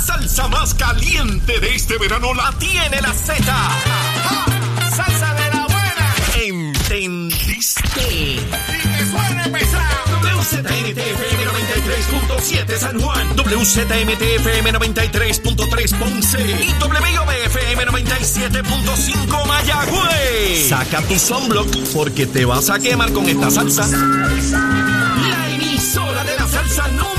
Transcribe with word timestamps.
salsa 0.00 0.48
más 0.48 0.74
caliente 0.74 1.60
de 1.60 1.74
este 1.74 1.98
verano 1.98 2.32
la 2.34 2.52
tiene 2.58 3.00
la 3.00 3.12
Z. 3.12 3.34
¡Salsa 4.96 5.34
de 5.34 5.50
la 5.50 5.66
buena! 5.66 6.14
¿Entendiste? 6.42 7.82
¡Y 8.10 8.36
que 8.36 9.06
suene 9.06 9.48
pesado! 9.50 10.00
WZMTFM 10.22 11.44
93.7 11.44 12.78
San 12.78 13.00
Juan, 13.00 13.36
WZMTFM 13.36 14.72
93.3 14.72 15.98
Ponce 15.98 16.40
y 16.40 16.72
WIOBFM 16.82 17.86
97.5 17.86 19.46
Mayagüez. 19.46 20.68
Saca 20.68 21.02
tu 21.02 21.18
sunblock 21.18 21.68
porque 21.94 22.26
te 22.26 22.44
vas 22.44 22.70
a 22.70 22.78
quemar 22.78 23.12
con 23.12 23.28
esta 23.28 23.50
salsa. 23.50 23.86
La 23.86 25.50
emisora 25.50 26.24
de 26.24 26.36
la 26.36 26.48
salsa 26.48 26.88
número 26.88 27.09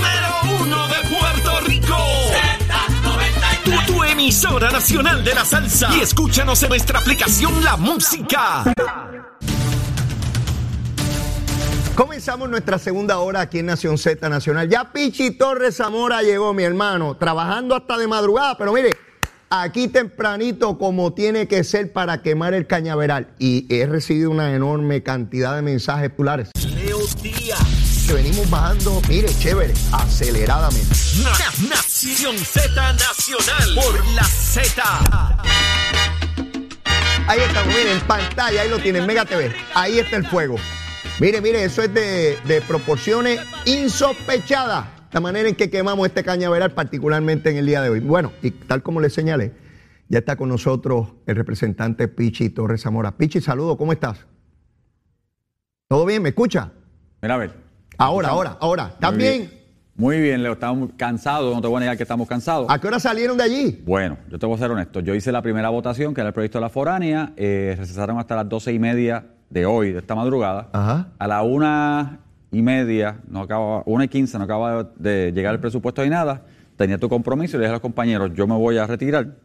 emisora 4.31 4.71
nacional 4.71 5.25
de 5.25 5.35
la 5.35 5.43
salsa. 5.43 5.89
Y 5.93 5.99
escúchanos 5.99 6.63
en 6.63 6.69
nuestra 6.69 6.99
aplicación 6.99 7.61
La 7.65 7.75
Música. 7.75 8.63
Comenzamos 11.95 12.49
nuestra 12.49 12.79
segunda 12.79 13.17
hora 13.17 13.41
aquí 13.41 13.59
en 13.59 13.65
Nación 13.65 13.97
Z 13.97 14.29
Nacional. 14.29 14.69
Ya 14.69 14.93
Pichi 14.93 15.31
Torres 15.31 15.75
Zamora 15.75 16.21
llegó, 16.21 16.53
mi 16.53 16.63
hermano, 16.63 17.17
trabajando 17.17 17.75
hasta 17.75 17.97
de 17.97 18.07
madrugada, 18.07 18.57
pero 18.57 18.71
mire, 18.71 18.91
aquí 19.49 19.89
tempranito 19.89 20.77
como 20.77 21.11
tiene 21.11 21.49
que 21.49 21.65
ser 21.65 21.91
para 21.91 22.21
quemar 22.21 22.53
el 22.53 22.67
cañaveral. 22.67 23.33
Y 23.37 23.65
he 23.69 23.85
recibido 23.85 24.31
una 24.31 24.55
enorme 24.55 25.03
cantidad 25.03 25.57
de 25.57 25.61
mensajes 25.61 26.09
populares. 26.09 26.51
Leo 26.73 26.99
Díaz. 27.21 28.05
Que 28.07 28.13
venimos 28.13 28.49
bajando, 28.49 29.01
mire, 29.09 29.27
chévere, 29.39 29.73
aceleradamente. 29.91 30.95
Na- 32.03 32.09
Nación 32.09 32.37
Z 32.37 32.93
Nacional 32.93 33.75
por 33.75 34.05
la 34.15 34.23
Z. 34.23 34.81
Ahí 37.27 37.39
estamos, 37.41 37.67
miren, 37.67 37.87
en 37.89 37.99
pantalla, 38.07 38.61
ahí 38.61 38.69
lo 38.69 38.79
tienen, 38.79 39.05
Mega 39.05 39.23
TV. 39.25 39.51
Ahí 39.75 39.99
está 39.99 40.17
el 40.17 40.25
fuego. 40.25 40.55
Mire, 41.19 41.41
mire, 41.41 41.63
eso 41.63 41.83
es 41.83 41.93
de, 41.93 42.37
de 42.45 42.61
proporciones 42.61 43.39
insospechadas. 43.65 44.85
La 45.11 45.19
manera 45.19 45.47
en 45.49 45.55
que 45.55 45.69
quemamos 45.69 46.07
este 46.07 46.23
cañaveral, 46.23 46.71
particularmente 46.73 47.49
en 47.51 47.57
el 47.57 47.65
día 47.67 47.81
de 47.81 47.89
hoy. 47.89 47.99
Bueno, 47.99 48.31
y 48.41 48.49
tal 48.51 48.81
como 48.81 48.99
les 48.99 49.13
señalé, 49.13 49.53
ya 50.09 50.19
está 50.19 50.35
con 50.35 50.49
nosotros 50.49 51.09
el 51.27 51.35
representante 51.35 52.07
Pichi 52.07 52.49
Torres 52.49 52.81
Zamora. 52.81 53.15
Pichi, 53.17 53.41
saludo, 53.41 53.77
¿cómo 53.77 53.91
estás? 53.93 54.25
¿Todo 55.87 56.05
bien? 56.05 56.23
¿Me 56.23 56.29
escucha? 56.29 56.71
Mira, 57.21 57.35
a 57.35 57.37
ver. 57.37 57.53
Ahora, 57.97 58.29
ahora, 58.29 58.57
ahora. 58.59 58.89
¿Estás 58.93 59.15
bien? 59.15 59.60
Muy 60.01 60.19
bien, 60.19 60.41
Leo. 60.41 60.53
Estamos 60.53 60.89
cansados. 60.97 61.53
No 61.53 61.61
te 61.61 61.67
voy 61.67 61.77
a 61.77 61.79
negar 61.81 61.95
que 61.95 62.01
estamos 62.01 62.27
cansados. 62.27 62.65
¿A 62.71 62.79
qué 62.81 62.87
hora 62.87 62.99
salieron 62.99 63.37
de 63.37 63.43
allí? 63.43 63.83
Bueno, 63.85 64.17
yo 64.31 64.39
te 64.39 64.47
voy 64.47 64.55
a 64.55 64.57
ser 64.57 64.71
honesto. 64.71 64.99
Yo 64.99 65.13
hice 65.13 65.31
la 65.31 65.43
primera 65.43 65.69
votación, 65.69 66.15
que 66.15 66.21
era 66.21 66.29
el 66.29 66.33
proyecto 66.33 66.57
de 66.57 66.61
la 66.63 66.69
foránea. 66.69 67.33
Eh, 67.37 67.75
recesaron 67.77 68.17
hasta 68.17 68.35
las 68.35 68.49
doce 68.49 68.73
y 68.73 68.79
media 68.79 69.25
de 69.51 69.67
hoy, 69.67 69.91
de 69.91 69.99
esta 69.99 70.15
madrugada. 70.15 70.69
Ajá. 70.73 71.09
A 71.19 71.27
la 71.27 71.43
una 71.43 72.17
y 72.51 72.63
media, 72.63 73.19
no 73.29 73.41
acaba, 73.41 73.83
una 73.85 74.05
y 74.05 74.07
quince, 74.07 74.39
no 74.39 74.45
acaba 74.45 74.89
de 74.95 75.31
llegar 75.35 75.53
el 75.53 75.59
presupuesto 75.59 76.01
ni 76.03 76.09
nada. 76.09 76.41
Tenía 76.77 76.97
tu 76.97 77.07
compromiso 77.07 77.57
y 77.57 77.59
le 77.59 77.65
dije 77.65 77.69
a 77.69 77.73
los 77.73 77.81
compañeros, 77.81 78.31
yo 78.33 78.47
me 78.47 78.55
voy 78.55 78.79
a 78.79 78.87
retirar 78.87 79.35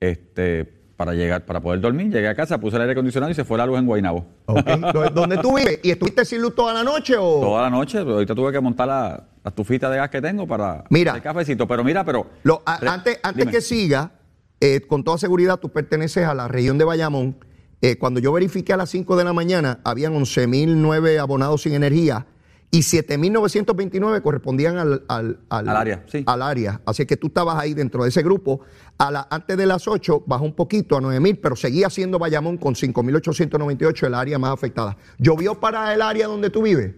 este, 0.00 0.64
para 0.96 1.14
llegar, 1.14 1.44
para 1.44 1.60
poder 1.60 1.80
dormir. 1.80 2.10
Llegué 2.10 2.26
a 2.26 2.34
casa, 2.34 2.58
puse 2.58 2.74
el 2.74 2.82
aire 2.82 2.92
acondicionado 2.94 3.30
y 3.30 3.36
se 3.36 3.44
fue 3.44 3.56
la 3.56 3.66
luz 3.66 3.78
en 3.78 3.86
Guaynabo. 3.86 4.26
Ok. 4.46 4.66
¿Dó- 4.92 5.10
¿Dónde 5.10 5.38
tú 5.38 5.54
vives? 5.56 5.78
¿Y 5.84 5.92
estuviste 5.92 6.24
sin 6.24 6.42
luz 6.42 6.56
toda 6.56 6.74
la 6.74 6.82
noche 6.82 7.14
o...? 7.16 7.38
Toda 7.40 7.62
la 7.62 7.70
noche, 7.70 7.98
pero 7.98 8.14
ahorita 8.14 8.34
tuve 8.34 8.50
que 8.50 8.58
montar 8.60 8.88
la, 8.88 9.22
la 9.44 9.48
estufita 9.48 9.90
de 9.90 9.96
gas 9.98 10.10
que 10.10 10.20
tengo 10.20 10.46
para 10.46 10.84
Mira. 10.90 11.12
hacer 11.12 11.22
cafecito. 11.22 11.66
Pero 11.66 11.82
mira, 11.84 12.04
pero. 12.04 12.26
Lo- 12.44 12.62
a- 12.64 12.78
Re- 12.78 12.88
antes 12.88 13.18
antes 13.22 13.40
dime. 13.46 13.52
que 13.52 13.60
siga, 13.60 14.12
eh, 14.60 14.80
con 14.82 15.02
toda 15.04 15.18
seguridad 15.18 15.58
tú 15.58 15.68
perteneces 15.70 16.24
a 16.26 16.34
la 16.34 16.48
región 16.48 16.78
de 16.78 16.84
Bayamón. 16.84 17.36
Eh, 17.80 17.96
cuando 17.98 18.20
yo 18.20 18.32
verifiqué 18.32 18.72
a 18.72 18.76
las 18.76 18.90
5 18.90 19.16
de 19.16 19.24
la 19.24 19.32
mañana, 19.32 19.80
habían 19.82 20.14
11.009 20.14 21.18
abonados 21.18 21.62
sin 21.62 21.74
energía 21.74 22.26
y 22.70 22.82
7.929 22.84 24.22
correspondían 24.22 24.78
al, 24.78 25.02
al, 25.08 25.40
Al 25.48 25.68
área, 25.68 26.04
sí. 26.06 26.22
al 26.26 26.42
área. 26.42 26.80
Así 26.86 27.04
que 27.06 27.16
tú 27.16 27.26
estabas 27.26 27.58
ahí 27.58 27.74
dentro 27.74 28.04
de 28.04 28.10
ese 28.10 28.22
grupo. 28.22 28.60
A 28.98 29.10
la, 29.10 29.26
antes 29.30 29.56
de 29.56 29.66
las 29.66 29.88
8 29.88 30.22
bajó 30.26 30.44
un 30.44 30.54
poquito 30.54 30.96
a 30.96 31.00
9.000, 31.00 31.40
pero 31.42 31.56
seguía 31.56 31.90
siendo 31.90 32.20
Bayamón 32.20 32.56
con 32.56 32.74
5.898 32.74 34.06
el 34.06 34.14
área 34.14 34.38
más 34.38 34.52
afectada. 34.52 34.96
¿Llovió 35.18 35.58
para 35.58 35.92
el 35.92 36.02
área 36.02 36.28
donde 36.28 36.50
tú 36.50 36.62
vives? 36.62 36.94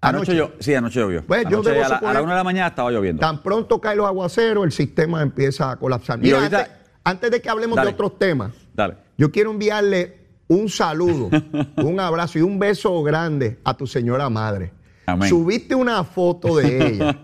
Anoche 0.00 0.34
yo, 0.36 0.52
sí, 0.60 0.74
anoche 0.74 1.00
llovió. 1.00 1.24
Pues, 1.26 1.44
Anoche 1.44 1.70
a, 1.70 1.74
la, 1.74 1.86
a 1.96 2.00
suponer- 2.00 2.14
la 2.14 2.22
una 2.22 2.32
de 2.32 2.38
la 2.38 2.44
mañana 2.44 2.68
estaba 2.68 2.90
lloviendo. 2.90 3.20
Tan 3.20 3.42
pronto 3.42 3.80
caen 3.80 3.98
los 3.98 4.06
aguaceros, 4.06 4.64
el 4.64 4.72
sistema 4.72 5.22
empieza 5.22 5.70
a 5.72 5.76
colapsar. 5.76 6.18
Mira, 6.18 6.38
ahorita- 6.38 6.58
antes, 6.60 6.72
antes 7.04 7.30
de 7.32 7.42
que 7.42 7.48
hablemos 7.48 7.76
Dale. 7.76 7.88
de 7.90 7.94
otros 7.94 8.18
temas, 8.18 8.52
Dale. 8.74 8.94
yo 9.16 9.32
quiero 9.32 9.50
enviarle 9.50 10.18
un 10.46 10.68
saludo, 10.68 11.30
un 11.76 11.98
abrazo 12.00 12.38
y 12.38 12.42
un 12.42 12.58
beso 12.60 13.02
grande 13.02 13.58
a 13.64 13.74
tu 13.76 13.86
señora 13.88 14.30
madre. 14.30 14.72
Amén. 15.04 15.28
Subiste 15.28 15.74
una 15.74 16.04
foto 16.04 16.56
de 16.56 16.86
ella. 16.94 17.18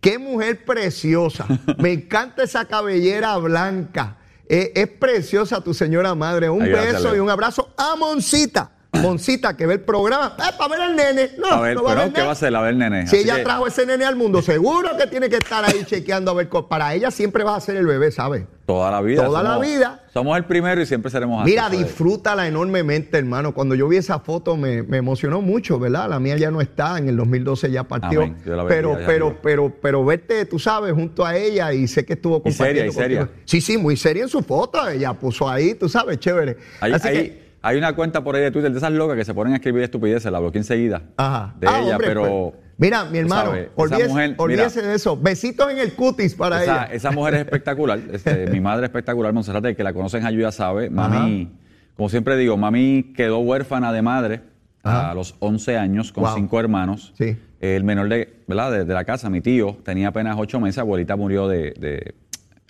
Qué 0.00 0.18
mujer 0.18 0.64
preciosa. 0.64 1.46
Me 1.78 1.92
encanta 1.92 2.42
esa 2.44 2.66
cabellera 2.66 3.36
blanca. 3.38 4.18
Eh, 4.48 4.70
es 4.74 4.86
preciosa 4.88 5.62
tu 5.62 5.72
señora 5.74 6.14
madre. 6.14 6.50
Un 6.50 6.62
Ay, 6.62 6.68
gracias, 6.68 7.02
beso 7.02 7.16
y 7.16 7.18
un 7.18 7.30
abrazo 7.30 7.70
a 7.78 7.96
Moncita. 7.96 8.70
Moncita, 9.00 9.56
que 9.56 9.66
ve 9.66 9.74
el 9.74 9.80
programa. 9.80 10.36
Eh, 10.38 10.52
para 10.58 10.68
ver 10.70 10.80
al 10.82 10.96
nene. 10.96 11.30
No, 11.38 11.46
A 11.48 11.60
ver, 11.60 11.76
no 11.76 11.82
va 11.82 11.92
a 11.92 11.94
pero 11.94 12.04
ver 12.06 12.12
¿qué 12.14 12.22
va 12.22 12.28
a 12.28 12.32
hacer? 12.32 12.54
A 12.54 12.60
ver, 12.62 12.74
nene. 12.76 13.06
Si 13.06 13.16
Así 13.16 13.24
ella 13.24 13.36
que- 13.36 13.42
trajo 13.44 13.66
ese 13.66 13.86
nene 13.86 14.04
al 14.04 14.16
mundo, 14.16 14.42
seguro 14.42 14.96
que 14.96 15.06
tiene 15.06 15.28
que 15.28 15.36
estar 15.36 15.64
ahí 15.64 15.84
chequeando 15.84 16.30
a 16.30 16.34
ver. 16.34 16.48
Para 16.48 16.94
ella 16.94 17.10
siempre 17.10 17.44
va 17.44 17.56
a 17.56 17.60
ser 17.60 17.76
el 17.76 17.86
bebé, 17.86 18.10
¿sabes? 18.10 18.44
Toda 18.66 18.90
la 18.90 19.02
vida. 19.02 19.24
Toda 19.26 19.42
la 19.42 19.58
vida. 19.58 20.04
Somos 20.14 20.36
el 20.38 20.44
primero 20.46 20.80
y 20.80 20.86
siempre 20.86 21.10
seremos 21.10 21.42
así. 21.42 21.50
Mira, 21.50 21.68
disfrútala 21.68 22.46
enormemente, 22.48 23.18
hermano. 23.18 23.52
Cuando 23.52 23.74
yo 23.74 23.88
vi 23.88 23.98
esa 23.98 24.20
foto 24.20 24.56
me, 24.56 24.82
me 24.82 24.96
emocionó 24.98 25.42
mucho, 25.42 25.78
¿verdad? 25.78 26.08
La 26.08 26.18
mía 26.18 26.36
ya 26.38 26.50
no 26.50 26.62
está, 26.62 26.96
en 26.96 27.08
el 27.10 27.16
2012 27.16 27.70
ya 27.70 27.84
partió. 27.84 28.22
Amén. 28.22 28.36
Dios 28.42 28.56
la 28.56 28.66
pero, 28.66 28.96
pero, 29.06 29.26
arriba. 29.26 29.40
pero, 29.42 29.72
pero 29.82 30.04
verte, 30.04 30.46
tú 30.46 30.58
sabes, 30.58 30.94
junto 30.94 31.26
a 31.26 31.36
ella 31.36 31.74
y 31.74 31.86
sé 31.88 32.06
que 32.06 32.14
estuvo 32.14 32.42
Y 32.44 32.52
seria, 32.52 32.86
compartiendo 32.86 32.92
y 32.92 32.94
seria. 32.94 33.28
Sí, 33.44 33.60
sí, 33.60 33.76
muy 33.76 33.96
seria 33.98 34.22
en 34.22 34.28
su 34.30 34.40
foto. 34.42 34.88
Ella 34.88 35.12
puso 35.12 35.46
ahí, 35.48 35.74
tú 35.74 35.88
sabes, 35.88 36.18
chévere. 36.18 36.56
Hay, 36.80 36.92
Así 36.92 37.08
que, 37.08 37.43
hay 37.66 37.78
una 37.78 37.94
cuenta 37.94 38.22
por 38.22 38.36
ahí 38.36 38.42
de 38.42 38.50
Twitter 38.50 38.70
de 38.70 38.76
esas 38.78 38.92
locas 38.92 39.16
que 39.16 39.24
se 39.24 39.32
ponen 39.32 39.54
a 39.54 39.56
escribir 39.56 39.82
estupideces, 39.82 40.30
la 40.30 40.38
bloqueé 40.38 40.60
enseguida. 40.60 41.02
ajá. 41.16 41.54
De 41.58 41.66
Ah, 41.66 41.80
ella, 41.80 41.92
hombre, 41.92 42.06
pero. 42.08 42.22
pues, 42.52 42.64
mira, 42.76 43.04
mi 43.06 43.18
hermano, 43.18 43.52
olvídese, 43.74 44.08
mujer- 44.08 44.34
olvídese 44.36 44.78
mira, 44.80 44.88
de 44.90 44.94
eso. 44.96 45.16
Besitos 45.16 45.70
en 45.72 45.78
el 45.78 45.94
cutis 45.94 46.34
para 46.34 46.62
Esa, 46.62 46.84
ella. 46.84 46.94
esa 46.94 47.10
mujer 47.10 47.34
es 47.34 47.40
espectacular. 47.46 47.98
Este, 48.12 48.46
mi 48.48 48.60
madre 48.60 48.84
es 48.84 48.90
espectacular, 48.90 49.32
Monserrate, 49.32 49.68
el 49.70 49.76
que 49.76 49.82
la 49.82 49.92
conocen 49.94 50.26
Ayuya 50.26 50.52
sabe. 50.52 50.90
Mami, 50.90 51.50
como 51.96 52.08
siempre 52.10 52.36
digo, 52.36 52.56
mami 52.56 53.12
quedó 53.16 53.38
huérfana 53.38 53.92
de 53.92 54.02
madre 54.02 54.40
Ajá. 54.82 55.10
a 55.12 55.14
los 55.14 55.34
11 55.38 55.78
años 55.78 56.12
con 56.12 56.24
Wow. 56.24 56.34
cinco 56.34 56.60
hermanos. 56.60 57.12
Sí. 57.16 57.36
El 57.60 57.82
menor 57.84 58.10
de, 58.10 58.42
¿verdad? 58.46 58.72
De, 58.72 58.84
de 58.84 58.92
la 58.92 59.04
casa, 59.04 59.30
mi 59.30 59.40
tío, 59.40 59.78
tenía 59.84 60.08
apenas 60.08 60.36
ocho 60.38 60.60
meses. 60.60 60.78
Abuelita 60.80 61.16
murió 61.16 61.48
de, 61.48 61.70
de- 61.78 62.14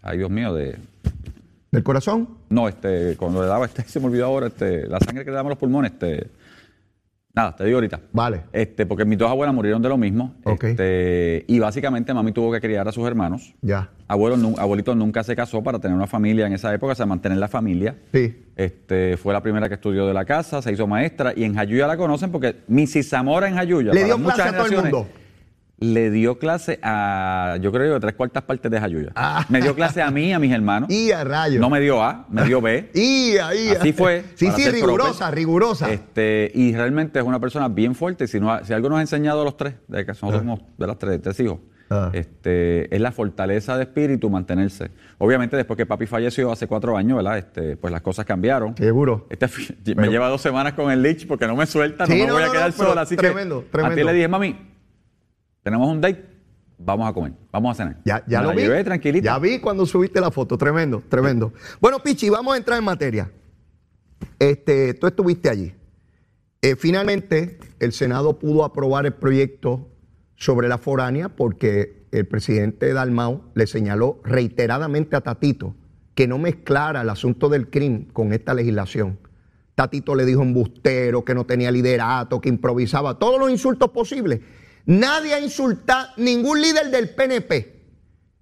ay 0.02 0.18
Dios 0.18 0.30
mío, 0.30 0.54
de, 0.54 0.76
¿Del 1.74 1.82
corazón? 1.84 2.28
no, 2.50 2.68
este, 2.68 3.16
cuando 3.16 3.42
le 3.42 3.48
daba, 3.48 3.66
este, 3.66 3.82
se 3.84 4.00
me 4.00 4.06
olvidó 4.06 4.26
ahora, 4.26 4.46
este, 4.48 4.86
la 4.88 5.00
sangre 5.00 5.24
que 5.24 5.30
le 5.30 5.36
damos 5.36 5.50
los 5.50 5.58
pulmones, 5.58 5.92
este, 5.92 6.30
nada, 7.34 7.54
te 7.56 7.64
digo 7.64 7.76
ahorita. 7.78 8.00
Vale. 8.12 8.42
Este, 8.52 8.86
porque 8.86 9.04
mis 9.04 9.18
dos 9.18 9.30
abuelas 9.30 9.54
murieron 9.54 9.82
de 9.82 9.88
lo 9.88 9.96
mismo. 9.98 10.34
Ok. 10.44 10.64
Este, 10.64 11.44
y 11.48 11.58
básicamente 11.58 12.14
mami 12.14 12.32
tuvo 12.32 12.52
que 12.52 12.60
criar 12.60 12.86
a 12.86 12.92
sus 12.92 13.06
hermanos. 13.06 13.54
Ya. 13.60 13.90
Abuelo, 14.06 14.36
nu- 14.36 14.54
abuelito 14.58 14.94
nunca 14.94 15.24
se 15.24 15.34
casó 15.34 15.62
para 15.62 15.78
tener 15.78 15.96
una 15.96 16.06
familia 16.06 16.46
en 16.46 16.52
esa 16.52 16.72
época, 16.72 16.92
o 16.92 16.94
sea, 16.94 17.06
mantener 17.06 17.38
la 17.38 17.48
familia. 17.48 17.96
Sí. 18.12 18.44
Este, 18.56 19.16
fue 19.16 19.32
la 19.32 19.42
primera 19.42 19.68
que 19.68 19.74
estudió 19.74 20.06
de 20.06 20.14
la 20.14 20.24
casa, 20.24 20.62
se 20.62 20.72
hizo 20.72 20.86
maestra 20.86 21.32
y 21.34 21.42
en 21.44 21.54
Jayuya 21.54 21.86
la 21.88 21.96
conocen 21.96 22.30
porque 22.30 22.56
Mrs. 22.68 23.08
Zamora 23.08 23.48
en 23.48 23.54
Jayuya. 23.56 23.92
Le 23.92 24.00
para 24.02 24.04
dio 24.06 24.18
muchas 24.18 24.34
clase 24.36 24.50
a 24.50 24.58
todo 24.58 24.66
el 24.66 24.82
mundo. 24.82 25.08
Le 25.92 26.10
dio 26.10 26.38
clase 26.38 26.78
a, 26.82 27.56
yo 27.60 27.70
creo 27.72 27.94
que 27.94 28.00
tres 28.00 28.14
cuartas 28.14 28.42
partes 28.44 28.70
de 28.70 28.80
Jayuya. 28.80 29.12
Ah. 29.16 29.44
Me 29.48 29.60
dio 29.60 29.74
clase 29.74 30.00
a 30.02 30.10
mí 30.10 30.28
y 30.28 30.32
a 30.32 30.38
mis 30.38 30.52
hermanos. 30.52 30.88
Y 30.92 31.10
a 31.10 31.24
rayos. 31.24 31.60
No 31.60 31.68
me 31.68 31.80
dio 31.80 32.02
A, 32.02 32.26
me 32.30 32.44
dio 32.44 32.60
B. 32.60 32.90
Y 32.94 33.36
ahí. 33.38 33.68
Así 33.68 33.92
fue, 33.92 34.24
Sí, 34.34 34.50
sí, 34.52 34.70
rigurosa, 34.70 35.18
proper. 35.26 35.34
rigurosa. 35.34 35.90
Este, 35.90 36.50
y 36.54 36.74
realmente 36.74 37.18
es 37.18 37.24
una 37.24 37.38
persona 37.40 37.68
bien 37.68 37.94
fuerte. 37.94 38.26
Si, 38.26 38.40
no, 38.40 38.64
si 38.64 38.72
algo 38.72 38.88
nos 38.88 38.98
ha 38.98 39.02
enseñado 39.02 39.42
a 39.42 39.44
los 39.44 39.56
tres, 39.56 39.74
de 39.88 40.04
que 40.06 40.12
nosotros 40.12 40.38
somos 40.40 40.60
de 40.78 40.86
las 40.86 40.98
tres, 40.98 41.20
tres 41.20 41.38
hijos, 41.40 41.58
Ah. 41.90 42.08
este, 42.14 42.92
es 42.94 42.98
la 43.00 43.12
fortaleza 43.12 43.76
de 43.76 43.82
espíritu 43.82 44.30
mantenerse. 44.30 44.90
Obviamente, 45.18 45.54
después 45.54 45.76
que 45.76 45.84
papi 45.84 46.06
falleció 46.06 46.50
hace 46.50 46.66
cuatro 46.66 46.96
años, 46.96 47.18
¿verdad? 47.18 47.36
Este, 47.36 47.76
pues 47.76 47.92
las 47.92 48.00
cosas 48.00 48.24
cambiaron. 48.24 48.74
Seguro. 48.74 49.26
Este 49.28 49.46
me 49.94 50.08
lleva 50.08 50.28
dos 50.28 50.40
semanas 50.40 50.72
con 50.72 50.90
el 50.90 51.02
lich 51.02 51.26
porque 51.28 51.46
no 51.46 51.54
me 51.54 51.66
suelta, 51.66 52.06
Sí, 52.06 52.12
no 52.12 52.18
me 52.20 52.26
no, 52.28 52.34
voy 52.34 52.42
a 52.42 52.46
no, 52.46 52.52
quedar 52.52 52.72
sola. 52.72 53.02
Así 53.02 53.16
tremendo, 53.16 53.60
que 53.60 53.68
a 53.68 53.70
tremendo. 53.70 53.96
ti 53.96 54.02
le 54.04 54.12
dije, 54.14 54.28
mami, 54.28 54.56
tenemos 55.64 55.88
un 55.88 56.00
date, 56.00 56.24
vamos 56.78 57.08
a 57.08 57.12
comer, 57.12 57.32
vamos 57.50 57.72
a 57.72 57.74
cenar. 57.74 58.00
Ya, 58.04 58.22
ya 58.28 58.38
Me 58.38 58.44
lo 58.44 58.50
la 58.50 58.56
vi. 58.56 58.62
llevé 58.62 58.84
tranquilita. 58.84 59.24
Ya 59.24 59.38
vi 59.38 59.58
cuando 59.58 59.86
subiste 59.86 60.20
la 60.20 60.30
foto. 60.30 60.56
Tremendo, 60.56 61.02
tremendo. 61.08 61.52
Bueno, 61.80 61.98
Pichi, 62.00 62.28
vamos 62.28 62.54
a 62.54 62.56
entrar 62.58 62.78
en 62.78 62.84
materia. 62.84 63.32
Este, 64.38 64.94
tú 64.94 65.06
estuviste 65.06 65.48
allí. 65.48 65.74
Eh, 66.62 66.76
finalmente, 66.76 67.58
el 67.80 67.92
Senado 67.92 68.38
pudo 68.38 68.64
aprobar 68.64 69.06
el 69.06 69.14
proyecto 69.14 69.88
sobre 70.36 70.68
la 70.68 70.78
foránea 70.78 71.30
porque 71.30 72.06
el 72.12 72.26
presidente 72.26 72.92
Dalmau 72.92 73.42
le 73.54 73.66
señaló 73.66 74.20
reiteradamente 74.24 75.16
a 75.16 75.20
Tatito 75.20 75.74
que 76.14 76.28
no 76.28 76.38
mezclara 76.38 77.00
el 77.02 77.10
asunto 77.10 77.48
del 77.48 77.70
crimen 77.70 78.04
con 78.12 78.32
esta 78.32 78.54
legislación. 78.54 79.18
Tatito 79.74 80.14
le 80.14 80.24
dijo 80.24 80.42
embustero, 80.42 81.24
que 81.24 81.34
no 81.34 81.44
tenía 81.44 81.72
liderato, 81.72 82.40
que 82.40 82.48
improvisaba, 82.48 83.18
todos 83.18 83.40
los 83.40 83.50
insultos 83.50 83.90
posibles. 83.90 84.40
Nadie 84.86 85.34
ha 85.34 85.40
insultado, 85.40 86.08
ningún 86.16 86.60
líder 86.60 86.90
del 86.90 87.10
PNP 87.10 87.74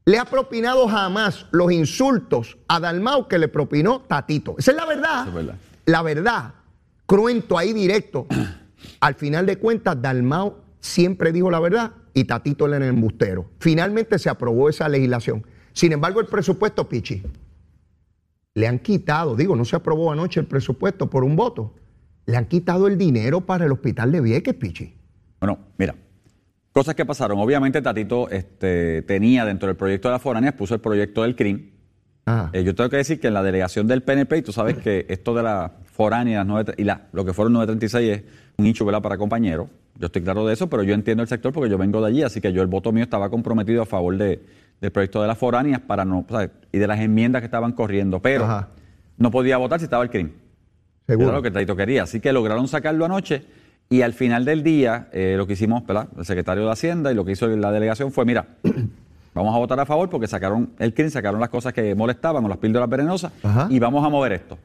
le 0.04 0.18
ha 0.18 0.24
propinado 0.24 0.88
jamás 0.88 1.46
los 1.52 1.70
insultos 1.70 2.58
a 2.66 2.80
Dalmau 2.80 3.28
que 3.28 3.38
le 3.38 3.48
propinó 3.48 4.00
Tatito. 4.00 4.56
Esa 4.58 4.72
es 4.72 4.76
la 4.76 4.86
verdad. 4.86 5.28
es 5.28 5.34
verdad. 5.34 5.54
La 5.86 6.02
verdad, 6.02 6.54
cruento 7.06 7.56
ahí 7.56 7.72
directo. 7.72 8.26
Al 9.00 9.14
final 9.14 9.46
de 9.46 9.58
cuentas, 9.58 10.00
Dalmau 10.00 10.56
siempre 10.80 11.32
dijo 11.32 11.50
la 11.50 11.60
verdad 11.60 11.92
y 12.14 12.24
Tatito 12.24 12.66
era 12.66 12.78
el 12.78 12.82
embustero. 12.82 13.46
Finalmente 13.60 14.18
se 14.18 14.28
aprobó 14.28 14.68
esa 14.68 14.88
legislación. 14.88 15.46
Sin 15.72 15.92
embargo, 15.92 16.20
el 16.20 16.26
presupuesto, 16.26 16.88
Pichi, 16.88 17.22
le 18.54 18.66
han 18.66 18.80
quitado, 18.80 19.36
digo, 19.36 19.56
no 19.56 19.64
se 19.64 19.76
aprobó 19.76 20.12
anoche 20.12 20.40
el 20.40 20.46
presupuesto 20.46 21.08
por 21.08 21.24
un 21.24 21.36
voto, 21.36 21.74
le 22.26 22.36
han 22.36 22.46
quitado 22.46 22.86
el 22.86 22.98
dinero 22.98 23.40
para 23.42 23.64
el 23.64 23.72
hospital 23.72 24.12
de 24.12 24.20
Vieques, 24.20 24.54
Pichi. 24.54 24.94
Bueno, 25.40 25.58
mira, 25.78 25.94
cosas 26.72 26.94
que 26.94 27.04
pasaron. 27.04 27.38
Obviamente 27.38 27.80
Tatito 27.82 28.28
este, 28.30 29.02
tenía 29.02 29.44
dentro 29.44 29.66
del 29.68 29.76
proyecto 29.76 30.08
de 30.08 30.12
la 30.12 30.18
foránea, 30.18 30.56
puso 30.56 30.74
el 30.74 30.80
proyecto 30.80 31.22
del 31.22 31.36
CRIM. 31.36 31.70
Ajá. 32.24 32.50
Eh, 32.52 32.62
yo 32.64 32.74
tengo 32.74 32.88
que 32.88 32.96
decir 32.98 33.20
que 33.20 33.28
en 33.28 33.34
la 33.34 33.42
delegación 33.42 33.86
del 33.86 34.02
PNP, 34.02 34.38
y 34.38 34.42
tú 34.42 34.52
sabes 34.52 34.76
que 34.78 35.06
esto 35.08 35.34
de 35.34 35.42
la 35.42 35.72
foránea 35.84 36.44
las 36.44 36.66
y 36.78 36.84
la, 36.84 37.08
lo 37.12 37.24
que 37.24 37.32
fueron 37.32 37.52
936 37.54 38.10
es 38.10 38.22
un 38.56 38.64
nicho 38.64 38.84
¿verdad? 38.84 39.02
para 39.02 39.18
compañeros. 39.18 39.68
Yo 39.98 40.06
estoy 40.06 40.22
claro 40.22 40.46
de 40.46 40.54
eso, 40.54 40.68
pero 40.70 40.82
yo 40.82 40.94
entiendo 40.94 41.22
el 41.22 41.28
sector 41.28 41.52
porque 41.52 41.68
yo 41.68 41.76
vengo 41.78 42.00
de 42.00 42.08
allí, 42.08 42.22
así 42.22 42.40
que 42.40 42.52
yo 42.52 42.62
el 42.62 42.68
voto 42.68 42.92
mío 42.92 43.02
estaba 43.02 43.28
comprometido 43.28 43.82
a 43.82 43.86
favor 43.86 44.16
de- 44.16 44.40
del 44.80 44.90
proyecto 44.90 45.20
de 45.20 45.28
las 45.28 45.38
foráneas 45.38 45.80
para 45.80 46.04
no, 46.04 46.24
¿sabes? 46.28 46.50
y 46.72 46.78
de 46.78 46.86
las 46.86 46.98
enmiendas 47.00 47.40
que 47.42 47.46
estaban 47.46 47.72
corriendo, 47.72 48.20
pero 48.20 48.44
Ajá. 48.44 48.68
no 49.18 49.30
podía 49.30 49.56
votar 49.58 49.78
si 49.80 49.84
estaba 49.84 50.02
el 50.02 50.10
CRIM. 50.10 50.30
Seguro. 51.06 51.28
Era 51.28 51.36
lo 51.36 51.42
que 51.42 51.50
Taito 51.50 51.76
quería. 51.76 52.04
Así 52.04 52.20
que 52.20 52.32
lograron 52.32 52.66
sacarlo 52.68 53.04
anoche 53.04 53.44
y 53.92 54.00
al 54.00 54.14
final 54.14 54.46
del 54.46 54.62
día 54.62 55.08
eh, 55.12 55.34
lo 55.36 55.46
que 55.46 55.52
hicimos, 55.52 55.86
¿verdad? 55.86 56.08
El 56.16 56.24
secretario 56.24 56.64
de 56.64 56.72
Hacienda 56.72 57.12
y 57.12 57.14
lo 57.14 57.26
que 57.26 57.32
hizo 57.32 57.46
la 57.46 57.70
delegación 57.70 58.10
fue, 58.10 58.24
mira, 58.24 58.46
vamos 59.34 59.54
a 59.54 59.58
votar 59.58 59.78
a 59.80 59.84
favor 59.84 60.08
porque 60.08 60.26
sacaron 60.26 60.70
el 60.78 60.94
CRIM, 60.94 61.10
sacaron 61.10 61.38
las 61.38 61.50
cosas 61.50 61.74
que 61.74 61.94
molestaban 61.94 62.42
o 62.42 62.48
las 62.48 62.56
píldoras 62.56 62.88
venenosas 62.88 63.32
Ajá. 63.42 63.66
y 63.68 63.78
vamos 63.78 64.02
a 64.02 64.08
mover 64.08 64.32
esto. 64.32 64.58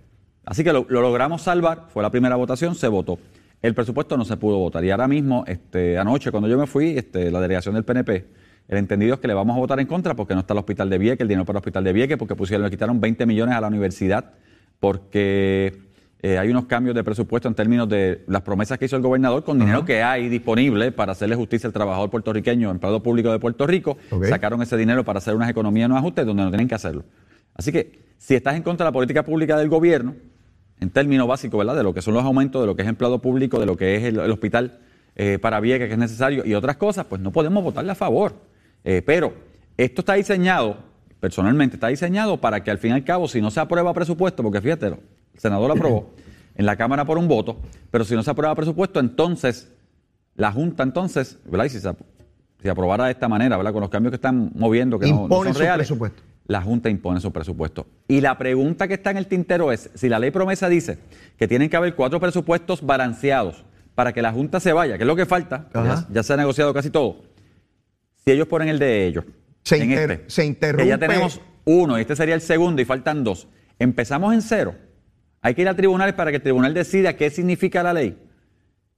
Así 0.45 0.63
que 0.63 0.71
lo, 0.71 0.85
lo 0.87 1.01
logramos 1.01 1.41
salvar, 1.41 1.87
fue 1.89 2.01
la 2.03 2.09
primera 2.09 2.37
votación, 2.37 2.73
se 2.73 2.87
votó. 2.87 3.19
El 3.61 3.73
presupuesto 3.73 4.15
no 4.15 4.23
se 4.23 4.37
pudo 4.37 4.59
votar 4.59 4.85
y 4.85 4.91
ahora 4.91 5.09
mismo, 5.09 5.43
este, 5.45 5.97
anoche 5.97 6.31
cuando 6.31 6.47
yo 6.47 6.57
me 6.57 6.65
fui, 6.65 6.97
este, 6.97 7.29
la 7.29 7.41
delegación 7.41 7.75
del 7.75 7.83
PNP, 7.83 8.27
el 8.69 8.77
entendido 8.77 9.15
es 9.15 9.19
que 9.19 9.27
le 9.27 9.33
vamos 9.33 9.57
a 9.57 9.59
votar 9.59 9.81
en 9.81 9.87
contra 9.87 10.15
porque 10.15 10.35
no 10.35 10.39
está 10.39 10.53
el 10.53 10.59
hospital 10.59 10.89
de 10.89 10.99
Vieques, 10.99 11.19
el 11.19 11.27
dinero 11.27 11.43
para 11.43 11.57
el 11.57 11.61
hospital 11.61 11.83
de 11.83 11.91
Vieques, 11.91 12.15
porque 12.15 12.35
pusieron, 12.35 12.63
le 12.63 12.69
quitaron 12.69 13.01
20 13.01 13.25
millones 13.25 13.55
a 13.55 13.59
la 13.59 13.67
universidad, 13.67 14.31
porque 14.79 15.86
eh, 16.21 16.37
hay 16.37 16.49
unos 16.49 16.65
cambios 16.65 16.95
de 16.95 17.03
presupuesto 17.03 17.47
en 17.47 17.53
términos 17.53 17.87
de 17.87 18.23
las 18.27 18.41
promesas 18.41 18.79
que 18.79 18.85
hizo 18.85 18.95
el 18.95 19.01
gobernador 19.01 19.43
con 19.43 19.59
dinero 19.59 19.85
que 19.85 20.01
hay 20.01 20.29
disponible 20.29 20.91
para 20.91 21.11
hacerle 21.11 21.35
justicia 21.35 21.67
al 21.67 21.73
trabajador 21.73 22.09
puertorriqueño, 22.09 22.71
empleado 22.71 23.03
público 23.03 23.31
de 23.31 23.39
Puerto 23.39 23.67
Rico. 23.67 23.97
Sacaron 24.27 24.61
ese 24.61 24.77
dinero 24.77 25.05
para 25.05 25.19
hacer 25.19 25.35
unas 25.35 25.49
economías, 25.49 25.87
unos 25.87 25.99
ajustes 25.99 26.25
donde 26.25 26.43
no 26.43 26.49
tienen 26.49 26.67
que 26.67 26.75
hacerlo. 26.75 27.03
Así 27.53 27.71
que 27.71 28.07
si 28.17 28.35
estás 28.35 28.55
en 28.55 28.63
contra 28.63 28.85
de 28.85 28.89
la 28.89 28.93
política 28.93 29.23
pública 29.23 29.57
del 29.57 29.69
gobierno, 29.69 30.15
en 30.79 30.89
términos 30.89 31.27
básicos, 31.27 31.57
¿verdad? 31.57 31.75
De 31.75 31.83
lo 31.83 31.93
que 31.93 32.01
son 32.01 32.13
los 32.13 32.23
aumentos, 32.23 32.61
de 32.61 32.67
lo 32.67 32.75
que 32.75 32.81
es 32.81 32.87
empleado 32.87 33.19
público, 33.19 33.59
de 33.59 33.65
lo 33.65 33.77
que 33.77 33.95
es 33.95 34.03
el, 34.03 34.19
el 34.19 34.31
hospital 34.31 34.79
eh, 35.15 35.39
para 35.39 35.59
Vieques 35.59 35.87
que 35.87 35.93
es 35.93 35.99
necesario 35.99 36.45
y 36.45 36.53
otras 36.53 36.77
cosas, 36.77 37.05
pues 37.05 37.19
no 37.19 37.31
podemos 37.31 37.63
votarle 37.63 37.91
a 37.91 37.95
favor. 37.95 38.35
Eh, 38.83 39.01
pero 39.03 39.33
esto 39.75 40.01
está 40.01 40.13
diseñado, 40.13 40.77
personalmente 41.19 41.75
está 41.75 41.87
diseñado 41.87 42.39
para 42.39 42.63
que 42.63 42.69
al 42.69 42.77
fin 42.77 42.91
y 42.91 42.93
al 42.93 43.03
cabo, 43.03 43.27
si 43.27 43.41
no 43.41 43.49
se 43.49 43.59
aprueba 43.59 43.91
presupuesto, 43.93 44.43
porque 44.43 44.61
fíjate, 44.61 44.95
el 45.37 45.41
senador 45.41 45.67
lo 45.67 45.73
aprobó 45.75 46.09
en 46.55 46.65
la 46.65 46.75
Cámara 46.75 47.05
por 47.05 47.17
un 47.17 47.27
voto, 47.27 47.57
pero 47.91 48.03
si 48.03 48.15
no 48.15 48.23
se 48.23 48.31
aprueba 48.31 48.53
presupuesto, 48.55 48.99
entonces 48.99 49.71
la 50.35 50.51
Junta 50.51 50.83
entonces, 50.83 51.37
¿verdad? 51.45 51.65
Y 51.65 51.69
si 51.69 51.79
se, 51.79 51.89
si 52.61 52.67
aprobara 52.67 53.05
de 53.05 53.11
esta 53.11 53.27
manera, 53.29 53.55
¿verdad? 53.57 53.71
Con 53.71 53.81
los 53.81 53.89
cambios 53.89 54.11
que 54.11 54.15
están 54.15 54.51
moviendo, 54.55 54.99
que 54.99 55.07
no- 55.09 55.27
son 55.29 55.53
su 55.53 55.59
reales, 55.59 55.87
presupuesto. 55.87 56.23
la 56.47 56.61
Junta 56.61 56.89
impone 56.89 57.19
su 57.19 57.31
presupuesto. 57.31 57.85
Y 58.07 58.21
la 58.21 58.37
pregunta 58.37 58.87
que 58.87 58.95
está 58.95 59.11
en 59.11 59.17
el 59.17 59.27
tintero 59.27 59.71
es, 59.71 59.89
si 59.93 60.09
la 60.09 60.17
ley 60.19 60.31
promesa 60.31 60.67
dice 60.69 60.97
que 61.37 61.47
tienen 61.47 61.69
que 61.69 61.77
haber 61.77 61.93
cuatro 61.95 62.19
presupuestos 62.19 62.81
balanceados 62.85 63.63
para 63.95 64.13
que 64.13 64.21
la 64.23 64.31
Junta 64.31 64.59
se 64.59 64.73
vaya, 64.73 64.97
que 64.97 65.03
es 65.03 65.07
lo 65.07 65.15
que 65.15 65.25
falta, 65.27 65.69
ya, 65.73 66.07
ya 66.11 66.23
se 66.23 66.33
ha 66.33 66.37
negociado 66.37 66.73
casi 66.73 66.89
todo, 66.89 67.23
si 68.25 68.31
ellos 68.31 68.47
ponen 68.47 68.67
el 68.69 68.79
de 68.79 69.05
ellos, 69.07 69.25
Se 69.63 69.77
en 69.77 69.91
inter- 69.91 70.11
este, 70.11 70.29
se 70.29 70.45
interrumpe. 70.45 70.83
que 70.83 70.89
ya 70.89 70.97
tenemos 70.97 71.39
uno, 71.65 71.97
y 71.97 72.01
este 72.01 72.15
sería 72.15 72.35
el 72.35 72.41
segundo 72.41 72.81
y 72.81 72.85
faltan 72.85 73.23
dos, 73.23 73.47
empezamos 73.79 74.33
en 74.33 74.41
cero, 74.41 74.75
hay 75.41 75.53
que 75.53 75.61
ir 75.61 75.69
a 75.69 75.75
tribunales 75.75 76.13
para 76.13 76.31
que 76.31 76.37
el 76.37 76.43
tribunal 76.43 76.73
decida 76.73 77.15
qué 77.15 77.29
significa 77.29 77.83
la 77.83 77.93
ley. 77.93 78.17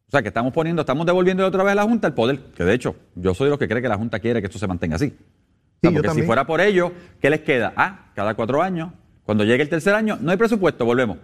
O 0.08 0.12
sea, 0.12 0.22
que 0.22 0.30
estamos 0.30 0.52
poniendo, 0.54 0.82
estamos 0.82 1.06
devolviendo 1.06 1.46
otra 1.46 1.64
vez 1.64 1.74
a 1.74 1.76
la 1.76 1.84
Junta 1.84 2.08
el 2.08 2.14
poder, 2.14 2.40
que 2.56 2.64
de 2.64 2.74
hecho, 2.74 2.96
yo 3.16 3.34
soy 3.34 3.46
de 3.46 3.50
los 3.52 3.60
que 3.60 3.68
cree 3.68 3.82
que 3.82 3.90
la 3.90 3.98
Junta 3.98 4.20
quiere 4.20 4.42
que 4.42 4.48
esto 4.48 4.58
se 4.58 4.68
mantenga 4.68 4.96
así. 4.96 5.06
O 5.06 5.10
sea, 5.10 5.90
Sí, 5.92 5.96
yo 5.96 6.02
porque 6.02 6.20
si 6.20 6.26
fuera 6.26 6.46
por 6.46 6.60
ello, 6.60 6.92
¿qué 7.22 7.30
les 7.30 7.42
queda? 7.42 7.74
Ah, 7.76 8.12
cada 8.16 8.34
cuatro 8.34 8.62
años, 8.62 8.92
cuando 9.24 9.44
llegue 9.44 9.62
el 9.62 9.70
tercer 9.70 9.94
año, 9.94 10.18
no 10.20 10.32
hay 10.32 10.38
presupuesto, 10.38 10.84
volvemos. 10.84 11.20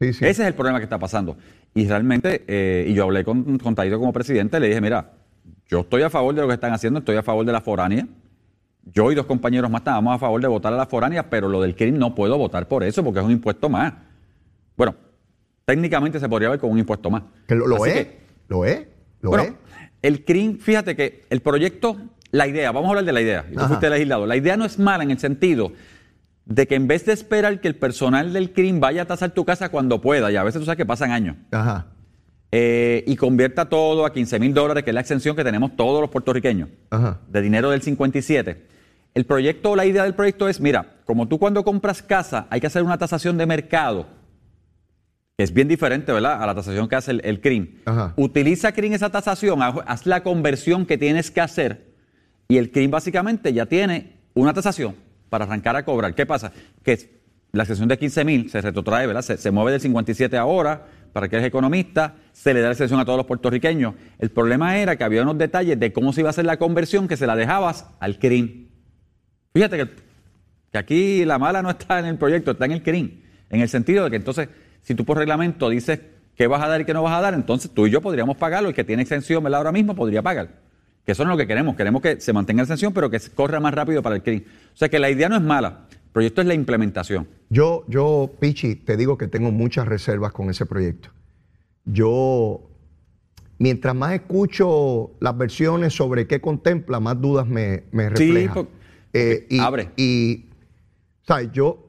Sí, 0.00 0.12
sí. 0.12 0.24
Ese 0.24 0.42
es 0.42 0.48
el 0.48 0.54
problema 0.54 0.78
que 0.78 0.84
está 0.84 0.98
pasando. 0.98 1.36
Y 1.74 1.86
realmente, 1.86 2.44
eh, 2.46 2.86
y 2.88 2.94
yo 2.94 3.02
hablé 3.02 3.24
con, 3.24 3.58
con 3.58 3.74
Taito 3.74 3.98
como 3.98 4.12
presidente, 4.12 4.60
le 4.60 4.68
dije, 4.68 4.80
mira, 4.80 5.10
yo 5.66 5.80
estoy 5.80 6.02
a 6.02 6.10
favor 6.10 6.34
de 6.34 6.42
lo 6.42 6.48
que 6.48 6.54
están 6.54 6.72
haciendo, 6.72 7.00
estoy 7.00 7.16
a 7.16 7.22
favor 7.22 7.44
de 7.44 7.52
la 7.52 7.60
foránea. 7.60 8.06
Yo 8.92 9.10
y 9.10 9.14
dos 9.14 9.26
compañeros 9.26 9.70
más 9.70 9.80
estábamos 9.80 10.14
a 10.14 10.18
favor 10.18 10.40
de 10.40 10.48
votar 10.48 10.72
a 10.72 10.76
la 10.76 10.86
foránea, 10.86 11.30
pero 11.30 11.48
lo 11.48 11.60
del 11.60 11.74
crimen 11.74 11.98
no 11.98 12.14
puedo 12.14 12.36
votar 12.36 12.68
por 12.68 12.84
eso 12.84 13.02
porque 13.02 13.20
es 13.20 13.24
un 13.24 13.32
impuesto 13.32 13.68
más. 13.68 13.94
Bueno, 14.76 14.94
técnicamente 15.64 16.20
se 16.20 16.28
podría 16.28 16.50
ver 16.50 16.58
como 16.58 16.72
un 16.72 16.78
impuesto 16.78 17.10
más. 17.10 17.22
Que 17.46 17.54
lo, 17.54 17.66
lo 17.66 17.84
es, 17.86 17.94
que, 17.94 18.20
lo 18.48 18.64
es, 18.64 18.86
lo 19.22 19.30
bueno, 19.30 19.44
es. 19.44 19.52
el 20.02 20.24
CRIM, 20.24 20.58
fíjate 20.58 20.96
que 20.96 21.24
el 21.30 21.40
proyecto, 21.40 21.96
la 22.30 22.46
idea, 22.46 22.72
vamos 22.72 22.88
a 22.88 22.90
hablar 22.90 23.04
de 23.04 23.12
la 23.12 23.22
idea, 23.22 23.46
y 23.50 23.54
tú 23.54 23.64
fuiste 23.64 23.88
legislador, 23.88 24.28
la 24.28 24.36
idea 24.36 24.56
no 24.56 24.64
es 24.64 24.78
mala 24.78 25.02
en 25.02 25.10
el 25.10 25.18
sentido 25.18 25.72
de 26.44 26.66
que 26.66 26.74
en 26.74 26.86
vez 26.86 27.06
de 27.06 27.14
esperar 27.14 27.60
que 27.62 27.68
el 27.68 27.76
personal 27.76 28.34
del 28.34 28.52
CRIM 28.52 28.80
vaya 28.80 29.02
a 29.02 29.04
tasar 29.06 29.30
tu 29.30 29.46
casa 29.46 29.70
cuando 29.70 30.02
pueda, 30.02 30.30
y 30.30 30.36
a 30.36 30.42
veces 30.42 30.60
tú 30.60 30.66
sabes 30.66 30.76
que 30.76 30.84
pasan 30.84 31.10
años, 31.10 31.36
Ajá, 31.50 31.86
eh, 32.52 33.02
y 33.06 33.16
convierta 33.16 33.64
todo 33.64 34.04
a 34.04 34.12
15 34.12 34.38
mil 34.38 34.52
dólares, 34.52 34.84
que 34.84 34.90
es 34.90 34.94
la 34.94 35.00
exención 35.00 35.34
que 35.34 35.42
tenemos 35.42 35.74
todos 35.74 36.00
los 36.00 36.10
puertorriqueños, 36.10 36.68
ajá. 36.90 37.20
de 37.28 37.40
dinero 37.40 37.70
del 37.70 37.82
57. 37.82 38.73
El 39.14 39.26
proyecto, 39.26 39.76
la 39.76 39.86
idea 39.86 40.02
del 40.02 40.14
proyecto 40.14 40.48
es, 40.48 40.60
mira, 40.60 40.96
como 41.04 41.28
tú 41.28 41.38
cuando 41.38 41.62
compras 41.64 42.02
casa 42.02 42.46
hay 42.50 42.60
que 42.60 42.66
hacer 42.66 42.82
una 42.82 42.98
tasación 42.98 43.38
de 43.38 43.46
mercado, 43.46 44.06
que 45.36 45.44
es 45.44 45.52
bien 45.52 45.68
diferente, 45.68 46.12
¿verdad?, 46.12 46.42
a 46.42 46.46
la 46.46 46.54
tasación 46.54 46.88
que 46.88 46.96
hace 46.96 47.12
el, 47.12 47.20
el 47.24 47.40
CRIM. 47.40 47.80
Ajá. 47.84 48.12
Utiliza 48.16 48.72
CRIM 48.72 48.92
esa 48.92 49.10
tasación, 49.10 49.60
haz 49.62 50.06
la 50.06 50.22
conversión 50.22 50.84
que 50.84 50.98
tienes 50.98 51.30
que 51.30 51.40
hacer 51.40 51.94
y 52.48 52.56
el 52.56 52.72
CRIM 52.72 52.90
básicamente 52.90 53.52
ya 53.52 53.66
tiene 53.66 54.18
una 54.34 54.52
tasación 54.52 54.96
para 55.30 55.44
arrancar 55.44 55.76
a 55.76 55.84
cobrar. 55.84 56.14
¿Qué 56.14 56.26
pasa? 56.26 56.52
Que 56.82 57.22
la 57.52 57.62
exención 57.62 57.88
de 57.88 57.96
15 57.96 58.24
mil 58.24 58.50
se 58.50 58.60
retrotrae, 58.60 59.06
¿verdad? 59.06 59.22
Se, 59.22 59.36
se 59.36 59.50
mueve 59.52 59.72
del 59.72 59.80
57 59.80 60.36
ahora, 60.36 60.86
para 61.12 61.28
que 61.28 61.36
eres 61.36 61.46
economista, 61.46 62.16
se 62.32 62.52
le 62.52 62.60
da 62.60 62.66
la 62.66 62.72
exención 62.72 62.98
a 62.98 63.04
todos 63.04 63.16
los 63.16 63.26
puertorriqueños. 63.26 63.94
El 64.18 64.30
problema 64.30 64.76
era 64.78 64.96
que 64.96 65.04
había 65.04 65.22
unos 65.22 65.38
detalles 65.38 65.78
de 65.78 65.92
cómo 65.92 66.12
se 66.12 66.22
iba 66.22 66.30
a 66.30 66.30
hacer 66.30 66.44
la 66.44 66.56
conversión 66.56 67.06
que 67.06 67.16
se 67.16 67.28
la 67.28 67.36
dejabas 67.36 67.86
al 68.00 68.18
CRIM. 68.18 68.63
Fíjate 69.54 69.76
que, 69.76 69.88
que 70.72 70.78
aquí 70.78 71.24
la 71.24 71.38
mala 71.38 71.62
no 71.62 71.70
está 71.70 72.00
en 72.00 72.06
el 72.06 72.18
proyecto, 72.18 72.50
está 72.50 72.64
en 72.64 72.72
el 72.72 72.82
CRIM. 72.82 73.20
En 73.50 73.60
el 73.60 73.68
sentido 73.68 74.02
de 74.04 74.10
que 74.10 74.16
entonces, 74.16 74.48
si 74.82 74.96
tú 74.96 75.04
por 75.04 75.16
reglamento 75.16 75.68
dices 75.68 76.00
qué 76.34 76.48
vas 76.48 76.60
a 76.60 76.66
dar 76.66 76.80
y 76.80 76.84
qué 76.84 76.92
no 76.92 77.04
vas 77.04 77.16
a 77.16 77.20
dar, 77.20 77.34
entonces 77.34 77.70
tú 77.70 77.86
y 77.86 77.90
yo 77.90 78.00
podríamos 78.00 78.36
pagarlo. 78.36 78.68
El 78.70 78.74
que 78.74 78.82
tiene 78.82 79.02
exención 79.02 79.44
¿verdad? 79.44 79.58
ahora 79.58 79.70
mismo 79.70 79.94
podría 79.94 80.22
pagar. 80.22 80.48
Que 81.06 81.12
eso 81.12 81.24
no 81.24 81.30
es 81.30 81.34
lo 81.34 81.38
que 81.38 81.46
queremos. 81.46 81.76
Queremos 81.76 82.02
que 82.02 82.20
se 82.20 82.32
mantenga 82.32 82.62
la 82.62 82.64
exención, 82.64 82.92
pero 82.92 83.08
que 83.10 83.20
se 83.20 83.30
corra 83.30 83.60
más 83.60 83.72
rápido 83.74 84.02
para 84.02 84.16
el 84.16 84.22
CRIM. 84.22 84.42
O 84.74 84.76
sea 84.76 84.88
que 84.88 84.98
la 84.98 85.08
idea 85.08 85.28
no 85.28 85.36
es 85.36 85.42
mala. 85.42 85.86
El 85.92 86.10
proyecto 86.12 86.40
es 86.40 86.48
la 86.48 86.54
implementación. 86.54 87.28
Yo, 87.48 87.84
yo, 87.86 88.32
Pichi, 88.40 88.74
te 88.74 88.96
digo 88.96 89.16
que 89.16 89.28
tengo 89.28 89.52
muchas 89.52 89.86
reservas 89.86 90.32
con 90.32 90.50
ese 90.50 90.66
proyecto. 90.66 91.10
Yo, 91.84 92.60
mientras 93.58 93.94
más 93.94 94.14
escucho 94.14 95.12
las 95.20 95.38
versiones 95.38 95.92
sobre 95.94 96.26
qué 96.26 96.40
contempla, 96.40 96.98
más 96.98 97.20
dudas 97.20 97.46
me, 97.46 97.84
me 97.92 98.04
Sí, 98.16 98.26
refleja. 98.32 98.54
por- 98.54 98.68
Eh, 99.14 99.46
y, 99.48 99.58
abre. 99.60 99.92
Y, 99.96 100.50
¿sabes? 101.26 101.50
Yo, 101.52 101.88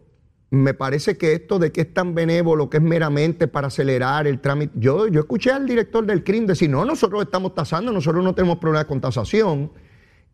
me 0.52 0.74
parece 0.74 1.18
que 1.18 1.34
esto 1.34 1.60
de 1.60 1.72
que 1.72 1.82
es 1.82 1.94
tan 1.94 2.16
benévolo, 2.16 2.70
que 2.70 2.78
es 2.78 2.84
meramente 2.84 3.48
para 3.48 3.68
acelerar 3.68 4.28
el 4.28 4.40
trámite. 4.40 4.74
Yo, 4.76 5.08
yo 5.08 5.22
escuché 5.22 5.52
al 5.52 5.66
director 5.66 6.06
del 6.06 6.24
CRIM 6.24 6.46
decir, 6.46 6.70
no, 6.70 6.86
nosotros 6.86 7.24
estamos 7.24 7.54
tasando, 7.54 7.92
nosotros 7.92 8.24
no 8.24 8.34
tenemos 8.34 8.60
problemas 8.60 8.86
con 8.86 9.02
tasación. 9.02 9.72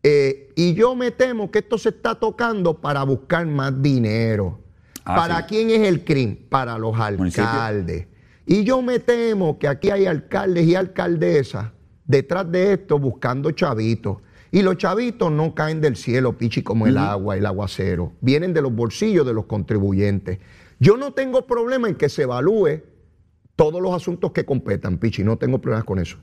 Eh, 0.03 0.51
y 0.55 0.73
yo 0.73 0.95
me 0.95 1.11
temo 1.11 1.49
que 1.49 1.59
esto 1.59 1.77
se 1.77 1.89
está 1.89 2.15
tocando 2.15 2.79
para 2.79 3.03
buscar 3.03 3.45
más 3.47 3.81
dinero. 3.81 4.59
Ah, 5.05 5.15
¿Para 5.15 5.37
sí. 5.39 5.45
quién 5.49 5.69
es 5.69 5.87
el 5.87 6.03
CRIM? 6.03 6.35
Para 6.49 6.77
los 6.77 6.95
Municipio. 6.95 7.49
alcaldes. 7.49 8.07
Y 8.45 8.63
yo 8.63 8.81
me 8.81 8.99
temo 8.99 9.57
que 9.57 9.67
aquí 9.67 9.89
hay 9.89 10.07
alcaldes 10.07 10.65
y 10.67 10.75
alcaldesas 10.75 11.71
detrás 12.05 12.51
de 12.51 12.73
esto 12.73 12.99
buscando 12.99 13.51
chavitos. 13.51 14.17
Y 14.51 14.61
los 14.63 14.77
chavitos 14.77 15.31
no 15.31 15.55
caen 15.55 15.79
del 15.79 15.95
cielo, 15.95 16.37
pichi, 16.37 16.61
como 16.61 16.85
el 16.85 16.97
agua, 16.97 17.37
el 17.37 17.45
aguacero. 17.45 18.13
Vienen 18.19 18.53
de 18.53 18.61
los 18.61 18.73
bolsillos 18.73 19.25
de 19.25 19.33
los 19.33 19.45
contribuyentes. 19.45 20.39
Yo 20.79 20.97
no 20.97 21.13
tengo 21.13 21.47
problema 21.47 21.87
en 21.87 21.95
que 21.95 22.09
se 22.09 22.23
evalúe 22.23 22.81
todos 23.55 23.81
los 23.81 23.93
asuntos 23.95 24.31
que 24.31 24.45
competan, 24.45 24.97
pichi, 24.97 25.23
no 25.23 25.37
tengo 25.37 25.59
problemas 25.59 25.85
con 25.85 25.99
eso. 25.99 26.17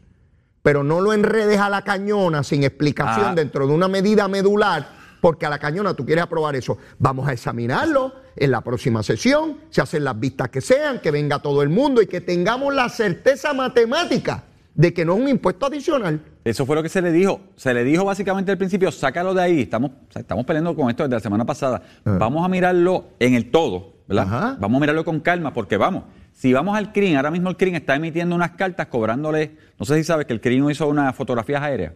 Pero 0.62 0.85
no 0.85 1.00
lo 1.00 1.12
enredes 1.14 1.58
a 1.58 1.70
la 1.70 1.82
cañona 1.85 2.42
sin 2.42 2.64
explicación 2.64 3.28
Ah. 3.28 3.35
dentro 3.35 3.66
de 3.66 3.73
una 3.73 3.88
medida 3.88 4.28
medular, 4.28 4.88
porque 5.23 5.47
a 5.47 5.50
la 5.50 5.58
cañona 5.58 5.94
tú 5.94 6.04
quieres 6.04 6.25
aprobar 6.25 6.54
eso. 6.56 6.76
Vamos 6.99 7.28
a 7.28 7.32
examinarlo 7.32 8.12
en 8.37 8.50
la 8.50 8.61
próxima 8.61 9.02
sesión, 9.02 9.58
se 9.70 9.80
hacen 9.80 10.04
las 10.04 10.18
vistas 10.18 10.50
que 10.50 10.61
sean, 10.61 11.00
que 11.00 11.11
venga 11.11 11.38
todo 11.38 11.62
el 11.62 11.70
mundo 11.70 12.02
y 12.02 12.06
que 12.06 12.20
tengamos 12.20 12.75
la 12.75 12.88
certeza 12.88 13.54
matemática 13.54 14.44
de 14.78 14.94
que 14.94 15.04
no 15.04 15.16
es 15.16 15.20
un 15.23 15.28
impuesto 15.28 15.66
adicional. 15.66 16.20
Eso 16.44 16.64
fue 16.64 16.76
lo 16.76 16.85
que 16.85 16.88
se 16.88 17.02
le 17.02 17.11
dijo. 17.11 17.40
Se 17.56 17.75
le 17.75 17.82
dijo 17.82 18.04
básicamente 18.04 18.52
al 18.52 18.58
principio, 18.58 18.92
sácalo 18.92 19.35
de 19.35 19.42
ahí. 19.42 19.61
Estamos, 19.62 19.90
o 19.90 20.12
sea, 20.12 20.20
estamos 20.23 20.44
peleando 20.47 20.75
con 20.76 20.88
esto 20.88 21.02
desde 21.02 21.16
la 21.16 21.20
semana 21.20 21.44
pasada. 21.44 21.82
Vamos 22.04 22.44
a 22.44 22.49
mirarlo 22.49 23.06
en 23.18 23.35
el 23.35 23.50
todo, 23.50 23.97
¿verdad? 24.06 24.25
Ajá. 24.26 24.56
Vamos 24.61 24.78
a 24.78 24.80
mirarlo 24.80 25.04
con 25.04 25.18
calma, 25.18 25.52
porque 25.52 25.76
vamos, 25.76 26.04
si 26.32 26.52
vamos 26.52 26.78
al 26.78 26.92
CRIN, 26.92 27.16
ahora 27.16 27.32
mismo 27.32 27.50
el 27.50 27.56
CRIN 27.56 27.75
está 27.75 27.97
emitiendo 27.97 28.37
unas 28.37 28.52
cartas 28.52 28.87
cobrándole, 28.87 29.56
no 29.80 29.85
sé 29.85 29.97
si 29.97 30.04
sabes 30.04 30.26
que 30.26 30.32
el 30.32 30.40
CRIN 30.40 30.70
hizo 30.70 30.87
unas 30.87 31.12
fotografías 31.16 31.61
aéreas. 31.61 31.94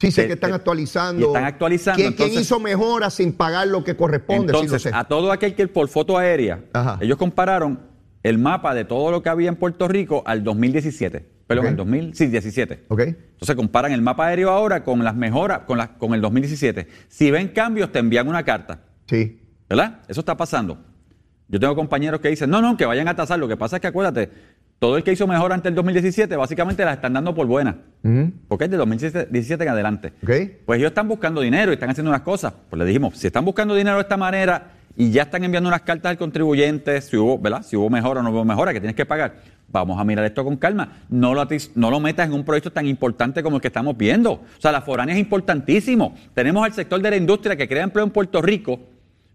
Sí, 0.00 0.10
sé 0.10 0.26
que 0.26 0.32
están 0.32 0.52
actualizando. 0.52 1.22
y 1.22 1.24
están 1.28 1.44
actualizando, 1.44 1.96
¿Quién, 1.96 2.12
quién 2.14 2.26
entonces- 2.28 2.42
hizo 2.46 2.58
mejoras 2.58 3.14
sin 3.14 3.32
pagar 3.34 3.68
lo 3.68 3.84
que 3.84 3.96
corresponde? 3.96 4.48
Sí, 4.48 4.52
lo 4.52 4.60
Entonces, 4.64 4.82
sé. 4.82 4.90
a 4.92 5.04
todo 5.04 5.30
aquel 5.30 5.54
que 5.54 5.68
por 5.68 5.86
foto 5.88 6.18
aérea, 6.18 6.64
Ajá. 6.72 6.98
ellos 7.00 7.16
compararon 7.16 7.80
el 8.24 8.36
mapa 8.38 8.74
de 8.74 8.84
todo 8.84 9.12
lo 9.12 9.22
que 9.22 9.28
había 9.28 9.48
en 9.48 9.54
Puerto 9.56 9.86
Rico 9.86 10.24
al 10.26 10.42
2017. 10.42 11.35
Perdón, 11.46 11.64
Ok. 11.66 11.70
al 11.70 11.76
2017. 11.76 12.84
¿Ok? 12.88 13.00
Entonces 13.00 13.54
comparan 13.56 13.92
el 13.92 14.02
mapa 14.02 14.26
aéreo 14.26 14.50
ahora 14.50 14.82
con 14.82 15.04
las 15.04 15.14
mejoras, 15.14 15.60
con, 15.60 15.78
las- 15.78 15.90
con 15.90 16.12
el 16.14 16.20
2017. 16.20 16.88
Si 17.08 17.30
ven 17.30 17.48
cambios, 17.48 17.92
te 17.92 17.98
envían 18.00 18.26
una 18.28 18.42
carta. 18.44 18.80
Sí. 19.06 19.40
¿Verdad? 19.68 20.00
Eso 20.08 20.20
está 20.20 20.36
pasando. 20.36 20.78
Yo 21.48 21.60
tengo 21.60 21.74
compañeros 21.76 22.20
que 22.20 22.28
dicen, 22.28 22.50
no, 22.50 22.60
no, 22.60 22.76
que 22.76 22.84
vayan 22.86 23.06
a 23.08 23.14
tasar. 23.14 23.38
Lo 23.38 23.46
que 23.46 23.56
pasa 23.56 23.76
es 23.76 23.80
que 23.80 23.86
acuérdate, 23.86 24.30
todo 24.80 24.96
el 24.96 25.04
que 25.04 25.12
hizo 25.12 25.26
mejor 25.28 25.52
antes 25.52 25.64
del 25.64 25.74
2017, 25.76 26.34
básicamente 26.36 26.84
las 26.84 26.96
están 26.96 27.12
dando 27.12 27.32
por 27.34 27.46
buenas. 27.46 27.76
Ujú. 28.02 28.32
Porque 28.48 28.64
es 28.64 28.70
de 28.70 28.76
2017 28.76 29.62
en 29.62 29.70
adelante. 29.70 30.12
¿Ok? 30.24 30.30
Pues 30.66 30.78
ellos 30.78 30.88
están 30.90 31.06
buscando 31.08 31.40
dinero 31.40 31.70
y 31.70 31.74
están 31.74 31.90
haciendo 31.90 32.10
unas 32.10 32.22
cosas. 32.22 32.52
Pues 32.68 32.78
le 32.78 32.84
dijimos, 32.84 33.16
si 33.16 33.28
están 33.28 33.44
buscando 33.44 33.74
dinero 33.76 33.96
de 33.96 34.02
esta 34.02 34.16
manera 34.16 34.72
y 34.96 35.10
ya 35.10 35.22
están 35.22 35.44
enviando 35.44 35.68
unas 35.68 35.82
cartas 35.82 36.10
al 36.10 36.18
contribuyente, 36.18 37.00
si 37.02 37.16
hubo, 37.16 37.38
¿verdad? 37.38 37.62
Si 37.62 37.76
hubo 37.76 37.90
mejora 37.90 38.20
o 38.20 38.22
no 38.22 38.30
hubo 38.30 38.44
mejora, 38.44 38.72
que 38.72 38.80
tienes 38.80 38.96
que 38.96 39.04
pagar. 39.04 39.36
Vamos 39.68 40.00
a 40.00 40.04
mirar 40.04 40.24
esto 40.24 40.42
con 40.44 40.56
calma. 40.56 41.00
No 41.08 41.34
lo, 41.34 41.46
no 41.74 41.90
lo 41.90 42.00
metas 42.00 42.26
en 42.28 42.32
un 42.32 42.44
proyecto 42.44 42.72
tan 42.72 42.86
importante 42.86 43.42
como 43.42 43.56
el 43.56 43.62
que 43.62 43.68
estamos 43.68 43.96
viendo. 43.96 44.32
O 44.32 44.60
sea, 44.60 44.72
la 44.72 44.80
foránea 44.80 45.14
es 45.14 45.20
importantísimo. 45.20 46.14
Tenemos 46.34 46.64
al 46.64 46.72
sector 46.72 47.00
de 47.02 47.10
la 47.10 47.16
industria 47.16 47.56
que 47.56 47.68
crea 47.68 47.82
empleo 47.82 48.04
en 48.04 48.10
Puerto 48.10 48.40
Rico, 48.40 48.80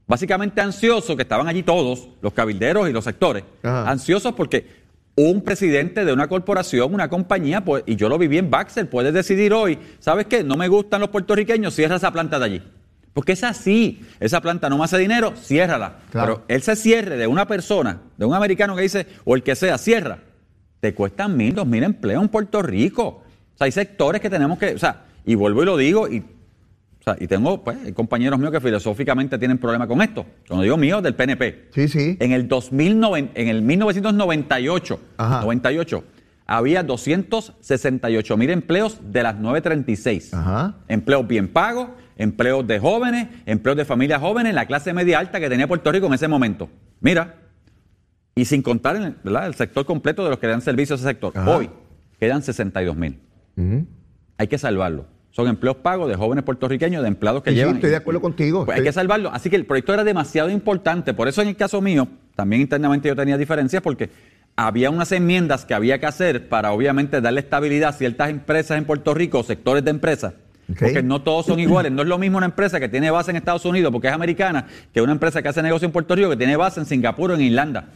básicamente 0.07 0.61
ansioso, 0.61 1.15
que 1.15 1.23
estaban 1.23 1.47
allí 1.47 1.63
todos, 1.63 2.09
los 2.21 2.33
cabilderos 2.33 2.89
y 2.89 2.93
los 2.93 3.03
sectores, 3.03 3.43
Ajá. 3.61 3.89
ansiosos 3.89 4.33
porque 4.33 4.81
un 5.15 5.41
presidente 5.41 6.05
de 6.05 6.13
una 6.13 6.27
corporación, 6.27 6.93
una 6.93 7.09
compañía, 7.09 7.63
pues, 7.63 7.83
y 7.85 7.95
yo 7.95 8.09
lo 8.09 8.17
viví 8.17 8.37
en 8.37 8.49
Baxter, 8.49 8.89
puedes 8.89 9.13
decidir 9.13 9.53
hoy, 9.53 9.77
¿sabes 9.99 10.25
qué? 10.25 10.43
No 10.43 10.55
me 10.55 10.67
gustan 10.69 11.01
los 11.01 11.09
puertorriqueños, 11.09 11.75
cierra 11.75 11.97
esa 11.97 12.11
planta 12.11 12.39
de 12.39 12.45
allí. 12.45 12.63
Porque 13.13 13.33
es 13.33 13.43
así, 13.43 14.01
esa 14.19 14.39
planta 14.39 14.69
no 14.69 14.77
me 14.77 14.85
hace 14.85 14.97
dinero, 14.97 15.33
ciérrala. 15.35 15.97
Claro. 16.11 16.43
Pero 16.47 16.59
ese 16.59 16.75
cierre 16.75 17.17
de 17.17 17.27
una 17.27 17.45
persona, 17.45 17.99
de 18.17 18.25
un 18.25 18.33
americano 18.33 18.75
que 18.75 18.83
dice, 18.83 19.07
o 19.25 19.35
el 19.35 19.43
que 19.43 19.55
sea, 19.55 19.77
cierra, 19.77 20.19
te 20.79 20.93
cuestan 20.93 21.35
mil, 21.35 21.53
dos 21.53 21.67
mil 21.67 21.83
empleos 21.83 22.21
en 22.21 22.29
Puerto 22.29 22.61
Rico. 22.61 23.23
O 23.53 23.57
sea, 23.57 23.65
hay 23.65 23.71
sectores 23.71 24.21
que 24.21 24.29
tenemos 24.29 24.57
que, 24.57 24.73
o 24.73 24.79
sea, 24.79 25.05
y 25.25 25.35
vuelvo 25.35 25.61
y 25.63 25.65
lo 25.65 25.77
digo, 25.77 26.07
y, 26.07 26.19
o 26.19 27.03
sea, 27.03 27.17
y 27.19 27.27
tengo 27.27 27.63
pues, 27.63 27.77
compañeros 27.93 28.39
míos 28.39 28.51
que 28.51 28.61
filosóficamente 28.61 29.37
tienen 29.37 29.57
problemas 29.57 29.87
con 29.87 30.01
esto. 30.01 30.25
Cuando 30.47 30.63
digo 30.63 30.77
mío, 30.77 31.01
del 31.01 31.15
PNP. 31.15 31.69
Sí, 31.73 31.87
sí. 31.89 32.17
En 32.19 32.31
el 32.31 32.47
2009, 32.47 33.31
en 33.33 33.47
el 33.49 33.61
1998, 33.61 34.99
Ajá. 35.17 35.41
98, 35.41 36.03
había 36.47 36.83
268 36.83 38.37
mil 38.37 38.49
empleos 38.49 38.99
de 39.11 39.23
las 39.23 39.35
936. 39.37 40.33
Ajá. 40.33 40.75
Empleos 40.87 41.27
bien 41.27 41.47
pagos, 41.47 41.89
empleos 42.17 42.65
de 42.67 42.79
jóvenes, 42.79 43.27
empleos 43.45 43.77
de 43.77 43.85
familias 43.85 44.19
jóvenes, 44.21 44.53
la 44.53 44.65
clase 44.65 44.93
media 44.93 45.19
alta 45.19 45.39
que 45.39 45.49
tenía 45.49 45.67
Puerto 45.67 45.91
Rico 45.91 46.07
en 46.07 46.13
ese 46.13 46.27
momento. 46.27 46.69
Mira, 46.99 47.35
y 48.35 48.45
sin 48.45 48.61
contar 48.61 48.95
en 48.95 49.03
el, 49.03 49.35
el 49.35 49.53
sector 49.55 49.85
completo 49.85 50.23
de 50.23 50.29
los 50.29 50.39
que 50.39 50.47
dan 50.47 50.61
servicio 50.61 50.95
a 50.95 50.97
ese 50.97 51.05
sector. 51.05 51.33
Ajá. 51.35 51.57
Hoy 51.57 51.69
quedan 52.19 52.41
62 52.41 52.95
mil. 52.95 53.19
Ujú. 53.57 53.85
Hay 54.37 54.47
que 54.47 54.57
salvarlo. 54.57 55.05
Son 55.31 55.47
empleos 55.47 55.77
pagos 55.77 56.09
de 56.09 56.15
jóvenes 56.15 56.43
puertorriqueños, 56.43 57.01
de 57.03 57.07
empleados 57.07 57.41
que 57.41 57.51
Sí, 57.51 57.55
sí, 57.55 57.59
llevan. 57.61 57.75
estoy 57.75 57.89
de 57.91 57.95
acuerdo 57.95 58.19
contigo. 58.19 58.65
Pues 58.65 58.77
hay 58.77 58.83
que 58.83 58.91
salvarlo. 58.91 59.31
Así 59.31 59.49
que 59.49 59.55
el 59.55 59.65
proyecto 59.65 59.93
era 59.93 60.03
demasiado 60.03 60.49
importante. 60.49 61.13
Por 61.13 61.29
eso 61.29 61.41
en 61.41 61.47
el 61.47 61.55
caso 61.55 61.79
mío, 61.81 62.07
también 62.35 62.61
internamente 62.61 63.07
yo 63.07 63.15
tenía 63.15 63.37
diferencias 63.37 63.81
porque 63.81 64.09
había 64.55 64.89
unas 64.89 65.11
enmiendas 65.11 65.65
que 65.65 65.73
había 65.73 65.99
que 65.99 66.05
hacer 66.05 66.49
para 66.49 66.71
obviamente 66.71 67.21
darle 67.21 67.41
estabilidad 67.41 67.89
a 67.89 67.93
ciertas 67.93 68.29
empresas 68.29 68.77
en 68.77 68.85
Puerto 68.85 69.13
Rico, 69.13 69.39
o 69.39 69.43
sectores 69.43 69.83
de 69.83 69.91
empresas. 69.91 70.33
Porque 70.79 71.03
no 71.03 71.21
todos 71.21 71.47
son 71.47 71.59
iguales. 71.59 71.91
No 71.91 72.01
es 72.01 72.07
lo 72.07 72.17
mismo 72.17 72.37
una 72.37 72.45
empresa 72.45 72.79
que 72.79 72.87
tiene 72.87 73.11
base 73.11 73.31
en 73.31 73.37
Estados 73.37 73.65
Unidos 73.65 73.91
porque 73.91 74.07
es 74.07 74.13
americana 74.13 74.67
que 74.93 75.01
una 75.01 75.11
empresa 75.11 75.41
que 75.41 75.49
hace 75.49 75.61
negocio 75.61 75.85
en 75.85 75.91
Puerto 75.91 76.15
Rico 76.15 76.29
que 76.29 76.37
tiene 76.37 76.55
base 76.55 76.79
en 76.79 76.85
Singapur 76.85 77.31
o 77.31 77.33
en 77.35 77.41
Irlanda. 77.41 77.89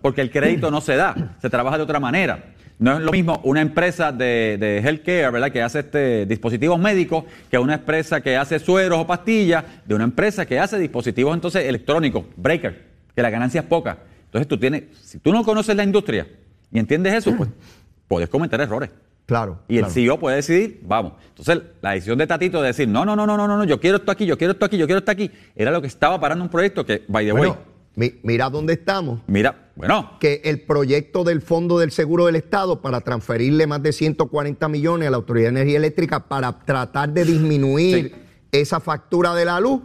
Porque 0.00 0.22
el 0.22 0.30
crédito 0.30 0.70
no 0.70 0.80
se 0.80 0.96
da, 0.96 1.36
se 1.40 1.50
trabaja 1.50 1.76
de 1.76 1.82
otra 1.82 2.00
manera. 2.00 2.44
No 2.78 2.94
es 2.94 3.00
lo 3.00 3.12
mismo 3.12 3.40
una 3.44 3.60
empresa 3.60 4.10
de, 4.10 4.56
de 4.58 4.78
healthcare, 4.78 5.30
¿verdad? 5.30 5.50
Que 5.52 5.62
hace 5.62 5.80
este, 5.80 6.26
dispositivos 6.26 6.80
médicos, 6.80 7.24
que 7.50 7.58
una 7.58 7.74
empresa 7.74 8.20
que 8.20 8.36
hace 8.36 8.58
sueros 8.58 8.98
o 8.98 9.06
pastillas, 9.06 9.64
de 9.84 9.94
una 9.94 10.04
empresa 10.04 10.46
que 10.46 10.58
hace 10.58 10.78
dispositivos 10.78 11.34
entonces 11.34 11.66
electrónicos, 11.66 12.24
breaker, 12.34 12.82
que 13.14 13.22
la 13.22 13.30
ganancia 13.30 13.60
es 13.60 13.66
poca. 13.66 13.98
Entonces 14.32 14.48
tú 14.48 14.56
tienes, 14.56 14.84
si 15.02 15.18
tú 15.18 15.30
no 15.30 15.44
conoces 15.44 15.76
la 15.76 15.84
industria 15.84 16.26
y 16.72 16.78
entiendes 16.78 17.12
eso, 17.12 17.36
pues 17.36 17.50
puedes 18.08 18.30
cometer 18.30 18.58
errores. 18.62 18.88
Claro. 19.26 19.58
Y 19.68 19.74
el 19.76 19.80
claro. 19.82 19.92
CEO 19.94 20.18
puede 20.18 20.36
decidir, 20.36 20.80
vamos. 20.84 21.12
Entonces, 21.28 21.60
la 21.82 21.90
decisión 21.92 22.16
de 22.18 22.26
Tatito 22.26 22.60
de 22.62 22.68
decir, 22.68 22.88
no, 22.88 23.04
no, 23.04 23.14
no, 23.14 23.26
no, 23.26 23.36
no, 23.36 23.46
no, 23.46 23.64
yo 23.64 23.78
quiero 23.78 23.98
esto 23.98 24.10
aquí, 24.10 24.24
yo 24.24 24.38
quiero 24.38 24.52
esto 24.54 24.64
aquí, 24.64 24.78
yo 24.78 24.86
quiero 24.86 25.00
esto 25.00 25.10
aquí, 25.10 25.30
era 25.54 25.70
lo 25.70 25.80
que 25.82 25.86
estaba 25.86 26.18
parando 26.18 26.42
un 26.44 26.50
proyecto 26.50 26.84
que, 26.86 27.04
by 27.08 27.26
the 27.26 27.32
way, 27.32 27.38
Bueno, 27.40 27.58
mi- 27.94 28.14
mira 28.22 28.48
dónde 28.50 28.72
estamos. 28.72 29.20
mira, 29.26 29.68
bueno, 29.76 30.12
que 30.18 30.40
el 30.44 30.62
proyecto 30.62 31.24
del 31.24 31.40
Fondo 31.42 31.78
del 31.78 31.90
Seguro 31.92 32.24
del 32.26 32.36
Estado 32.36 32.80
para 32.80 33.00
transferirle 33.02 33.66
más 33.66 33.82
de 33.82 33.92
140 33.92 34.66
millones 34.68 35.08
a 35.08 35.10
la 35.10 35.18
Autoridad 35.18 35.48
de 35.52 35.60
Energía 35.60 35.76
Eléctrica 35.78 36.20
para 36.26 36.52
tratar 36.64 37.10
de 37.10 37.24
disminuir 37.24 38.12
Sí. 38.14 38.20
esa 38.50 38.80
factura 38.80 39.34
de 39.34 39.44
la 39.44 39.60
luz, 39.60 39.82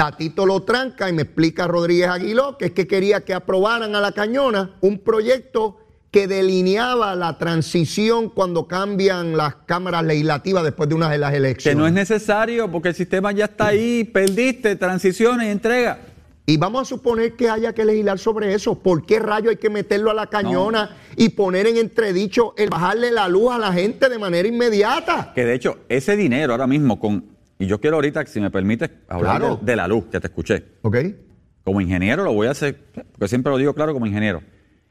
Tatito 0.00 0.46
lo 0.46 0.62
tranca 0.62 1.10
y 1.10 1.12
me 1.12 1.20
explica 1.20 1.66
Rodríguez 1.66 2.08
Aguiló 2.08 2.56
que 2.56 2.64
es 2.64 2.70
que 2.70 2.86
quería 2.86 3.20
que 3.20 3.34
aprobaran 3.34 3.94
a 3.94 4.00
la 4.00 4.12
cañona 4.12 4.70
un 4.80 5.00
proyecto 5.00 5.76
que 6.10 6.26
delineaba 6.26 7.14
la 7.14 7.36
transición 7.36 8.30
cuando 8.30 8.66
cambian 8.66 9.36
las 9.36 9.56
cámaras 9.66 10.02
legislativas 10.04 10.64
después 10.64 10.88
de 10.88 10.94
unas 10.94 11.10
de 11.10 11.18
las 11.18 11.32
que 11.32 11.36
elecciones. 11.36 11.78
no 11.78 11.86
es 11.86 11.92
necesario 11.92 12.70
porque 12.70 12.88
el 12.88 12.94
sistema 12.94 13.30
ya 13.32 13.44
está 13.44 13.66
ahí, 13.66 14.04
perdiste, 14.04 14.74
transiciones 14.74 15.48
y 15.48 15.50
entrega. 15.50 15.98
Y 16.46 16.56
vamos 16.56 16.80
a 16.80 16.84
suponer 16.86 17.34
que 17.34 17.50
haya 17.50 17.74
que 17.74 17.84
legislar 17.84 18.18
sobre 18.18 18.54
eso. 18.54 18.76
¿Por 18.76 19.04
qué 19.04 19.18
rayo 19.18 19.50
hay 19.50 19.56
que 19.56 19.68
meterlo 19.68 20.10
a 20.10 20.14
la 20.14 20.28
cañona 20.28 20.96
y 21.14 21.28
poner 21.28 21.66
en 21.66 21.76
entredicho 21.76 22.54
el 22.56 22.70
bajarle 22.70 23.10
la 23.10 23.28
luz 23.28 23.52
a 23.52 23.58
la 23.58 23.70
gente 23.70 24.08
de 24.08 24.18
manera 24.18 24.48
inmediata? 24.48 25.32
Que 25.34 25.44
de 25.44 25.56
hecho, 25.56 25.80
ese 25.90 26.16
dinero 26.16 26.54
ahora 26.54 26.66
mismo 26.66 26.98
con, 26.98 27.38
y 27.60 27.66
yo 27.66 27.80
quiero 27.80 27.96
ahorita, 27.96 28.26
si 28.26 28.40
me 28.40 28.50
permites, 28.50 28.90
hablar 29.08 29.38
Claro. 29.38 29.56
de, 29.60 29.66
de 29.66 29.76
la 29.76 29.86
luz, 29.86 30.06
que 30.10 30.18
te 30.18 30.26
escuché. 30.26 30.64
¿Ok? 30.82 30.96
Como 31.62 31.80
ingeniero 31.80 32.24
lo 32.24 32.32
voy 32.32 32.48
a 32.48 32.50
hacer, 32.50 32.76
porque 33.12 33.28
siempre 33.28 33.52
lo 33.52 33.58
digo 33.58 33.74
claro 33.74 33.92
como 33.92 34.06
ingeniero. 34.06 34.42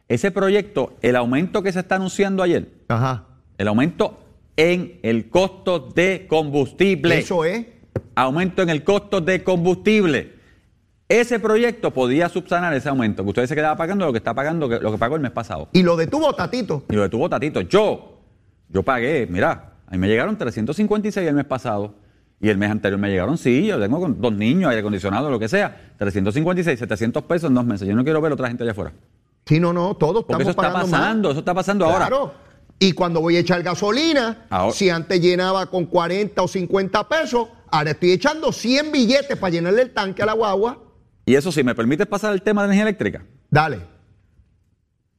Ese 0.07 0.31
proyecto, 0.31 0.95
el 1.01 1.15
aumento 1.15 1.61
que 1.61 1.71
se 1.71 1.79
está 1.79 1.95
anunciando 1.95 2.41
ayer, 2.43 2.69
Ajá. 2.87 3.25
el 3.57 3.67
aumento 3.67 4.19
en 4.55 4.99
el 5.03 5.29
costo 5.29 5.79
de 5.79 6.25
combustible. 6.27 7.17
Eso 7.19 7.43
es. 7.45 7.65
aumento 8.15 8.61
en 8.61 8.69
el 8.69 8.83
costo 8.83 9.19
de 9.21 9.43
combustible. 9.43 10.33
Ese 11.07 11.39
proyecto 11.39 11.91
podía 11.91 12.29
subsanar 12.29 12.71
ese 12.75 12.87
aumento, 12.89 13.23
que 13.23 13.29
usted 13.29 13.45
se 13.47 13.55
quedaba 13.55 13.75
pagando 13.75 14.05
lo 14.05 14.11
que 14.11 14.19
está 14.19 14.33
pagando, 14.35 14.67
lo 14.67 14.91
que 14.91 14.97
pagó 14.97 15.15
el 15.15 15.21
mes 15.21 15.31
pasado. 15.31 15.69
Y 15.73 15.81
lo 15.81 15.95
detuvo 15.97 16.33
Tatito. 16.33 16.85
Y 16.89 16.93
lo 16.93 17.01
detuvo 17.01 17.27
Tatito. 17.29 17.61
Yo, 17.61 18.21
yo 18.69 18.83
pagué, 18.83 19.25
mira, 19.27 19.73
a 19.87 19.91
mí 19.91 19.97
me 19.97 20.07
llegaron 20.07 20.37
356 20.37 21.27
el 21.27 21.33
mes 21.33 21.45
pasado. 21.45 21.95
Y 22.41 22.49
el 22.49 22.57
mes 22.57 22.71
anterior 22.71 22.99
me 22.99 23.09
llegaron, 23.09 23.37
sí, 23.37 23.65
yo 23.65 23.79
tengo 23.79 23.99
con 23.99 24.21
dos 24.21 24.31
niños, 24.33 24.69
aire 24.69 24.79
acondicionado, 24.79 25.29
lo 25.29 25.39
que 25.39 25.49
sea. 25.49 25.93
356, 25.97 26.79
700 26.79 27.23
pesos 27.23 27.49
en 27.49 27.55
dos 27.55 27.65
meses. 27.65 27.87
Yo 27.87 27.95
no 27.95 28.03
quiero 28.03 28.21
ver 28.21 28.31
a 28.31 28.35
otra 28.35 28.47
gente 28.47 28.63
allá 28.63 28.71
afuera. 28.71 28.93
Sí, 29.45 29.59
no, 29.59 29.73
no, 29.73 29.95
todos 29.95 30.23
Porque 30.23 30.41
estamos 30.41 30.41
eso 30.43 30.49
está 30.51 30.61
pagando 30.73 30.91
pasando, 30.91 31.31
eso 31.31 31.39
está 31.39 31.53
pasando 31.53 31.85
ahora. 31.85 32.07
Claro. 32.07 32.33
Y 32.79 32.93
cuando 32.93 33.19
voy 33.19 33.35
a 33.35 33.39
echar 33.39 33.61
gasolina, 33.61 34.45
Ahora- 34.49 34.73
si 34.73 34.89
antes 34.89 35.19
llenaba 35.19 35.65
con 35.65 35.85
40 35.85 36.41
o 36.41 36.47
50 36.47 37.09
pesos, 37.09 37.49
ahora 37.69 37.91
estoy 37.91 38.11
echando 38.11 38.53
100 38.53 38.91
billetes 38.91 39.35
para 39.37 39.51
llenarle 39.51 39.81
el 39.81 39.91
tanque 39.91 40.23
a 40.23 40.25
la 40.27 40.33
guagua. 40.33 40.77
Y 41.25 41.35
eso, 41.35 41.51
si 41.51 41.61
me 41.63 41.75
permites 41.75 42.07
pasar 42.07 42.31
al 42.31 42.41
tema 42.41 42.61
de 42.61 42.67
energía 42.67 42.83
eléctrica. 42.83 43.25
Dale. 43.49 43.81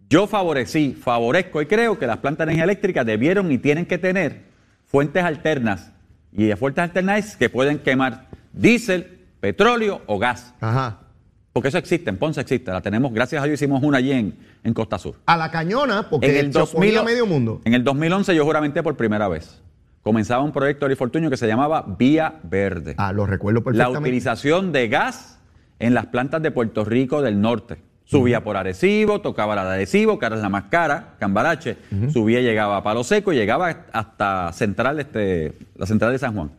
Yo 0.09 0.27
favorecí, 0.27 0.95
favorezco 0.95 1.61
y 1.61 1.67
creo 1.67 1.99
que 1.99 2.07
las 2.07 2.17
plantas 2.19 2.47
de 2.47 2.53
energía 2.53 2.65
eléctrica 2.65 3.05
debieron 3.05 3.53
y 3.53 3.59
tienen 3.59 3.85
que 3.85 3.99
tener 3.99 4.45
fuentes 4.87 5.23
alternas 5.23 5.93
y 6.33 6.51
a 6.51 6.57
fuentes 6.57 6.83
alternativas 6.83 7.37
que 7.37 7.49
pueden 7.49 7.79
quemar 7.79 8.27
diésel, 8.53 9.19
petróleo 9.41 10.03
o 10.07 10.19
gas. 10.19 10.55
Ajá. 10.61 10.99
Porque 11.53 11.69
eso 11.69 11.79
existe, 11.79 12.09
en 12.11 12.17
Ponce 12.17 12.41
existe, 12.41 12.71
la 12.71 12.81
tenemos, 12.81 13.13
gracias 13.13 13.43
a 13.43 13.47
Dios 13.47 13.61
hicimos 13.61 13.83
una 13.83 13.99
allí 13.99 14.13
en, 14.13 14.39
en 14.63 14.73
Costa 14.73 14.99
Sur. 14.99 15.17
A 15.27 15.37
la 15.37 15.51
cañona, 15.51 16.09
porque 16.09 16.31
En 16.39 16.47
el, 16.47 16.53
se 16.53 16.61
oponía 16.61 16.93
2000 16.93 16.99
a 16.99 17.03
medio 17.03 17.27
mundo. 17.27 17.61
en 17.65 17.75
el 17.75 17.83
2011 17.83 18.35
yo 18.37 18.45
juramenté 18.45 18.83
por 18.85 18.97
primera 18.97 19.27
vez. 19.29 19.61
Comenzaba 20.03 20.43
un 20.45 20.53
proyecto 20.53 20.89
de 20.89 20.95
Fortunio 20.97 21.29
que 21.29 21.37
se 21.37 21.47
llamaba 21.49 21.85
Vía 21.99 22.39
Verde. 22.45 22.95
Ah, 22.99 23.13
lo 23.13 23.27
recuerdo 23.27 23.59
la 23.61 23.65
perfectamente. 23.65 23.99
utilización 24.01 24.73
de 24.73 24.89
gas 24.89 25.39
en 25.81 25.93
las 25.93 26.07
plantas 26.07 26.41
de 26.41 26.51
Puerto 26.53 26.85
Rico 26.85 27.21
del 27.21 27.41
norte. 27.41 27.79
Subía 28.11 28.43
por 28.43 28.57
Arecibo, 28.57 29.21
tocaba 29.21 29.55
la 29.55 29.65
de 29.65 29.75
Arecibo, 29.75 30.19
que 30.19 30.27
ahora 30.27 30.37
es 30.37 30.43
la 30.43 30.49
más 30.49 30.65
cara, 30.65 31.15
Cambarache. 31.19 31.77
Subía 32.13 32.41
y 32.41 32.43
llegaba 32.43 32.79
a 32.79 32.83
Palo 32.83 33.05
Seco 33.05 33.33
y 33.33 33.37
llegaba 33.37 33.87
hasta 33.93 34.53
central, 34.53 34.99
este, 34.99 35.53
la 35.77 35.87
central 35.87 36.13
de 36.13 36.19
San 36.19 36.35
Juan. 36.35 36.51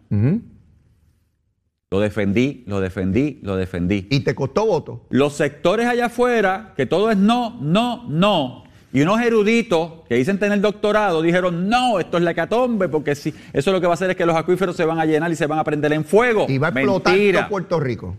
Lo 1.91 1.99
defendí, 1.99 2.63
lo 2.67 2.79
defendí, 2.79 3.39
lo 3.43 3.57
defendí. 3.57 4.07
Y 4.09 4.21
te 4.21 4.33
costó 4.33 4.65
voto. 4.65 5.07
Los 5.09 5.33
sectores 5.33 5.87
allá 5.87 6.05
afuera, 6.05 6.73
que 6.77 6.85
todo 6.85 7.11
es 7.11 7.17
no, 7.17 7.57
no, 7.59 8.07
no. 8.07 8.63
Y 8.93 9.01
unos 9.01 9.21
eruditos 9.21 9.91
que 10.07 10.15
dicen 10.15 10.39
tener 10.39 10.61
doctorado 10.61 11.21
dijeron, 11.21 11.67
no, 11.67 11.99
esto 11.99 12.17
es 12.17 12.23
la 12.23 12.31
hecatombe, 12.31 12.87
porque 12.87 13.15
si 13.15 13.33
eso 13.51 13.73
lo 13.73 13.81
que 13.81 13.87
va 13.87 13.93
a 13.93 13.95
hacer 13.95 14.09
es 14.09 14.15
que 14.15 14.25
los 14.25 14.35
acuíferos 14.37 14.75
se 14.75 14.85
van 14.85 14.99
a 14.99 15.05
llenar 15.05 15.31
y 15.31 15.35
se 15.35 15.47
van 15.47 15.59
a 15.59 15.65
prender 15.65 15.91
en 15.91 16.05
fuego. 16.05 16.45
Y 16.47 16.57
va 16.57 16.67
a 16.67 16.71
explotar 16.71 17.13
Mentira. 17.13 17.39
todo 17.41 17.49
Puerto 17.49 17.79
Rico. 17.79 18.15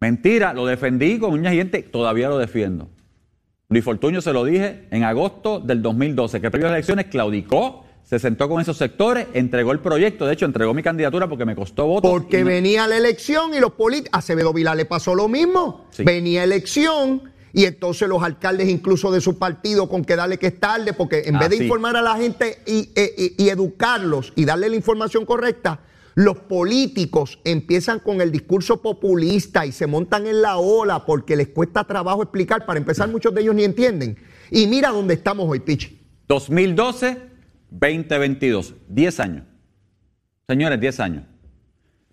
Mentira, 0.00 0.54
lo 0.54 0.64
defendí 0.66 1.18
con 1.18 1.32
uñas 1.32 1.52
y 1.52 1.56
dientes, 1.56 1.90
todavía 1.90 2.28
lo 2.28 2.38
defiendo. 2.38 2.88
Luis 3.68 3.84
Fortuño 3.84 4.20
se 4.20 4.32
lo 4.32 4.44
dije 4.44 4.86
en 4.90 5.04
agosto 5.04 5.60
del 5.60 5.82
2012, 5.82 6.40
que 6.40 6.50
previo 6.50 6.66
a 6.68 6.70
las 6.70 6.78
elecciones 6.78 7.06
claudicó, 7.06 7.84
se 8.02 8.18
sentó 8.18 8.48
con 8.48 8.60
esos 8.60 8.76
sectores, 8.76 9.26
entregó 9.34 9.72
el 9.72 9.78
proyecto, 9.80 10.26
de 10.26 10.32
hecho 10.32 10.46
entregó 10.46 10.74
mi 10.74 10.82
candidatura 10.82 11.28
porque 11.28 11.44
me 11.44 11.54
costó 11.54 11.86
votos. 11.86 12.10
Porque 12.10 12.40
no- 12.40 12.46
venía 12.46 12.88
la 12.88 12.96
elección 12.96 13.54
y 13.54 13.60
los 13.60 13.72
políticos. 13.72 14.10
Acevedo 14.18 14.52
Vilá 14.52 14.74
le 14.74 14.86
pasó 14.86 15.14
lo 15.14 15.28
mismo. 15.28 15.84
Sí. 15.90 16.02
Venía 16.02 16.42
elección 16.42 17.30
y 17.52 17.66
entonces 17.66 18.08
los 18.08 18.22
alcaldes, 18.22 18.68
incluso 18.68 19.12
de 19.12 19.20
su 19.20 19.38
partido, 19.38 19.88
con 19.88 20.04
que 20.04 20.16
darle 20.16 20.38
que 20.38 20.48
es 20.48 20.58
tarde, 20.58 20.92
porque 20.92 21.22
en 21.26 21.38
vez 21.38 21.50
de 21.50 21.56
informar 21.64 21.96
a 21.96 22.02
la 22.02 22.16
gente 22.16 22.58
y, 22.66 22.88
e- 22.96 23.14
y- 23.38 23.44
y 23.44 23.48
educarlos 23.50 24.32
y 24.34 24.44
darle 24.44 24.70
la 24.70 24.76
información 24.76 25.24
correcta, 25.24 25.78
los 26.20 26.36
políticos 26.38 27.40
empiezan 27.44 27.98
con 27.98 28.20
el 28.20 28.30
discurso 28.30 28.82
populista 28.82 29.64
y 29.64 29.72
se 29.72 29.86
montan 29.86 30.26
en 30.26 30.42
la 30.42 30.58
ola 30.58 31.06
porque 31.06 31.34
les 31.34 31.48
cuesta 31.48 31.84
trabajo 31.84 32.22
explicar. 32.22 32.66
Para 32.66 32.78
empezar, 32.78 33.08
muchos 33.08 33.34
de 33.34 33.40
ellos 33.40 33.54
ni 33.54 33.64
entienden. 33.64 34.18
Y 34.50 34.66
mira 34.66 34.90
dónde 34.90 35.14
estamos 35.14 35.48
hoy, 35.48 35.60
Pichi. 35.60 35.98
2012, 36.28 37.16
2022, 37.70 38.74
10 38.86 39.20
años. 39.20 39.44
Señores, 40.46 40.78
10 40.78 41.00
años. 41.00 41.24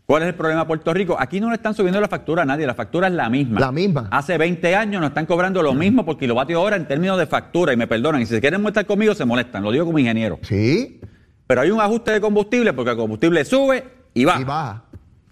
¿Cuál 0.05 0.23
es 0.23 0.29
el 0.29 0.35
problema 0.35 0.61
de 0.61 0.67
Puerto 0.67 0.93
Rico? 0.93 1.17
Aquí 1.19 1.41
no 1.41 1.49
le 1.49 1.55
están 1.55 1.73
subiendo 1.73 1.99
la 1.99 2.07
factura 2.07 2.43
a 2.43 2.45
nadie, 2.45 2.65
la 2.65 2.75
factura 2.75 3.07
es 3.07 3.13
la 3.13 3.29
misma. 3.29 3.59
La 3.59 3.73
misma. 3.73 4.07
Hace 4.09 4.37
20 4.37 4.73
años 4.73 5.01
nos 5.01 5.09
están 5.09 5.25
cobrando 5.25 5.61
lo 5.61 5.73
mismo 5.73 6.05
por 6.05 6.17
kilovatio 6.17 6.61
hora 6.61 6.77
en 6.77 6.87
términos 6.87 7.19
de 7.19 7.27
factura, 7.27 7.73
y 7.73 7.75
me 7.75 7.87
perdonan, 7.87 8.21
y 8.21 8.25
si 8.25 8.35
se 8.35 8.39
quieren 8.39 8.61
molestar 8.61 8.85
conmigo, 8.85 9.13
se 9.15 9.25
molestan, 9.25 9.63
lo 9.63 9.71
digo 9.73 9.85
como 9.85 9.99
ingeniero. 9.99 10.39
Sí, 10.43 11.01
Pero 11.45 11.59
hay 11.59 11.71
un 11.71 11.81
ajuste 11.81 12.11
de 12.11 12.21
combustible 12.21 12.71
porque 12.71 12.91
el 12.91 12.97
combustible 12.97 13.43
sube 13.43 13.96
y 14.21 14.25
baja. 14.25 14.41
y 14.41 14.43
baja. 14.43 14.83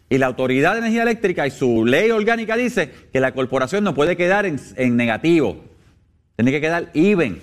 Y 0.10 0.18
la 0.18 0.28
Autoridad 0.28 0.74
de 0.74 0.80
Energía 0.80 1.04
Eléctrica 1.04 1.48
y 1.48 1.52
su 1.52 1.86
ley 1.86 2.12
orgánica 2.12 2.56
dice 2.56 2.92
que 3.12 3.20
la 3.20 3.34
corporación 3.34 3.84
no 3.84 3.96
puede 3.96 4.16
quedar 4.16 4.46
en, 4.46 4.60
en 4.76 4.96
negativo. 4.96 5.64
Tiene 6.36 6.52
que 6.52 6.62
quedar 6.62 6.92
even. 6.94 7.42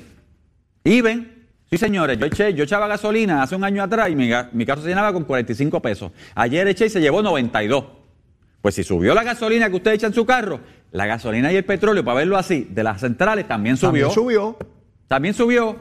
Even. 0.84 1.46
Sí, 1.68 1.78
señores, 1.78 2.18
yo, 2.18 2.26
eché, 2.26 2.54
yo 2.54 2.64
echaba 2.64 2.86
gasolina 2.86 3.42
hace 3.42 3.56
un 3.56 3.64
año 3.64 3.82
atrás 3.82 4.10
y 4.10 4.14
mi, 4.14 4.30
mi 4.52 4.66
carro 4.66 4.82
se 4.82 4.88
llenaba 4.88 5.12
con 5.12 5.24
45 5.24 5.80
pesos. 5.80 6.12
Ayer 6.34 6.68
eché 6.68 6.86
y 6.86 6.90
se 6.90 7.00
llevó 7.00 7.22
92. 7.22 7.84
Pues 8.60 8.76
si 8.76 8.84
subió 8.84 9.14
la 9.14 9.24
gasolina 9.24 9.68
que 9.68 9.76
usted 9.76 9.92
echa 9.92 10.06
en 10.06 10.14
su 10.14 10.24
carro, 10.24 10.60
la 10.92 11.06
gasolina 11.06 11.52
y 11.52 11.56
el 11.56 11.64
petróleo, 11.64 12.04
para 12.04 12.18
verlo 12.18 12.36
así, 12.36 12.68
de 12.70 12.84
las 12.84 13.00
centrales 13.00 13.48
también 13.48 13.76
subió. 13.76 14.08
También 14.08 14.14
subió. 14.14 14.58
También 15.08 15.34
subió. 15.34 15.76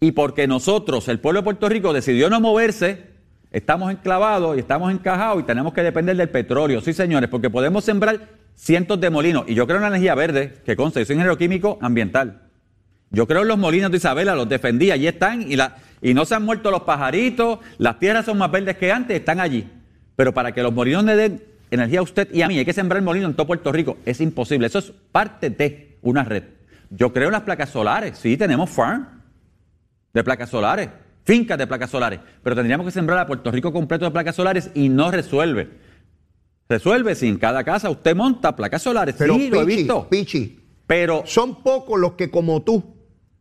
Y 0.00 0.12
porque 0.12 0.46
nosotros, 0.46 1.08
el 1.08 1.20
pueblo 1.20 1.40
de 1.40 1.44
Puerto 1.44 1.68
Rico, 1.68 1.92
decidió 1.92 2.30
no 2.30 2.40
moverse, 2.40 3.13
estamos 3.54 3.92
enclavados 3.92 4.56
y 4.56 4.60
estamos 4.60 4.92
encajados 4.92 5.40
y 5.40 5.44
tenemos 5.44 5.72
que 5.72 5.82
depender 5.82 6.16
del 6.16 6.28
petróleo. 6.28 6.80
Sí, 6.80 6.92
señores, 6.92 7.30
porque 7.30 7.48
podemos 7.48 7.84
sembrar 7.84 8.18
cientos 8.56 9.00
de 9.00 9.10
molinos. 9.10 9.44
Y 9.46 9.54
yo 9.54 9.64
creo 9.66 9.76
en 9.76 9.82
la 9.82 9.88
energía 9.88 10.16
verde, 10.16 10.54
que 10.66 10.74
consta, 10.74 10.98
yo 10.98 11.06
soy 11.06 11.14
ingeniero 11.14 11.38
químico 11.38 11.78
ambiental. 11.80 12.42
Yo 13.10 13.28
creo 13.28 13.42
en 13.42 13.48
los 13.48 13.58
molinos 13.58 13.92
de 13.92 13.98
Isabela, 13.98 14.34
los 14.34 14.48
defendí, 14.48 14.90
allí 14.90 15.06
están 15.06 15.42
y, 15.42 15.54
la, 15.54 15.76
y 16.02 16.14
no 16.14 16.24
se 16.24 16.34
han 16.34 16.44
muerto 16.44 16.72
los 16.72 16.82
pajaritos, 16.82 17.60
las 17.78 18.00
tierras 18.00 18.24
son 18.24 18.38
más 18.38 18.50
verdes 18.50 18.76
que 18.76 18.90
antes, 18.90 19.16
están 19.16 19.38
allí. 19.38 19.68
Pero 20.16 20.34
para 20.34 20.50
que 20.50 20.60
los 20.60 20.72
molinos 20.72 21.04
le 21.04 21.14
den 21.14 21.44
energía 21.70 22.00
a 22.00 22.02
usted 22.02 22.28
y 22.34 22.42
a 22.42 22.48
mí, 22.48 22.58
hay 22.58 22.64
que 22.64 22.72
sembrar 22.72 23.00
molinos 23.02 23.30
en 23.30 23.36
todo 23.36 23.46
Puerto 23.46 23.70
Rico. 23.70 23.98
Es 24.04 24.20
imposible, 24.20 24.66
eso 24.66 24.80
es 24.80 24.92
parte 25.12 25.50
de 25.50 25.96
una 26.02 26.24
red. 26.24 26.42
Yo 26.90 27.12
creo 27.12 27.28
en 27.28 27.32
las 27.32 27.42
placas 27.42 27.70
solares, 27.70 28.18
sí, 28.18 28.36
tenemos 28.36 28.68
farm 28.68 29.06
de 30.12 30.24
placas 30.24 30.50
solares, 30.50 30.88
fincas 31.24 31.58
de 31.58 31.66
placas 31.66 31.90
solares, 31.90 32.20
pero 32.42 32.54
tendríamos 32.54 32.86
que 32.86 32.92
sembrar 32.92 33.18
a 33.18 33.26
Puerto 33.26 33.50
Rico 33.50 33.72
completo 33.72 34.04
de 34.04 34.10
placas 34.10 34.36
solares 34.36 34.70
y 34.74 34.88
no 34.88 35.10
resuelve. 35.10 35.70
Resuelve 36.68 37.14
si 37.14 37.28
en 37.28 37.38
cada 37.38 37.62
casa 37.64 37.90
usted 37.90 38.14
monta 38.16 38.56
placas 38.56 38.82
solares, 38.82 39.16
Pero 39.18 39.34
sí, 39.34 39.50
lo 39.50 39.62
he 39.62 39.66
Pichi, 39.66 39.76
visto. 39.76 40.08
Pichi, 40.08 40.60
Pero 40.86 41.22
son 41.26 41.62
pocos 41.62 41.98
los 42.00 42.12
que 42.12 42.30
como 42.30 42.62
tú 42.62 42.94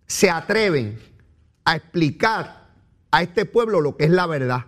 se 0.05 0.29
atreven 0.29 0.99
a 1.65 1.75
explicar 1.77 2.67
a 3.11 3.21
este 3.21 3.45
pueblo 3.45 3.79
lo 3.79 3.95
que 3.95 4.05
es 4.05 4.11
la 4.11 4.27
verdad. 4.27 4.65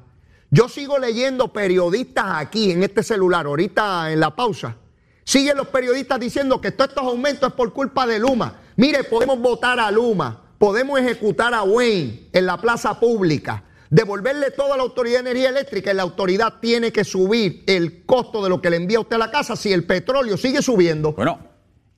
Yo 0.51 0.69
sigo 0.69 0.99
leyendo 0.99 1.51
periodistas 1.51 2.25
aquí 2.37 2.71
en 2.71 2.83
este 2.83 3.03
celular, 3.03 3.45
ahorita 3.45 4.11
en 4.13 4.19
la 4.21 4.35
pausa. 4.35 4.77
Siguen 5.25 5.57
los 5.57 5.67
periodistas 5.67 6.19
diciendo 6.19 6.61
que 6.61 6.71
todos 6.71 6.91
estos 6.91 7.03
aumentos 7.03 7.49
es 7.49 7.55
por 7.55 7.73
culpa 7.73 8.05
de 8.07 8.19
Luma. 8.19 8.61
Mire, 8.77 9.03
podemos 9.03 9.39
votar 9.39 9.79
a 9.79 9.89
Luma, 9.91 10.44
podemos 10.65 10.99
ejecutar 10.99 11.53
a 11.53 11.61
Wayne 11.61 12.21
en 12.33 12.45
la 12.47 12.57
plaza 12.57 12.99
pública, 12.99 13.61
devolverle 13.91 14.49
toda 14.49 14.75
la 14.75 14.81
autoridad 14.81 15.17
de 15.23 15.29
energía 15.29 15.49
eléctrica 15.49 15.91
y 15.91 15.93
la 15.93 16.01
autoridad 16.01 16.55
tiene 16.59 16.91
que 16.91 17.03
subir 17.03 17.63
el 17.67 18.03
costo 18.07 18.43
de 18.43 18.49
lo 18.49 18.59
que 18.61 18.71
le 18.71 18.77
envía 18.77 18.99
usted 18.99 19.17
a 19.17 19.19
la 19.19 19.29
casa 19.29 19.55
si 19.55 19.71
el 19.71 19.83
petróleo 19.83 20.37
sigue 20.37 20.63
subiendo. 20.63 21.13
Bueno, 21.13 21.37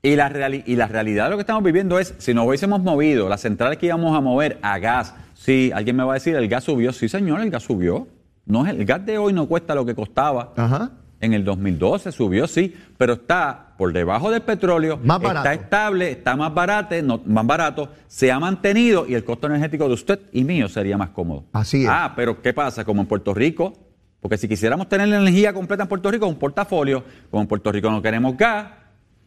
y 0.02 0.18
la, 0.18 0.30
reali- 0.30 0.64
y 0.66 0.76
la 0.76 0.88
realidad 0.90 1.24
de 1.26 1.30
lo 1.32 1.38
que 1.38 1.44
estamos 1.44 1.64
viviendo 1.64 1.98
es, 1.98 2.14
si 2.18 2.34
nos 2.34 2.46
hubiésemos 2.46 2.82
movido 2.84 3.30
las 3.30 3.40
centrales 3.40 3.78
que 3.78 3.86
íbamos 3.86 4.18
a 4.18 4.20
mover 4.20 4.60
a 4.62 4.78
gas, 4.80 5.14
sí, 5.34 5.72
alguien 5.74 5.96
me 5.96 6.04
va 6.04 6.12
a 6.12 6.16
decir, 6.16 6.36
el 6.36 6.50
gas 6.50 6.66
subió, 6.66 6.92
sí 6.92 7.08
señor, 7.08 7.40
el 7.40 7.50
gas 7.50 7.64
subió. 7.64 8.06
No 8.46 8.68
el 8.68 8.84
gas 8.84 9.06
de 9.06 9.18
hoy 9.18 9.32
no 9.32 9.48
cuesta 9.48 9.76
lo 9.76 9.86
que 9.86 9.96
costaba. 9.96 10.52
Ajá. 10.58 10.92
En 11.22 11.32
el 11.34 11.46
2012 11.46 12.12
subió, 12.12 12.48
sí, 12.48 12.76
pero 12.98 13.14
está 13.14 13.67
por 13.78 13.94
debajo 13.94 14.32
del 14.32 14.42
petróleo, 14.42 15.00
Más 15.04 15.22
está 15.24 15.54
estable, 15.54 16.12
está 16.12 16.36
más 16.36 16.54
barato, 16.54 16.96
no, 17.04 17.22
más 17.26 17.46
barato, 17.46 17.90
se 18.08 18.32
ha 18.32 18.40
mantenido 18.40 19.06
y 19.08 19.14
el 19.14 19.24
costo 19.24 19.48
energético 19.48 19.88
de 19.88 19.94
usted 19.94 20.20
y 20.34 20.44
mío 20.44 20.68
sería 20.68 20.98
más 20.98 21.10
cómodo. 21.10 21.46
Así 21.54 21.84
es. 21.84 21.90
Ah, 21.90 22.14
pero 22.16 22.42
¿qué 22.42 22.54
pasa? 22.54 22.84
Como 22.84 23.02
en 23.02 23.08
Puerto 23.08 23.34
Rico, 23.34 23.74
porque 24.20 24.38
si 24.38 24.48
quisiéramos 24.48 24.90
tener 24.90 25.08
la 25.08 25.18
energía 25.22 25.54
completa 25.54 25.84
en 25.84 25.90
Puerto 25.90 26.10
Rico, 26.10 26.26
un 26.28 26.36
portafolio, 26.40 27.04
como 27.30 27.42
en 27.44 27.48
Puerto 27.48 27.72
Rico 27.72 27.90
no 27.92 28.02
queremos 28.02 28.36
gas, 28.36 28.66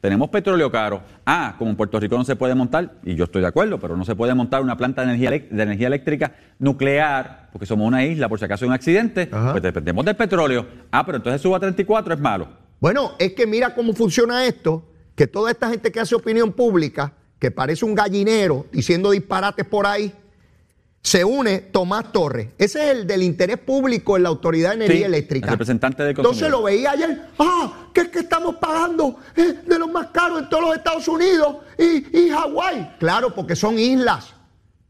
tenemos 0.01 0.31
petróleo 0.31 0.71
caro. 0.71 1.03
Ah, 1.27 1.55
como 1.59 1.71
en 1.71 1.77
Puerto 1.77 2.01
Rico 2.01 2.17
no 2.17 2.25
se 2.25 2.35
puede 2.35 2.55
montar, 2.55 2.95
y 3.05 3.15
yo 3.15 3.25
estoy 3.25 3.43
de 3.43 3.49
acuerdo, 3.49 3.79
pero 3.79 3.97
no 3.97 4.05
se 4.05 4.17
puede 4.17 4.35
montar 4.35 4.63
una 4.63 4.77
planta 4.77 5.03
de 5.03 5.09
energía, 5.15 5.31
elec- 5.31 5.49
de 5.51 5.63
energía 5.63 5.87
eléctrica 5.89 6.33
nuclear, 6.59 7.49
porque 7.53 7.67
somos 7.67 7.87
una 7.87 8.05
isla, 8.05 8.29
por 8.29 8.39
si 8.39 8.45
acaso 8.47 8.65
hay 8.65 8.69
un 8.69 8.75
accidente, 8.75 9.29
Ajá. 9.31 9.51
pues 9.53 9.63
dependemos 9.63 10.05
del 10.05 10.17
petróleo. 10.17 10.67
Ah, 10.91 11.05
pero 11.05 11.17
entonces 11.19 11.41
suba 11.43 11.59
a 11.59 11.61
34 11.61 12.15
es 12.15 12.21
malo. 12.21 12.49
Bueno, 12.81 13.12
es 13.19 13.35
que 13.35 13.47
mira 13.47 13.75
cómo 13.75 13.93
funciona 13.93 14.47
esto, 14.47 14.83
que 15.14 15.27
toda 15.27 15.51
esta 15.51 15.69
gente 15.69 15.93
que 15.93 16.01
hace 16.01 16.14
opinión 16.14 16.53
pública, 16.53 17.14
que 17.38 17.51
parece 17.51 17.85
un 17.85 17.95
gallinero 17.95 18.66
diciendo 18.73 19.11
disparates 19.11 19.66
por 19.66 19.87
ahí, 19.87 20.12
se 21.03 21.25
une 21.25 21.61
Tomás 21.61 22.12
Torres. 22.12 22.49
Ese 22.59 22.85
es 22.85 22.90
el 22.99 23.07
del 23.07 23.23
interés 23.23 23.59
público 23.59 24.16
en 24.16 24.23
la 24.23 24.29
Autoridad 24.29 24.71
de 24.71 24.77
Energía 24.85 24.99
Sí, 24.99 25.05
Eléctrica. 25.05 25.47
el 25.47 25.53
representante 25.53 26.03
del 26.03 26.11
Entonces 26.16 26.51
lo 26.51 26.62
veía 26.62 26.90
ayer, 26.93 27.23
ah, 27.38 27.88
que 27.95 28.03
es 28.03 28.09
que 28.09 28.19
estamos 28.21 28.57
pagando 28.57 29.16
eh, 29.37 29.61
de 29.66 29.79
los 29.79 29.90
más 29.90 30.09
caros 30.09 30.43
en 30.43 30.49
todos 30.51 30.62
los 30.64 30.77
Estados 30.77 31.09
Unidos 31.09 31.57
y, 31.79 32.19
y 32.19 32.31
Hawái. 32.31 32.97
Claro, 32.99 33.35
porque 33.35 33.57
son 33.57 33.79
islas. 33.79 34.35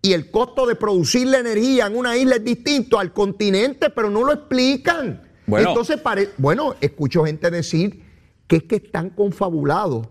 Y 0.02 0.12
el 0.14 0.30
costo 0.30 0.66
de 0.66 0.74
producir 0.76 1.26
la 1.28 1.38
energía 1.38 1.86
en 1.86 1.96
una 1.96 2.16
isla 2.16 2.36
es 2.36 2.44
distinto 2.44 2.98
al 2.98 3.12
continente, 3.12 3.90
pero 3.90 4.10
no 4.10 4.24
lo 4.24 4.32
explican. 4.32 5.22
Bueno. 5.50 5.68
Entonces, 5.70 6.00
pare- 6.00 6.30
bueno, 6.38 6.74
escucho 6.80 7.24
gente 7.24 7.50
decir 7.50 8.02
que 8.46 8.56
es 8.56 8.62
que 8.64 8.76
están 8.76 9.10
confabulados. 9.10 10.08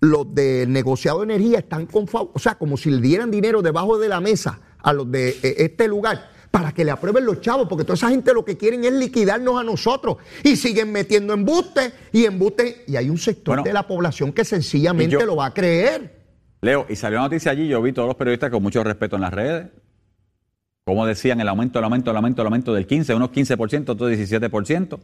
Los 0.00 0.34
del 0.34 0.72
negociado 0.72 1.18
de 1.20 1.34
energía 1.34 1.58
están 1.60 1.86
confabulados. 1.86 2.36
O 2.36 2.38
sea, 2.40 2.56
como 2.56 2.76
si 2.76 2.90
le 2.90 3.00
dieran 3.00 3.30
dinero 3.30 3.62
debajo 3.62 3.98
de 3.98 4.08
la 4.08 4.20
mesa 4.20 4.58
a 4.82 4.92
los 4.92 5.10
de 5.10 5.28
eh, 5.42 5.54
este 5.58 5.86
lugar 5.86 6.28
para 6.50 6.72
que 6.72 6.84
le 6.84 6.90
aprueben 6.90 7.24
los 7.24 7.40
chavos, 7.40 7.66
porque 7.68 7.84
toda 7.84 7.94
esa 7.94 8.08
gente 8.10 8.34
lo 8.34 8.44
que 8.44 8.56
quieren 8.58 8.84
es 8.84 8.92
liquidarnos 8.92 9.58
a 9.60 9.64
nosotros. 9.64 10.16
Y 10.42 10.56
siguen 10.56 10.90
metiendo 10.92 11.32
embustes 11.32 11.92
y 12.12 12.24
embustes. 12.24 12.80
Y 12.88 12.96
hay 12.96 13.08
un 13.08 13.16
sector 13.18 13.52
Bueno. 13.56 13.62
de 13.62 13.72
la 13.72 13.86
población 13.86 14.32
que 14.32 14.44
sencillamente 14.44 15.12
yo- 15.12 15.24
lo 15.24 15.36
va 15.36 15.46
a 15.46 15.54
creer. 15.54 16.20
Leo, 16.60 16.86
y 16.88 16.96
salió 16.96 17.18
la 17.18 17.24
noticia 17.24 17.50
allí, 17.52 17.66
yo 17.68 17.80
vi 17.82 17.92
todos 17.92 18.06
los 18.08 18.16
periodistas 18.16 18.50
con 18.50 18.62
mucho 18.62 18.82
respeto 18.84 19.16
en 19.16 19.22
las 19.22 19.32
redes. 19.32 19.68
Como 20.84 21.06
decían, 21.06 21.40
el 21.40 21.48
aumento, 21.48 21.78
el 21.78 21.84
aumento, 21.84 22.10
el 22.10 22.16
aumento, 22.16 22.42
el 22.42 22.46
aumento 22.46 22.74
del 22.74 22.86
15, 22.86 23.14
unos 23.14 23.30
15%, 23.30 23.90
otros 23.90 24.10
17%. 24.10 24.98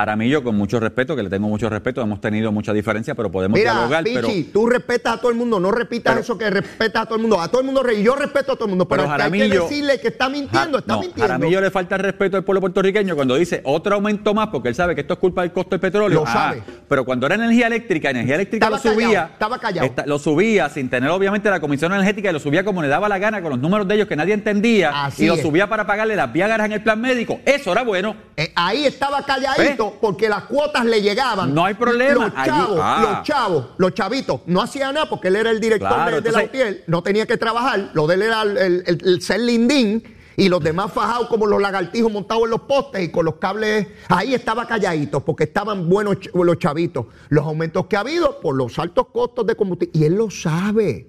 Jaramillo, 0.00 0.42
con 0.42 0.56
mucho 0.56 0.80
respeto, 0.80 1.14
que 1.14 1.22
le 1.22 1.28
tengo 1.28 1.46
mucho 1.48 1.68
respeto, 1.68 2.00
hemos 2.00 2.20
tenido 2.22 2.50
mucha 2.52 2.72
diferencia, 2.72 3.14
pero 3.14 3.30
podemos 3.30 3.58
Mira, 3.58 3.72
dialogar. 3.72 4.02
Pichi, 4.04 4.14
pero, 4.16 4.28
tú 4.52 4.66
respetas 4.66 5.14
a 5.14 5.16
todo 5.18 5.30
el 5.30 5.36
mundo, 5.36 5.60
no 5.60 5.70
repitas 5.70 6.12
Pero- 6.14 6.22
eso 6.22 6.38
que 6.38 6.48
respetas 6.48 7.02
a 7.02 7.04
todo 7.06 7.16
el 7.16 7.20
mundo. 7.22 7.38
A 7.40 7.48
todo 7.48 7.60
el 7.60 7.66
mundo, 7.66 7.82
yo 7.92 8.16
respeto 8.16 8.52
a 8.52 8.54
todo 8.56 8.64
el 8.64 8.70
mundo, 8.70 8.88
pero, 8.88 9.02
Pero 9.02 9.16
que 9.16 9.22
hay 9.22 9.30
que 9.30 9.38
Jaramillo- 9.38 9.62
decirle 9.68 10.00
que 10.00 10.08
está 10.08 10.28
mintiendo, 10.30 10.78
está 10.78 10.94
no, 10.94 11.00
mintiendo. 11.00 11.22
Jaramillo 11.26 11.60
le 11.60 11.70
falta 11.70 11.96
el 11.96 12.02
respeto 12.02 12.36
al 12.38 12.44
pueblo 12.44 12.60
puertorriqueño 12.62 13.14
cuando 13.14 13.34
dice 13.36 13.60
otro 13.64 13.94
aumento 13.94 14.32
más, 14.32 14.48
porque 14.48 14.68
él 14.70 14.74
sabe 14.74 14.94
que 14.94 15.02
esto 15.02 15.14
es 15.14 15.20
culpa 15.20 15.42
del 15.42 15.52
costo 15.52 15.70
del 15.70 15.80
petróleo. 15.80 16.20
Lo 16.20 16.26
sabe. 16.26 16.62
Pero 16.88 17.04
cuando 17.04 17.26
era 17.26 17.34
energía 17.34 17.66
eléctrica, 17.66 18.10
energía 18.10 18.36
eléctrica 18.36 18.66
Estaba 18.66 18.82
lo 18.82 18.92
subía. 18.94 19.06
callado, 19.08 19.32
estaba 19.32 19.58
callado. 19.58 19.92
lo 20.06 20.18
subía 20.18 20.68
sin 20.70 20.88
tener 20.88 21.10
obviamente 21.10 21.50
la 21.50 21.60
comisión 21.60 21.92
energética 21.92 22.30
y 22.30 22.32
lo 22.32 22.40
subía 22.40 22.64
como 22.64 22.80
le 22.82 22.88
daba 22.88 23.08
la 23.08 23.18
gana 23.18 23.42
con 23.42 23.50
los 23.50 23.58
números 23.58 23.86
de 23.86 23.96
ellos 23.96 24.08
que 24.08 24.16
nadie 24.16 24.32
entendía. 24.34 25.04
Así 25.04 25.24
y 25.24 25.26
lo 25.26 25.34
es. 25.34 25.42
subía 25.42 25.68
para 25.68 25.86
pagarle 25.86 26.16
las 26.16 26.32
viágaras 26.32 26.64
en 26.66 26.72
el 26.72 26.82
plan 26.82 27.00
médico. 27.00 27.38
Eso 27.44 27.72
era 27.72 27.82
bueno. 27.82 28.16
Eh, 28.36 28.50
ahí 28.54 28.86
estaba 28.86 29.24
calladito 29.24 29.89
porque 30.00 30.28
las 30.28 30.44
cuotas 30.44 30.84
le 30.84 31.02
llegaban. 31.02 31.54
No 31.54 31.64
hay 31.64 31.74
problema. 31.74 32.26
Los 32.26 32.44
chavos, 32.44 32.78
ah. 32.82 33.00
los 33.16 33.22
chavos, 33.26 33.66
los 33.78 33.94
chavitos, 33.94 34.40
no 34.46 34.60
hacían 34.62 34.94
nada 34.94 35.08
porque 35.08 35.28
él 35.28 35.36
era 35.36 35.50
el 35.50 35.60
director 35.60 35.88
Claro, 35.88 36.16
de, 36.16 36.20
de 36.22 36.32
la 36.32 36.44
UTIEL, 36.44 36.84
no 36.86 37.02
tenía 37.02 37.26
que 37.26 37.36
trabajar, 37.36 37.90
lo 37.94 38.06
de 38.06 38.14
él 38.14 38.22
era 38.22 38.42
el, 38.42 38.56
el- 38.58 38.84
el- 38.86 39.02
el 39.08 39.22
ser 39.22 39.40
lindín 39.40 40.02
y 40.36 40.48
los 40.48 40.62
demás 40.62 40.90
fajados 40.92 41.28
como 41.28 41.46
los 41.46 41.60
lagartijos 41.60 42.10
montados 42.10 42.44
en 42.44 42.50
los 42.50 42.60
postes 42.62 43.02
y 43.02 43.10
con 43.10 43.24
los 43.26 43.34
cables. 43.34 43.88
Ahí 44.08 44.32
estaba 44.34 44.66
calladito 44.66 45.20
porque 45.24 45.44
estaban 45.44 45.88
buenos 45.88 46.16
los 46.32 46.58
chavitos. 46.58 47.06
Los 47.28 47.44
aumentos 47.44 47.86
que 47.86 47.96
ha 47.96 48.00
habido 48.00 48.40
por 48.40 48.54
los 48.56 48.78
altos 48.78 49.08
costos 49.12 49.46
de 49.46 49.54
combustible. 49.54 49.98
Y 49.98 50.04
él 50.04 50.14
lo 50.14 50.30
sabe, 50.30 51.08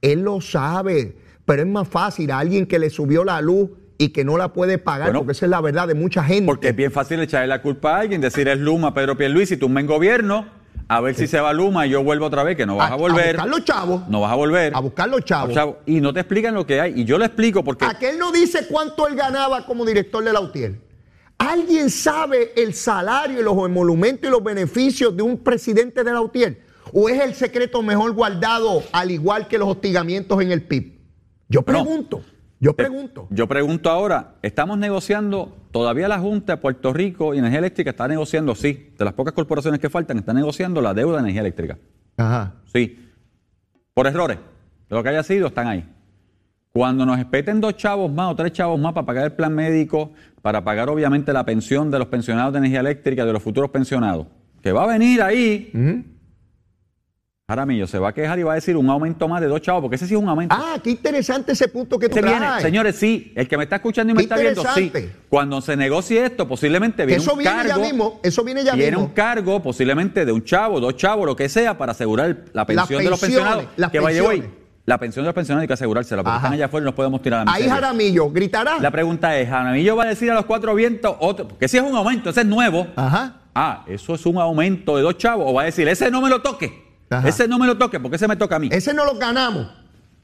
él 0.00 0.22
lo 0.22 0.40
sabe, 0.40 1.16
pero 1.44 1.62
es 1.62 1.68
más 1.68 1.86
fácil 1.86 2.30
a 2.32 2.38
alguien 2.40 2.66
que 2.66 2.78
le 2.80 2.90
subió 2.90 3.22
la 3.22 3.40
luz 3.40 3.70
y 4.04 4.08
que 4.08 4.24
no 4.24 4.36
la 4.36 4.52
puede 4.52 4.78
pagar, 4.78 5.08
Bueno, 5.08 5.20
porque 5.20 5.32
esa 5.32 5.46
es 5.46 5.50
la 5.50 5.60
verdad 5.60 5.86
de 5.86 5.94
mucha 5.94 6.24
gente. 6.24 6.46
Porque 6.46 6.70
es 6.70 6.76
bien 6.76 6.90
fácil 6.90 7.20
echarle 7.20 7.46
la 7.46 7.62
culpa 7.62 7.96
a 7.96 8.00
alguien, 8.00 8.20
decir 8.20 8.48
es 8.48 8.58
Luma, 8.58 8.94
Pedro 8.94 9.16
Pierluisi, 9.16 9.56
tú 9.56 9.68
me 9.68 9.80
en 9.80 9.86
gobierno, 9.86 10.46
a 10.88 11.00
ver 11.00 11.14
si 11.14 11.28
se 11.28 11.40
va 11.40 11.52
Luma 11.52 11.86
y 11.86 11.90
yo 11.90 12.02
vuelvo 12.02 12.26
otra 12.26 12.42
vez, 12.42 12.56
que 12.56 12.66
no 12.66 12.76
vas 12.76 12.90
a, 12.90 12.96
volver. 12.96 13.36
buscar 13.36 13.48
los 13.48 13.64
chavos. 13.64 14.08
No 14.08 14.20
vas 14.20 14.32
a 14.32 14.34
volver. 14.34 14.74
A 14.74 14.80
buscar 14.80 15.08
los 15.08 15.24
chavos. 15.24 15.54
Chavo, 15.54 15.78
Y 15.86 16.00
no 16.00 16.12
te 16.12 16.20
explican 16.20 16.52
lo 16.52 16.66
que 16.66 16.80
hay. 16.80 17.00
Y 17.00 17.04
yo 17.04 17.16
lo 17.16 17.24
explico 17.24 17.62
porque. 17.62 17.84
Aquel 17.84 18.18
no 18.18 18.32
dice 18.32 18.66
cuánto 18.68 19.06
él 19.06 19.14
ganaba 19.14 19.64
como 19.66 19.84
director 19.84 20.24
de 20.24 20.32
la 20.32 20.40
UTIEL. 20.40 20.80
¿Alguien 21.38 21.88
sabe 21.88 22.52
el 22.56 22.74
salario 22.74 23.40
y 23.40 23.42
los 23.42 23.56
emolumentos 23.64 24.28
y 24.28 24.30
los 24.30 24.42
beneficios 24.42 25.16
de 25.16 25.22
un 25.22 25.38
presidente 25.38 26.02
de 26.02 26.12
la 26.12 26.20
UTIEL? 26.20 26.58
¿O 26.92 27.08
es 27.08 27.20
el 27.20 27.34
secreto 27.34 27.82
mejor 27.82 28.12
guardado 28.12 28.82
al 28.92 29.10
igual 29.10 29.48
que 29.48 29.58
los 29.58 29.68
hostigamientos 29.68 30.40
en 30.42 30.52
el 30.52 30.62
PIB? 30.62 30.98
Yo 31.48 31.62
pregunto, 31.62 32.22
yo 32.62 32.70
Eh, 32.70 32.74
pregunto. 32.74 33.26
Yo 33.30 33.46
pregunto 33.48 33.90
ahora, 33.90 34.36
estamos 34.40 34.78
negociando, 34.78 35.54
todavía 35.72 36.06
la 36.08 36.18
Junta 36.18 36.54
de 36.54 36.56
Puerto 36.62 36.92
Rico 36.92 37.34
y 37.34 37.38
Energía 37.38 37.58
Eléctrica 37.58 37.90
está 37.90 38.06
negociando, 38.08 38.54
sí, 38.54 38.90
de 38.96 39.04
las 39.04 39.12
pocas 39.14 39.34
corporaciones 39.34 39.80
que 39.80 39.90
faltan, 39.90 40.16
está 40.18 40.32
negociando 40.32 40.80
la 40.80 40.94
deuda 40.94 41.16
de 41.16 41.20
energía 41.20 41.40
eléctrica. 41.40 41.76
Ajá. 42.16 42.54
Sí. 42.72 42.98
Por 43.92 44.06
errores. 44.06 44.38
De 44.88 44.96
lo 44.96 45.02
que 45.02 45.08
haya 45.08 45.22
sido, 45.22 45.48
están 45.48 45.66
ahí. 45.66 45.84
Cuando 46.72 47.04
nos 47.04 47.18
espeten 47.18 47.60
dos 47.60 47.76
chavos 47.76 48.10
más 48.10 48.32
o 48.32 48.36
tres 48.36 48.52
chavos 48.52 48.80
más 48.80 48.92
para 48.94 49.04
pagar 49.04 49.24
el 49.24 49.32
plan 49.32 49.54
médico, 49.54 50.12
para 50.40 50.64
pagar 50.64 50.88
obviamente 50.88 51.32
la 51.32 51.44
pensión 51.44 51.90
de 51.90 51.98
los 51.98 52.08
pensionados 52.08 52.52
de 52.52 52.60
energía 52.60 52.80
eléctrica, 52.80 53.26
de 53.26 53.32
los 53.32 53.42
futuros 53.42 53.70
pensionados, 53.70 54.26
que 54.62 54.72
va 54.72 54.84
a 54.84 54.86
venir 54.86 55.20
ahí, 55.20 55.70
Jaramillo 57.48 57.86
se 57.88 57.98
va 57.98 58.10
a 58.10 58.12
quejar 58.14 58.38
y 58.38 58.44
va 58.44 58.52
a 58.52 58.54
decir 58.54 58.76
un 58.76 58.88
aumento 58.88 59.26
más 59.26 59.40
de 59.40 59.48
dos 59.48 59.60
chavos, 59.60 59.82
porque 59.82 59.96
ese 59.96 60.06
sí 60.06 60.14
es 60.14 60.20
un 60.20 60.28
aumento. 60.28 60.54
Ah, 60.58 60.76
qué 60.82 60.90
interesante 60.90 61.52
ese 61.52 61.66
punto 61.68 61.98
que 61.98 62.08
tú 62.08 62.14
Se 62.14 62.22
viene, 62.22 62.38
traes. 62.38 62.62
señores, 62.62 62.96
sí, 62.96 63.32
el 63.34 63.48
que 63.48 63.56
me 63.58 63.64
está 63.64 63.76
escuchando 63.76 64.12
y 64.12 64.14
me 64.14 64.18
Qué 64.20 64.22
está 64.24 64.36
viendo, 64.36 64.62
sí. 64.74 64.92
Cuando 65.28 65.60
se 65.60 65.76
negocie 65.76 66.24
esto, 66.24 66.46
posiblemente 66.46 67.04
viene 67.04 67.20
eso 67.20 67.32
un 67.32 67.38
viene 67.40 67.56
ya 67.56 67.62
cargo. 67.68 67.82
mismo, 67.82 68.20
eso 68.22 68.44
viene 68.44 68.64
ya 68.64 68.74
viene 68.74 68.92
mismo. 68.92 69.06
un 69.06 69.10
cargo 69.12 69.60
posiblemente 69.60 70.24
de 70.24 70.30
un 70.32 70.44
chavo, 70.44 70.78
dos 70.80 70.96
chavos, 70.96 71.26
lo 71.26 71.34
que 71.34 71.48
sea, 71.48 71.76
para 71.76 71.92
asegurar 71.92 72.44
la 72.52 72.64
pensión 72.64 73.02
de 73.02 73.10
los 73.10 73.20
pensionados. 73.20 73.64
las 73.76 73.90
que 73.90 73.98
vaya 74.00 74.22
hoy. 74.22 74.44
La 74.86 74.98
pensión 74.98 75.24
de 75.24 75.28
los 75.28 75.34
pensionados 75.34 75.62
hay 75.62 75.68
que 75.68 75.74
asegurársela, 75.74 76.22
porque 76.22 76.30
Ajá. 76.36 76.46
están 76.46 76.52
allá 76.54 76.66
afuera 76.66 76.84
y 76.84 76.86
nos 76.86 76.94
podemos 76.94 77.20
tirar 77.22 77.40
a 77.40 77.44
la 77.44 77.52
Ahí. 77.52 77.68
Jaramillo 77.68 78.30
gritará. 78.30 78.78
La 78.80 78.90
pregunta 78.90 79.36
es, 79.38 79.48
Jaramillo 79.48 79.94
va 79.96 80.04
a 80.04 80.08
decir 80.08 80.30
a 80.30 80.34
los 80.34 80.44
cuatro 80.46 80.74
vientos, 80.74 81.16
otro, 81.20 81.48
porque 81.48 81.68
si 81.68 81.76
es 81.76 81.82
un 81.82 81.94
aumento, 81.96 82.30
ese 82.30 82.40
es 82.40 82.46
nuevo. 82.46 82.86
Ajá. 82.96 83.36
Ah, 83.54 83.84
eso 83.86 84.14
es 84.14 84.24
un 84.26 84.38
aumento 84.38 84.96
de 84.96 85.02
dos 85.02 85.18
chavos, 85.18 85.44
o 85.48 85.52
va 85.54 85.62
a 85.62 85.64
decir, 85.66 85.86
ese 85.86 86.10
no 86.10 86.20
me 86.22 86.30
lo 86.30 86.40
toque. 86.40 86.81
Ajá. 87.12 87.28
Ese 87.28 87.46
no 87.48 87.58
me 87.58 87.66
lo 87.66 87.76
toque, 87.78 88.00
porque 88.00 88.16
ese 88.16 88.26
me 88.28 88.36
toca 88.36 88.56
a 88.56 88.58
mí. 88.58 88.68
Ese 88.72 88.92
no 88.94 89.04
lo 89.04 89.16
ganamos. 89.16 89.68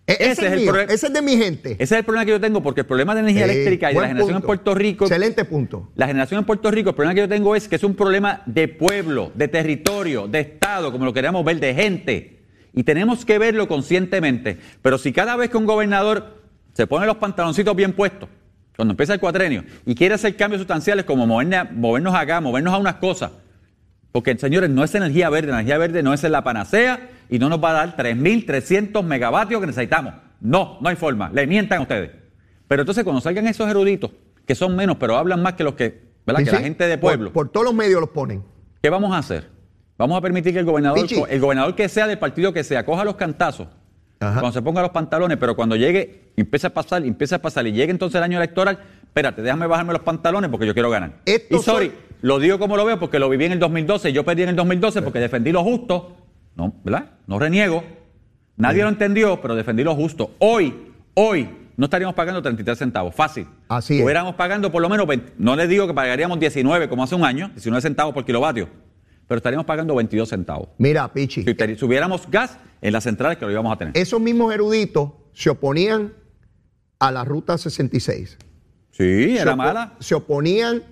E- 0.07 0.13
Ese, 0.13 0.31
Ese 0.33 0.47
es, 0.47 0.53
el 0.55 0.61
mío, 0.61 0.75
ese 0.81 1.07
es 1.09 1.13
de 1.13 1.21
mi 1.21 1.37
gente. 1.37 1.73
Ese 1.73 1.83
es 1.83 1.93
el 1.93 2.05
problema 2.05 2.25
que 2.25 2.31
yo 2.31 2.41
tengo, 2.41 2.63
porque 2.63 2.81
el 2.81 2.87
problema 2.87 3.15
de 3.15 3.21
energía 3.21 3.43
Eh, 3.47 3.51
eléctrica 3.53 3.93
y 3.93 3.95
de 3.95 4.01
la 4.01 4.07
generación 4.09 4.37
punto. 4.37 4.45
en 4.45 4.47
Puerto 4.47 4.75
Rico. 4.75 5.05
Excelente 5.05 5.45
punto. 5.45 5.91
La 5.97 6.07
generación 6.07 6.39
en 6.39 6.47
Puerto 6.47 6.71
Rico, 6.71 6.89
el 6.91 6.97
problema 6.97 7.15
que 7.15 7.21
yo 7.21 7.29
tengo 7.29 7.55
es 7.55 7.69
que 7.69 7.77
es 7.77 7.85
un 7.85 7.95
problema 7.95 8.41
de 8.47 8.69
pueblo, 8.69 9.33
de 9.35 9.49
territorio, 9.49 10.27
de 10.27 10.41
Estado, 10.41 10.91
como 10.93 11.05
lo 11.05 11.13
queremos 11.13 11.45
ver, 11.45 11.61
de 11.61 11.75
gente. 11.75 12.39
Y 12.73 12.85
tenemos 12.85 13.27
que 13.27 13.39
verlo 13.39 13.69
conscientemente. 13.69 14.59
Pero 14.81 14.97
si 14.97 15.13
cada 15.13 15.37
vez 15.37 15.51
que 15.51 15.59
un 15.59 15.67
gobernador 15.67 16.39
se 16.73 16.87
pone 16.87 17.05
los 17.05 17.17
pantaloncitos 17.17 17.77
bien 17.77 17.93
puestos, 17.93 18.31
cuando 18.77 18.93
empieza 18.93 19.13
el 19.13 19.21
cuatrenio, 19.21 19.65
y 19.85 19.95
quiere 19.95 20.15
hacer 20.15 20.37
cambios 20.37 20.61
sustanciales 20.61 21.05
como 21.05 21.27
movernos 21.27 22.15
acá, 22.15 22.41
movernos 22.41 22.73
a 22.73 22.79
unas 22.79 22.95
cosas, 22.95 23.33
porque, 24.13 24.37
señores, 24.39 24.71
no 24.71 24.85
es 24.85 24.95
energía 24.95 25.29
verde, 25.31 25.49
la 25.49 25.59
energía 25.61 25.79
verde 25.79 26.03
no 26.03 26.13
es 26.15 26.23
la 26.25 26.43
panacea 26.43 27.11
y 27.29 27.39
no 27.39 27.49
nos 27.49 27.63
va 27.63 27.71
a 27.71 27.73
dar 27.75 27.97
3.300 27.97 29.03
megavatios 29.05 29.61
que 29.61 29.67
necesitamos. 29.67 30.15
No, 30.41 30.79
no 30.81 30.89
hay 30.89 30.97
forma, 30.97 31.31
le 31.33 31.47
mientan 31.47 31.79
a 31.79 31.83
ustedes. 31.83 32.11
Pero 32.67 32.83
entonces 32.83 33.05
cuando 33.05 33.21
salgan 33.21 33.47
esos 33.47 33.69
eruditos, 33.69 34.11
que 34.47 34.55
son 34.55 34.75
menos, 34.77 34.97
pero 34.99 35.17
hablan 35.17 35.43
más 35.43 35.55
que 35.55 35.65
los 35.65 35.75
que, 35.75 36.09
¿verdad? 36.27 36.41
Sí, 36.41 36.45
que 36.45 36.51
sí. 36.51 36.57
la 36.57 36.63
gente 36.63 36.87
de 36.87 36.99
pueblo, 36.99 37.33
Por, 37.33 37.47
por 37.47 37.53
todos 37.53 37.67
los 37.67 37.75
medios 37.75 38.01
los 38.01 38.11
ponen. 38.11 38.43
¿qué 38.81 38.91
vamos 38.91 39.13
a 39.13 39.19
hacer? 39.19 39.49
Vamos 39.99 40.17
a 40.17 40.21
permitir 40.21 40.53
que 40.53 40.61
el 40.61 40.65
gobernador, 40.65 41.01
Pichi. 41.01 41.23
el 41.29 41.41
gobernador 41.41 41.75
que 41.75 41.89
sea 41.89 42.07
del 42.07 42.19
partido 42.19 42.53
que 42.53 42.63
sea, 42.63 42.85
coja 42.87 43.05
los 43.05 43.17
cantazos, 43.17 43.67
Ajá. 44.21 44.41
cuando 44.41 44.53
se 44.53 44.63
ponga 44.63 44.81
los 44.81 44.91
pantalones, 44.93 45.37
pero 45.39 45.57
cuando 45.57 45.75
llegue, 45.75 46.31
empiece 46.37 46.69
a 46.69 46.71
pasar, 46.75 47.05
empiece 47.05 47.35
a 47.35 47.43
pasar 47.43 47.67
y 47.67 47.73
llegue 47.73 47.91
entonces 47.91 48.17
el 48.17 48.23
año 48.23 48.39
electoral, 48.39 48.79
espérate, 49.09 49.43
déjame 49.43 49.67
bajarme 49.67 49.93
los 49.93 50.03
pantalones 50.03 50.51
porque 50.51 50.67
yo 50.67 50.75
quiero 50.75 50.91
ganar. 50.91 51.21
Esto 51.25 51.57
y 51.57 51.59
sorry, 51.61 51.87
son- 51.89 51.97
lo 52.23 52.39
digo 52.39 52.59
como 52.59 52.77
lo 52.77 52.85
veo 52.85 52.99
porque 52.99 53.19
lo 53.19 53.29
viví 53.29 53.45
en 53.45 53.53
el 53.53 53.59
2012, 53.59 54.13
yo 54.13 54.25
perdí 54.25 54.43
en 54.43 54.51
el 54.51 54.57
2012 54.57 55.03
porque 55.03 55.19
defendí 55.19 55.53
lo 55.53 55.63
justo, 55.65 56.17
no, 56.57 56.75
¿verdad? 56.85 57.11
No 57.27 57.39
reniego. 57.39 57.85
Nadie 58.57 58.83
lo 58.83 58.89
entendió, 58.89 59.41
pero 59.41 59.55
defendí 59.55 59.85
lo 59.85 59.95
justo. 59.95 60.33
Hoy, 60.41 60.93
hoy, 61.15 61.49
no 61.77 61.85
estaríamos 61.85 62.17
pagando 62.17 62.43
33 62.43 62.77
centavos, 62.77 63.15
fácil. 63.15 63.47
Así 63.69 63.95
es. 63.95 64.01
Estuviéramos 64.01 64.35
pagando 64.35 64.73
por 64.73 64.83
lo 64.83 64.89
menos 64.89 65.07
20, 65.07 65.35
no 65.39 65.55
les 65.55 65.69
digo 65.69 65.87
que 65.87 65.95
pagaríamos 65.95 66.41
19 66.41 66.89
como 66.89 67.05
hace 67.05 67.15
un 67.15 67.25
año, 67.25 67.51
19 67.51 67.81
centavos 67.81 68.13
por 68.13 68.25
kilovatio, 68.25 68.69
pero 69.29 69.37
estaríamos 69.37 69.65
pagando 69.65 69.95
22 69.95 70.29
centavos. 70.29 70.71
Mira, 70.79 71.13
Pichi, 71.13 71.45
Si 71.45 71.55
te- 71.55 71.77
tuviéramos 71.77 72.29
gas 72.29 72.59
en 72.81 72.93
las 72.93 73.05
centrales 73.05 73.39
que 73.39 73.45
lo 73.45 73.53
íbamos 73.53 73.73
a 73.73 73.77
tener. 73.77 73.97
esos 73.97 74.21
mismos 74.21 74.53
eruditos 74.53 75.13
se 75.35 75.51
oponían 75.51 76.13
a 76.99 77.13
la 77.13 77.25
Ruta 77.25 77.57
66. 77.57 78.39
Sí, 78.99 79.37
Se 79.37 79.41
era 79.41 79.53
opo- 79.53 79.57
mala. 79.59 79.93
Se 80.01 80.15
oponían 80.15 80.83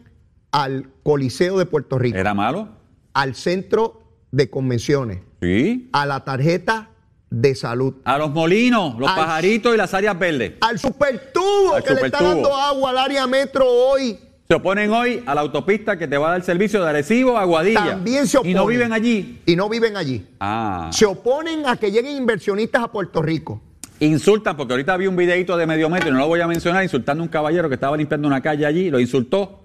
al 0.53 0.89
Coliseo 1.03 1.59
de 1.59 1.67
Puerto 1.67 1.99
Rico, 1.99 2.17
Era 2.17 2.33
malo. 2.35 2.69
al 3.13 3.35
Centro 3.35 4.03
de 4.31 4.49
Convenciones, 4.49 5.19
Sí. 5.43 5.89
a 5.93 6.07
la 6.07 6.25
tarjeta 6.25 6.91
de 7.31 7.55
salud, 7.57 7.95
A 8.05 8.17
los 8.19 8.31
molinos, 8.31 8.97
los 8.99 9.09
Al- 9.11 9.17
pajaritos 9.17 9.75
y 9.75 9.77
las 9.77 9.93
áreas 9.93 10.17
verdes. 10.19 10.53
al 10.61 10.79
supertubo 10.79 11.75
Al 11.75 11.83
que 11.83 11.95
le 11.95 12.01
está 12.03 12.23
dando 12.23 12.55
agua 12.55 12.91
al 12.91 12.99
área 12.99 13.27
metro 13.27 13.67
hoy. 13.69 14.19
Se 14.49 14.55
oponen 14.55 14.93
hoy 14.93 15.25
a 15.27 15.35
la 15.35 15.41
autopista 15.41 15.99
que 15.99 16.07
te 16.07 16.17
va 16.17 16.29
a 16.29 16.31
dar 16.33 16.43
servicio 16.45 16.81
de 16.81 16.89
Arecibo 16.89 17.37
a 17.37 17.41
Aguadilla. 17.41 17.85
También 17.85 18.29
se 18.29 18.39
oponen. 18.39 18.53
Y 18.53 18.55
no 18.55 18.67
viven 18.67 18.93
allí. 18.93 19.43
Y 19.45 19.57
no 19.57 19.69
viven 19.69 19.97
allí. 19.97 20.25
Ah. 20.39 20.89
Se 20.93 21.05
oponen 21.05 21.67
a 21.67 21.77
que 21.77 21.91
lleguen 21.91 22.17
inversionistas 22.17 22.85
a 22.85 22.93
Puerto 22.93 23.21
Rico. 23.23 23.61
Insultan, 24.01 24.57
porque 24.57 24.75
ahorita 24.75 24.97
vi 24.97 25.07
un 25.07 25.17
videito 25.17 25.57
de 25.57 25.67
medio 25.67 25.89
metro, 25.89 26.09
y 26.11 26.13
no 26.13 26.19
lo 26.19 26.27
voy 26.29 26.41
a 26.41 26.47
mencionar, 26.47 26.83
insultando 26.83 27.23
a 27.23 27.25
un 27.25 27.29
caballero 27.31 27.69
que 27.69 27.75
estaba 27.75 27.97
limpiando 27.97 28.29
una 28.29 28.41
calle 28.43 28.67
allí, 28.67 28.91
lo 28.91 29.01
insultó 29.01 29.63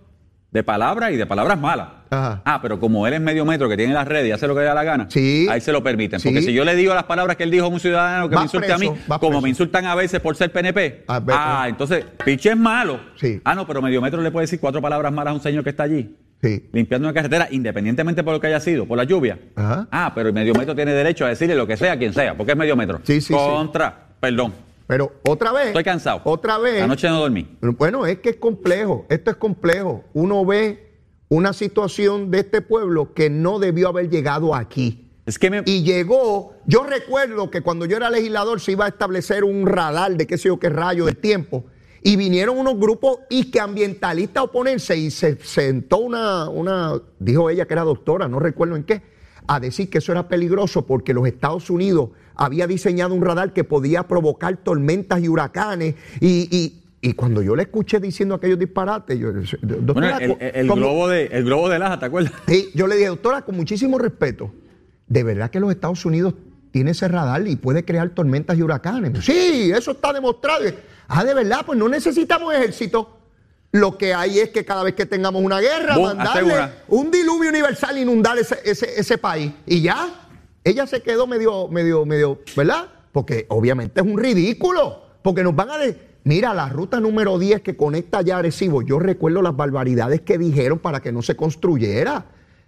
de 0.51 0.63
palabras 0.63 1.11
y 1.11 1.15
de 1.17 1.25
palabras 1.25 1.59
malas. 1.59 1.87
Ajá. 2.09 2.41
Ah, 2.43 2.59
pero 2.61 2.77
como 2.77 3.07
él 3.07 3.13
es 3.13 3.21
medio 3.21 3.45
metro, 3.45 3.69
que 3.69 3.77
tiene 3.77 3.93
las 3.93 4.05
redes 4.05 4.27
y 4.27 4.31
hace 4.31 4.45
lo 4.47 4.53
que 4.53 4.59
le 4.61 4.65
da 4.65 4.73
la 4.73 4.83
gana, 4.83 5.05
Sí. 5.09 5.47
ahí 5.49 5.61
se 5.61 5.71
lo 5.71 5.81
permiten. 5.81 6.19
Sí. 6.19 6.27
Porque 6.27 6.41
si 6.41 6.51
yo 6.53 6.65
le 6.65 6.75
digo 6.75 6.93
las 6.93 7.05
palabras 7.05 7.37
que 7.37 7.43
él 7.43 7.51
dijo 7.51 7.65
a 7.65 7.69
un 7.69 7.79
ciudadano 7.79 8.27
que 8.27 8.35
Va 8.35 8.41
me 8.41 8.45
insulte 8.45 8.71
a 8.73 8.77
mí, 8.77 8.87
como 8.87 9.19
preso. 9.19 9.41
me 9.41 9.49
insultan 9.49 9.85
a 9.85 9.95
veces 9.95 10.19
por 10.19 10.35
ser 10.35 10.51
PNP, 10.51 11.05
Ah, 11.07 11.19
ve- 11.21 11.33
ah, 11.35 11.65
entonces, 11.69 12.03
Piche 12.25 12.49
es 12.49 12.57
malo. 12.57 12.99
Sí. 13.15 13.39
Ah, 13.45 13.55
no, 13.55 13.65
pero 13.65 13.81
medio 13.81 14.01
metro 14.01 14.21
le 14.21 14.29
puede 14.29 14.43
decir 14.43 14.59
cuatro 14.59 14.81
palabras 14.81 15.13
malas 15.13 15.31
a 15.31 15.35
un 15.35 15.41
señor 15.41 15.63
que 15.63 15.69
está 15.69 15.83
allí. 15.83 16.17
Sí. 16.41 16.67
Limpiando 16.73 17.07
una 17.07 17.13
carretera, 17.13 17.47
independientemente 17.51 18.21
por 18.23 18.33
lo 18.33 18.41
que 18.41 18.47
haya 18.47 18.59
sido, 18.59 18.85
por 18.85 18.97
la 18.97 19.05
lluvia. 19.05 19.39
Ajá. 19.55 19.87
Ah, 19.89 20.11
pero 20.13 20.29
el 20.29 20.33
medio 20.33 20.53
metro 20.53 20.75
tiene 20.75 20.91
derecho 20.91 21.23
a 21.25 21.29
decirle 21.29 21.55
lo 21.55 21.65
que 21.67 21.77
sea 21.77 21.93
a 21.93 21.97
quien 21.97 22.13
sea, 22.13 22.35
porque 22.35 22.51
es 22.53 22.57
medio 22.57 22.75
metro. 22.75 22.99
Sí, 23.03 23.21
sí, 23.21 23.27
sí. 23.27 23.33
Contra, 23.33 24.07
perdón. 24.21 24.53
Pero 24.87 25.13
otra 25.23 25.51
vez. 25.51 25.67
Estoy 25.67 25.83
cansado. 25.83 26.21
Otra 26.25 26.57
vez. 26.57 26.81
Anoche 26.83 27.07
no 27.07 27.19
dormí. 27.19 27.57
Bueno, 27.61 28.05
es 28.05 28.19
que 28.19 28.31
es 28.31 28.35
complejo. 28.35 29.05
Esto 29.09 29.31
es 29.31 29.37
complejo. 29.37 30.03
Uno 30.13 30.45
ve 30.45 30.91
una 31.29 31.53
situación 31.53 32.29
de 32.29 32.39
este 32.39 32.61
pueblo 32.61 33.13
que 33.13 33.29
no 33.29 33.57
debió 33.57 33.87
haber 33.87 34.09
llegado 34.09 34.53
aquí. 34.53 35.09
Es 35.25 35.39
que 35.39 35.49
me. 35.49 35.63
Y 35.65 35.83
llegó, 35.83 36.55
yo 36.65 36.83
recuerdo 36.83 37.49
que 37.49 37.61
cuando 37.61 37.85
yo 37.85 37.95
era 37.95 38.09
legislador 38.09 38.59
se 38.59 38.73
iba 38.73 38.83
a 38.83 38.89
establecer 38.89 39.45
un 39.45 39.65
radar 39.65 40.17
de 40.17 40.27
qué 40.27 40.37
sé 40.37 40.49
yo 40.49 40.59
qué 40.59 40.69
rayo 40.69 41.05
del 41.05 41.15
tiempo. 41.15 41.63
Y 42.03 42.17
vinieron 42.17 42.57
unos 42.57 42.77
grupos 42.77 43.19
y 43.29 43.49
que 43.49 43.61
ambientalistas 43.61 44.41
a 44.41 44.43
oponerse 44.43 44.97
y 44.97 45.09
se 45.09 45.37
sentó 45.37 45.99
una, 45.99 46.49
una, 46.49 46.99
dijo 47.19 47.49
ella 47.49 47.65
que 47.65 47.75
era 47.75 47.83
doctora, 47.83 48.27
no 48.27 48.39
recuerdo 48.39 48.75
en 48.75 48.83
qué, 48.83 49.03
a 49.47 49.59
decir 49.59 49.89
que 49.89 49.99
eso 49.99 50.11
era 50.11 50.27
peligroso 50.27 50.85
porque 50.85 51.13
los 51.13 51.27
Estados 51.27 51.69
Unidos 51.69 52.09
había 52.45 52.67
diseñado 52.67 53.13
un 53.13 53.21
radar 53.23 53.53
que 53.53 53.63
podía 53.63 54.03
provocar 54.03 54.57
tormentas 54.57 55.21
y 55.21 55.27
huracanes 55.29 55.95
y, 56.19 56.47
y- 56.55 56.77
y 57.03 57.13
cuando 57.13 57.41
yo 57.41 57.55
le 57.55 57.63
escuché 57.63 57.99
diciendo 57.99 58.35
aquellos 58.35 58.59
disparates, 58.59 59.17
yo, 59.17 59.31
Bueno, 59.33 59.47
doctora, 59.81 60.17
el, 60.17 60.31
el- 60.39 60.55
el 60.55 60.67
como- 60.67 60.81
globo 60.81 61.07
de, 61.07 61.25
el 61.25 61.43
globo 61.45 61.67
de 61.69 61.79
Laja, 61.79 61.97
¿te 61.99 62.05
acuerdas? 62.05 62.31
Sí, 62.47 62.69
yo 62.75 62.85
le 62.87 62.95
dije, 62.95 63.07
doctora, 63.09 63.41
con 63.41 63.55
muchísimo 63.55 63.97
respeto, 63.97 64.51
¿de 65.07 65.23
verdad 65.23 65.49
que 65.49 65.59
los 65.59 65.71
Estados 65.71 66.05
Unidos 66.05 66.35
tiene 66.71 66.91
ese 66.91 67.07
radar 67.07 67.47
y 67.47 67.55
puede 67.55 67.83
crear 67.85 68.09
tormentas 68.09 68.55
y 68.57 68.61
huracanes? 68.61 69.25
Sí, 69.25 69.71
eso 69.75 69.91
está 69.91 70.13
demostrado. 70.13 70.63
Ah, 71.07 71.23
de 71.25 71.33
verdad, 71.33 71.61
pues 71.65 71.77
no 71.79 71.89
necesitamos 71.89 72.53
ejército. 72.53 73.17
Lo 73.73 73.97
que 73.97 74.13
hay 74.13 74.37
es 74.39 74.49
que 74.49 74.63
cada 74.65 74.83
vez 74.83 74.93
que 74.95 75.05
tengamos 75.05 75.41
una 75.43 75.59
guerra, 75.59 75.95
Boom, 75.97 76.17
mandarle 76.17 76.53
un 76.89 77.09
diluvio 77.09 77.49
universal, 77.49 77.97
inundar 77.97 78.37
ese, 78.37 78.59
ese, 78.63 78.99
ese 78.99 79.17
país. 79.17 79.51
Y 79.65 79.81
ya, 79.81 80.07
ella 80.63 80.87
se 80.87 81.01
quedó 81.01 81.27
medio, 81.27 81.67
medio, 81.67 82.05
medio, 82.05 82.39
¿verdad? 82.55 82.87
Porque 83.11 83.45
obviamente 83.49 84.01
es 84.01 84.07
un 84.07 84.17
ridículo. 84.17 85.01
Porque 85.21 85.43
nos 85.43 85.55
van 85.55 85.71
a 85.71 85.77
decir, 85.77 86.01
mira, 86.23 86.53
la 86.53 86.69
ruta 86.69 86.99
número 86.99 87.37
10 87.37 87.61
que 87.61 87.75
conecta 87.75 88.21
ya 88.21 88.35
a 88.35 88.39
Arecibo, 88.39 88.81
yo 88.81 88.99
recuerdo 88.99 89.41
las 89.41 89.55
barbaridades 89.55 90.21
que 90.21 90.37
dijeron 90.37 90.79
para 90.79 90.99
que 90.99 91.11
no 91.11 91.21
se 91.21 91.35
construyera. 91.35 92.25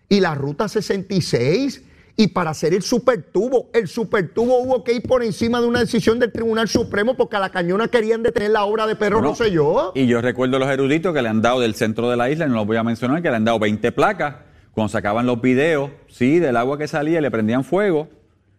Y 0.10 0.19
la 0.19 0.36
ruta 0.36 0.67
66, 0.67 1.84
y 2.15 2.27
para 2.27 2.51
hacer 2.51 2.73
el 2.73 2.84
supertubo, 2.84 3.69
el 3.73 3.88
supertubo 3.88 4.60
hubo 4.60 4.84
que 4.84 4.93
ir 4.93 5.01
por 5.03 5.23
encima 5.23 5.60
de 5.62 5.67
una 5.67 5.79
decisión 5.79 6.19
del 6.19 6.32
Tribunal 6.32 6.67
Supremo 6.67 7.15
porque 7.15 7.38
a 7.38 7.39
la 7.39 7.49
cañona 7.49 7.88
querían 7.88 8.21
detener 8.21 8.51
la 8.51 8.65
obra 8.65 8.86
de 8.86 8.95
Pedro 8.95 9.17
Bueno, 9.17 9.29
Rosselló. 9.29 9.91
Y 9.95 10.06
yo 10.06 10.21
recuerdo 10.21 10.60
los 10.60 10.69
eruditos 10.69 11.13
que 11.13 11.21
le 11.21 11.29
han 11.29 11.41
dado 11.41 11.60
del 11.60 11.73
centro 11.73 12.10
de 12.10 12.17
la 12.17 12.29
isla, 12.29 12.45
no 12.47 12.56
los 12.56 12.67
voy 12.67 12.77
a 12.77 12.84
mencionar, 12.84 13.21
que 13.23 13.29
le 13.29 13.36
han 13.38 13.45
dado 13.45 13.58
20 13.58 13.91
placas. 13.93 14.36
Cuando 14.73 14.89
sacaban 14.89 15.25
los 15.27 15.39
videos, 15.39 15.91
sí, 16.07 16.39
del 16.39 16.57
agua 16.57 16.77
que 16.79 16.88
salía, 16.88 17.21
le 17.21 17.29
prendían 17.29 17.63
fuego, 17.63 18.07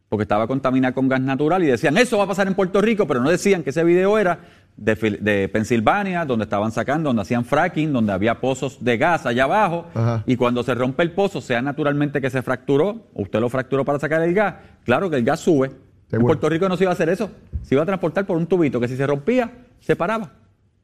porque 0.09 0.23
estaba 0.23 0.47
contaminada 0.47 0.95
con 0.95 1.09
gas 1.09 1.21
natural, 1.21 1.65
y 1.65 1.67
decían, 1.67 1.97
eso 1.99 2.19
va 2.19 2.25
a 2.25 2.29
pasar 2.29 2.47
en 2.47 2.55
Puerto 2.55 2.81
Rico, 2.81 3.07
pero 3.07 3.21
no 3.21 3.31
decían 3.31 3.65
que 3.65 3.71
ese 3.71 3.83
video 3.83 4.17
era 4.17 4.39
de, 4.77 5.51
Pensilvania, 5.53 6.25
donde 6.25 6.45
estaban 6.45 6.71
sacando, 6.71 7.09
donde 7.09 7.23
hacían 7.23 7.45
fracking, 7.45 7.93
donde 7.93 8.13
había 8.13 8.41
pozos 8.41 8.85
de 8.85 8.97
gas 8.97 9.27
allá 9.27 9.45
abajo, 9.45 9.87
Ajá. 9.93 10.23
y 10.25 10.37
cuando 10.37 10.63
se 10.63 10.75
rompe 10.77 11.03
el 11.03 11.11
pozo, 11.11 11.41
sea 11.41 11.61
naturalmente 11.63 12.21
que 12.21 12.31
se 12.31 12.43
fracturó, 12.43 13.09
usted 13.15 13.41
lo 13.41 13.49
fracturó 13.49 13.85
para 13.85 13.99
sacar 13.99 14.23
el 14.23 14.35
gas, 14.35 14.55
claro 14.85 15.11
que 15.11 15.17
el 15.17 15.25
gas 15.25 15.41
sube. 15.41 15.73
En. 16.13 16.21
Puerto 16.21 16.49
Rico 16.49 16.69
no 16.69 16.77
se 16.77 16.85
iba 16.85 16.93
a 16.93 16.95
hacer 16.95 17.09
eso, 17.09 17.29
se 17.63 17.75
iba 17.75 17.83
a 17.83 17.87
transportar 17.87 18.25
por 18.25 18.37
un 18.37 18.47
tubito 18.47 18.79
que 18.79 18.87
si 18.87 18.97
se 18.97 19.05
rompía, 19.05 19.51
se 19.81 19.97
paraba. 19.97 20.31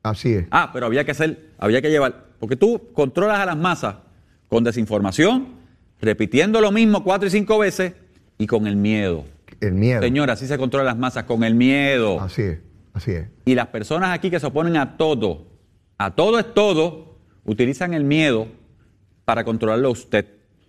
Así 0.02 0.32
es. 0.32 0.46
Ah, 0.50 0.70
pero 0.72 0.86
había 0.86 1.04
que 1.04 1.12
hacer, 1.12 1.50
había 1.56 1.80
que 1.80 1.90
llevar, 1.90 2.24
porque 2.40 2.56
tú 2.56 2.88
controlas 2.94 3.38
a 3.38 3.46
las 3.46 3.56
masas 3.56 3.94
con 4.50 4.64
desinformación, 4.64 5.46
repitiendo 6.00 6.60
lo 6.60 6.72
mismo 6.72 7.02
cuatro 7.04 7.28
y 7.28 7.30
cinco 7.30 7.58
veces 7.58 7.94
y 8.36 8.46
con 8.46 8.66
el 8.66 8.76
miedo. 8.76 9.24
El 9.60 9.74
miedo. 9.74 10.02
Señora, 10.02 10.34
así 10.34 10.46
se 10.46 10.58
controla 10.58 10.84
las 10.84 10.98
masas, 10.98 11.24
con 11.24 11.44
el 11.44 11.54
miedo. 11.54 12.20
Así 12.20 12.42
es, 12.42 12.58
así 12.92 13.12
es. 13.12 13.28
Y 13.44 13.54
las 13.54 13.68
personas 13.68 14.10
aquí 14.10 14.28
que 14.28 14.40
se 14.40 14.46
oponen 14.46 14.76
a 14.76 14.96
todo, 14.96 15.46
a 15.96 16.14
todo 16.14 16.38
es 16.38 16.52
todo, 16.52 17.16
utilizan 17.44 17.94
el 17.94 18.04
miedo 18.04 18.48
para 19.24 19.44
controlarlo 19.44 19.88
a 19.88 19.92
usted. 19.92 20.26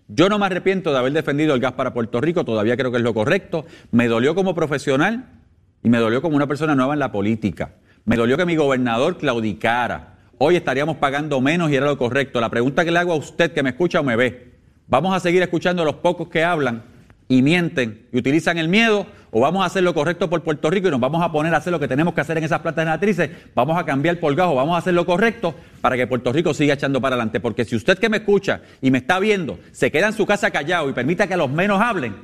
Yo 0.08 0.30
no 0.30 0.38
me 0.38 0.46
arrepiento 0.46 0.92
de 0.92 1.00
haber 1.00 1.14
defendido 1.14 1.56
el 1.56 1.60
gas 1.60 1.74
para 1.74 1.94
Puerto 1.94 2.22
Rico, 2.22 2.46
todavía 2.46 2.78
creo 2.78 2.92
que 2.92 2.98
es 2.98 3.04
lo 3.04 3.14
correcto. 3.14 3.66
Me 3.92 4.08
dolió 4.08 4.36
como 4.36 4.54
profesional 4.54 5.40
y 5.84 5.90
me 5.90 5.98
dolió 5.98 6.22
como 6.22 6.36
una 6.36 6.48
persona 6.48 6.76
nueva 6.76 6.94
en 6.94 7.00
la 7.00 7.12
política. 7.12 7.76
Me 8.06 8.16
dolió 8.16 8.38
que 8.38 8.46
mi 8.46 8.56
gobernador 8.56 9.18
claudicara. 9.18 10.11
Hoy 10.44 10.56
estaríamos 10.56 10.98
pagando 10.98 11.40
menos 11.40 11.70
y 11.70 11.76
era 11.76 11.86
lo 11.86 12.00
correcto. 12.00 12.42
La 12.42 12.50
pregunta 12.50 12.84
que 12.84 12.90
le 12.90 12.98
hago 12.98 13.14
a 13.14 13.16
usted 13.16 13.52
que 13.52 13.62
me 13.62 13.70
escucha 13.70 14.00
o 14.00 14.04
me 14.04 14.16
ve, 14.16 14.54
¿vamos 14.88 15.16
a 15.16 15.20
seguir 15.20 15.40
escuchando 15.44 15.84
a 15.84 15.86
los 15.86 15.98
pocos 15.98 16.30
que 16.30 16.44
hablan 16.44 16.82
y 17.28 17.44
mienten 17.44 18.08
y 18.12 18.18
utilizan 18.18 18.58
el 18.58 18.68
miedo 18.68 19.06
o 19.30 19.40
vamos 19.40 19.62
a 19.62 19.68
hacer 19.68 19.84
lo 19.84 19.94
correcto 19.94 20.32
por 20.32 20.42
Puerto 20.42 20.72
Rico 20.72 20.88
y 20.88 20.90
nos 20.90 21.00
vamos 21.00 21.22
a 21.22 21.32
poner 21.32 21.54
a 21.54 21.58
hacer 21.58 21.72
lo 21.72 21.80
que 21.80 21.88
tenemos 21.88 22.16
que 22.16 22.22
hacer 22.22 22.40
en 22.40 22.44
esas 22.44 22.62
plantas 22.62 22.82
generatrices? 22.82 23.30
Vamos 23.54 23.78
a 23.78 23.86
cambiar 23.86 24.20
por 24.20 24.34
gajo, 24.34 24.56
vamos 24.56 24.74
a 24.74 24.80
hacer 24.80 24.96
lo 24.96 25.06
correcto 25.06 25.54
para 25.80 25.96
que 25.96 26.08
Puerto 26.08 26.34
Rico 26.34 26.56
siga 26.56 26.74
echando 26.74 27.00
para 27.00 27.14
adelante. 27.14 27.40
Porque 27.40 27.64
si 27.64 27.76
usted 27.76 28.00
que 28.00 28.10
me 28.10 28.18
escucha 28.18 28.62
y 28.82 28.90
me 28.90 28.98
está 28.98 29.20
viendo 29.20 29.60
se 29.72 29.92
queda 29.92 30.08
en 30.08 30.14
su 30.14 30.26
casa 30.26 30.50
callado 30.50 30.90
y 30.90 30.94
permita 30.94 31.28
que 31.28 31.38
los 31.38 31.52
menos 31.52 31.80
hablen, 31.80 32.16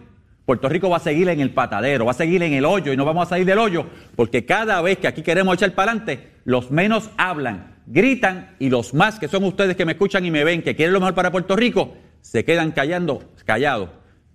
Puerto 0.44 0.68
Rico 0.68 0.90
va 0.90 0.98
a 0.98 1.02
seguir 1.02 1.30
en 1.30 1.40
el 1.40 1.52
patadero, 1.52 2.06
va 2.06 2.12
a 2.14 2.16
seguir 2.16 2.42
en 2.42 2.54
el 2.54 2.66
hoyo 2.66 2.92
y 2.92 2.98
no 2.98 3.06
vamos 3.06 3.28
a 3.28 3.30
salir 3.30 3.46
del 3.46 3.60
hoyo 3.60 3.86
porque 4.16 4.44
cada 4.44 4.82
vez 4.82 4.98
que 4.98 5.08
aquí 5.08 5.22
queremos 5.22 5.54
echar 5.54 5.74
para 5.74 5.92
adelante, 5.92 6.32
los 6.46 6.72
menos 6.72 7.12
hablan, 7.16 7.77
gritan 7.88 8.56
y 8.60 8.69
los 8.69 8.93
más 8.93 9.17
que 9.17 9.28
son 9.28 9.43
ustedes 9.45 9.76
que 9.76 9.86
me 9.86 9.93
escuchan 9.93 10.26
y 10.26 10.32
me 10.32 10.43
ven 10.43 10.62
que 10.62 10.76
quieren 10.76 10.93
lo 10.93 11.00
mejor 11.00 11.15
para 11.15 11.32
Puerto 11.32 11.56
Rico, 11.56 11.95
se 12.21 12.43
quedan 12.45 12.71
callando, 12.71 13.23
callados, 13.45 13.89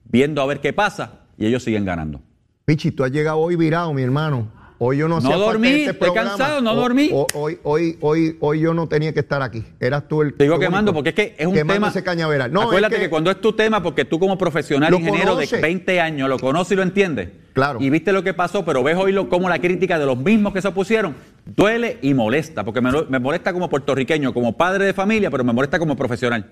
viendo 0.04 0.42
a 0.42 0.46
ver 0.46 0.60
qué 0.60 0.72
pasa 0.72 1.20
y 1.36 1.46
ellos 1.46 1.62
siguen 1.62 1.84
ganando. 1.84 2.20
Pichi, 2.64 2.90
tú 2.90 3.04
has 3.04 3.12
llegado 3.12 3.38
hoy 3.38 3.56
virado, 3.56 3.92
mi 3.92 4.02
hermano. 4.02 4.50
Hoy 4.84 4.96
yo 4.98 5.06
no 5.06 5.20
No 5.20 5.38
dormí, 5.38 5.68
este 5.68 5.90
estoy 5.92 6.08
programa. 6.08 6.30
cansado, 6.30 6.60
no 6.60 6.74
dormí. 6.74 7.08
ho- 7.12 7.24
Hoy, 7.34 7.56
hoy, 7.62 7.96
hoy, 8.00 8.36
hoy 8.40 8.58
yo 8.60 8.74
no 8.74 8.88
tenía 8.88 9.12
que 9.12 9.20
estar 9.20 9.40
aquí. 9.40 9.62
Eras 9.78 10.08
tú 10.08 10.22
el. 10.22 10.34
Sigo 10.36 10.54
el 10.54 10.60
quemando 10.60 10.92
porque 10.92 11.10
es 11.10 11.14
que 11.14 11.36
es 11.38 11.46
un 11.46 11.54
tema. 11.54 11.86
ese 11.86 12.02
cañaveral. 12.02 12.52
No, 12.52 12.62
es 12.62 12.66
acuérdate 12.66 12.96
que, 12.98 13.08
cuando 13.08 13.30
es 13.30 13.40
tu 13.40 13.52
tema, 13.52 13.80
porque 13.80 14.04
tú 14.04 14.18
como 14.18 14.36
profesional 14.36 14.92
ingeniero 14.92 15.34
conoce. 15.34 15.54
de 15.54 15.62
20 15.62 16.00
años 16.00 16.28
lo 16.28 16.36
conoces 16.36 16.72
y 16.72 16.74
lo 16.74 16.82
entiendes. 16.82 17.28
Claro. 17.52 17.78
Y 17.80 17.90
viste 17.90 18.12
lo 18.12 18.24
que 18.24 18.34
pasó, 18.34 18.64
pero 18.64 18.82
ves 18.82 18.96
hoy 18.96 19.12
lo, 19.12 19.28
cómo 19.28 19.48
la 19.48 19.60
crítica 19.60 20.00
de 20.00 20.06
los 20.06 20.18
mismos 20.18 20.52
que 20.52 20.60
se 20.60 20.66
opusieron 20.66 21.14
duele 21.44 21.98
y 22.02 22.12
molesta, 22.14 22.64
porque 22.64 22.80
me, 22.80 22.90
me 23.08 23.20
molesta 23.20 23.52
como 23.52 23.68
puertorriqueño, 23.70 24.34
como 24.34 24.56
padre 24.56 24.86
de 24.86 24.94
familia, 24.94 25.30
pero 25.30 25.44
me 25.44 25.52
molesta 25.52 25.78
como 25.78 25.94
profesional. 25.94 26.50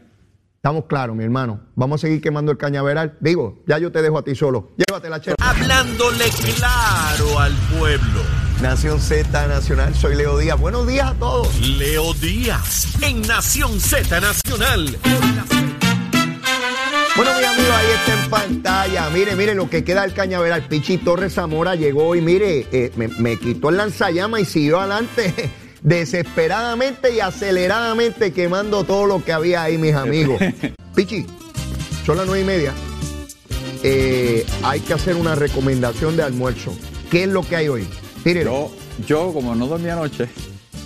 Estamos 0.61 0.85
claros, 0.85 1.17
mi 1.17 1.25
hermano. 1.25 1.59
Vamos 1.75 2.03
a 2.03 2.07
seguir 2.07 2.21
quemando 2.21 2.53
el 2.53 2.59
cañaveral. 2.59 3.17
Digo, 3.21 3.63
ya 3.67 3.79
yo 3.79 3.91
te 3.91 4.03
dejo 4.03 4.19
a 4.19 4.23
ti 4.23 4.35
solo. 4.35 4.73
Llévatela, 4.77 5.19
chela. 5.19 5.37
Hablándole 5.41 6.27
claro 6.55 7.39
al 7.39 7.55
pueblo. 7.79 8.21
Nación 8.61 9.01
Z 9.01 9.47
Nacional, 9.47 9.95
soy 9.95 10.17
Leo 10.17 10.37
Díaz. 10.37 10.61
Buenos 10.61 10.87
días 10.87 11.13
a 11.13 11.15
todos. 11.15 11.59
Leo 11.67 12.13
Díaz 12.13 13.03
en 13.03 13.23
Nación 13.23 13.81
Z 13.81 14.21
Nacional. 14.21 14.99
Bueno, 17.17 17.31
mi 17.39 17.45
amigo, 17.45 17.73
ahí 17.73 17.87
está 17.95 18.23
en 18.23 18.29
pantalla. 18.29 19.09
Mire, 19.09 19.37
mire 19.37 19.55
lo 19.55 19.71
que 19.71 19.83
queda 19.83 20.03
del 20.03 20.13
cañaveral. 20.13 20.69
Pichi 20.69 20.99
Torres 20.99 21.33
Zamora 21.33 21.75
llegó 21.75 22.15
y 22.15 22.21
mire, 22.21 22.67
eh, 22.71 22.93
me, 22.97 23.09
me 23.09 23.39
quitó 23.39 23.71
el 23.71 23.79
lanzallama 23.79 24.39
y 24.41 24.45
siguió 24.45 24.79
adelante 24.79 25.51
desesperadamente 25.83 27.15
y 27.15 27.21
aceleradamente 27.21 28.33
quemando 28.33 28.85
todo 28.85 29.07
lo 29.07 29.25
que 29.25 29.33
había 29.33 29.63
ahí, 29.63 29.79
mis 29.79 29.95
amigos. 29.95 30.41
Pichi, 30.95 31.27
son 32.05 32.17
las 32.17 32.27
nueve 32.27 32.43
y 32.43 32.47
media. 32.47 32.73
Eh, 33.83 34.45
hay 34.63 34.81
que 34.81 34.93
hacer 34.95 35.17
una 35.17 35.35
recomendación 35.35 36.17
de 36.17 36.23
almuerzo. 36.23 36.77
¿Qué 37.11 37.25
es 37.25 37.29
lo 37.29 37.43
que 37.43 37.57
hay 37.57 37.69
hoy? 37.69 37.89
Tírelo. 38.23 38.51
Yo, 38.51 38.73
yo 39.07 39.33
como 39.33 39.55
no 39.55 39.67
dormí 39.67 39.89
anoche, 39.89 40.29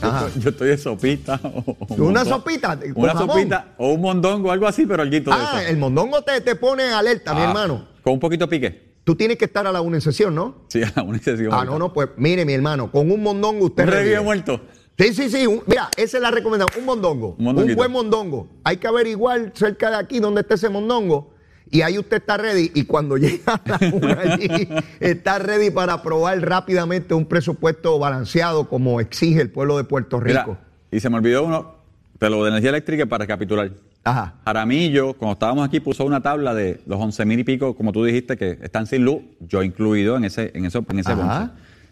Ajá. 0.01 0.27
estoy, 0.29 0.43
yo 0.43 0.51
estoy 0.51 0.69
de 0.69 0.79
sopita. 0.79 1.41
o- 1.43 1.77
o 1.89 1.95
¿Una 1.97 2.25
sopita 2.25 2.79
Una 2.95 3.13
jamón? 3.15 3.37
sopita 3.37 3.75
o 3.79 3.93
un 3.95 4.01
mondongo, 4.01 4.53
algo 4.53 4.67
así, 4.69 4.87
pero 4.87 5.05
de 5.05 5.23
Ah, 5.31 5.59
eso. 5.61 5.71
el 5.71 5.77
mondongo 5.77 6.23
te, 6.23 6.41
te 6.41 6.55
pone 6.55 6.85
alerta, 6.85 7.35
mi 7.35 7.41
Ah, 7.41 7.45
hermano. 7.49 7.89
Con 8.03 8.13
un 8.15 8.21
poquito 8.21 8.47
de 8.47 8.51
pique. 8.51 8.95
Tú 9.03 9.17
tienes 9.17 9.37
que 9.37 9.45
estar 9.45 9.67
a 9.67 9.73
la 9.73 9.81
una 9.83 9.97
en 9.97 10.01
sesión, 10.01 10.35
¿no? 10.35 10.65
Sí, 10.69 10.81
a 10.95 11.03
una 11.03 11.19
sesión. 11.19 11.51
Ah, 11.53 11.65
no, 11.65 11.79
no, 11.79 11.93
pues 11.93 12.09
mire, 12.17 12.45
mi 12.47 12.55
hermano, 12.55 12.91
con 12.91 13.11
un 13.11 13.23
mondongo 13.23 13.67
usted 13.67 13.85
Un 13.85 13.91
revive 13.91 14.21
muerto. 14.21 14.61
Sí, 14.99 15.13
sí, 15.13 15.29
sí. 15.29 15.47
un- 15.47 15.63
mira, 15.67 15.89
esa 15.97 16.17
es 16.19 16.23
la 16.23 16.31
recomendación. 16.31 16.81
Un 16.81 16.87
mondongo. 16.87 17.37
Un 17.39 17.75
buen 17.75 17.91
mondongo. 17.91 18.49
Hay 18.63 18.77
que 18.77 18.87
averiguar 18.87 19.53
cerca 19.55 19.91
de 19.91 19.97
aquí 19.97 20.21
dónde 20.21 20.43
está 20.43 20.55
ese 20.55 20.69
mondongo. 20.69 21.33
Y 21.71 21.81
ahí 21.83 21.99
usted 21.99 22.19
está 22.19 22.37
ready. 22.37 22.71
Y 22.75 22.85
cuando 22.85 23.17
llega 23.19 23.55
a 23.55 23.61
la 23.67 23.79
una 23.93 24.21
allí, 24.21 24.69
está 25.01 25.39
ready 25.41 25.71
para 25.71 25.95
aprobar 25.95 26.41
rápidamente 26.41 27.15
un 27.15 27.27
presupuesto 27.27 27.99
balanceado 27.99 28.69
como 28.69 29.01
exige 29.01 29.41
el 29.41 29.51
pueblo 29.51 29.77
de 29.77 29.85
Puerto 29.85 30.21
Rico. 30.21 30.43
Mira, 30.47 30.61
y 30.93 31.01
se 31.01 31.11
me 31.11 31.17
olvidó 31.17 31.43
uno, 31.45 31.75
de 32.21 32.31
lo 32.31 32.45
de 32.45 32.51
energía 32.51 32.71
eléctrica 32.71 33.07
para 33.07 33.23
recapitular. 33.25 33.73
Ajá. 34.05 34.35
Jaramillo, 34.45 35.15
cuando 35.15 35.33
estábamos 35.33 35.67
aquí, 35.67 35.81
puso 35.81 36.05
una 36.05 36.21
tabla 36.23 36.55
de 36.55 36.81
los 36.87 37.01
11 37.01 37.25
mil 37.25 37.41
y 37.41 37.45
pico, 37.45 37.75
como 37.75 37.91
tú 37.91 38.05
dijiste, 38.05 38.37
que 38.37 38.59
están 38.63 38.87
sin 38.87 39.05
luz, 39.05 39.23
yo 39.41 39.63
incluido 39.63 40.17
en 40.17 40.25
ese, 40.25 40.53
en 40.55 40.67
eso, 40.67 40.85
en 40.89 40.99
ese. 41.01 41.13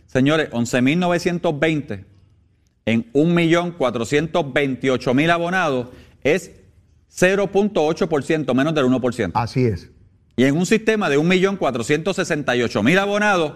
Señores, 0.06 0.50
11.920 0.50 2.04
en 2.86 3.12
1.428.000 3.12 5.30
abonados 5.30 5.88
es 6.22 6.52
0.8%, 7.14 8.54
menos 8.54 8.74
del 8.74 8.86
1%. 8.86 9.30
Así 9.34 9.64
es. 9.64 9.90
Y 10.36 10.44
en 10.44 10.56
un 10.56 10.64
sistema 10.66 11.08
de 11.10 11.18
1.468.000 11.18 12.98
abonados, 12.98 13.52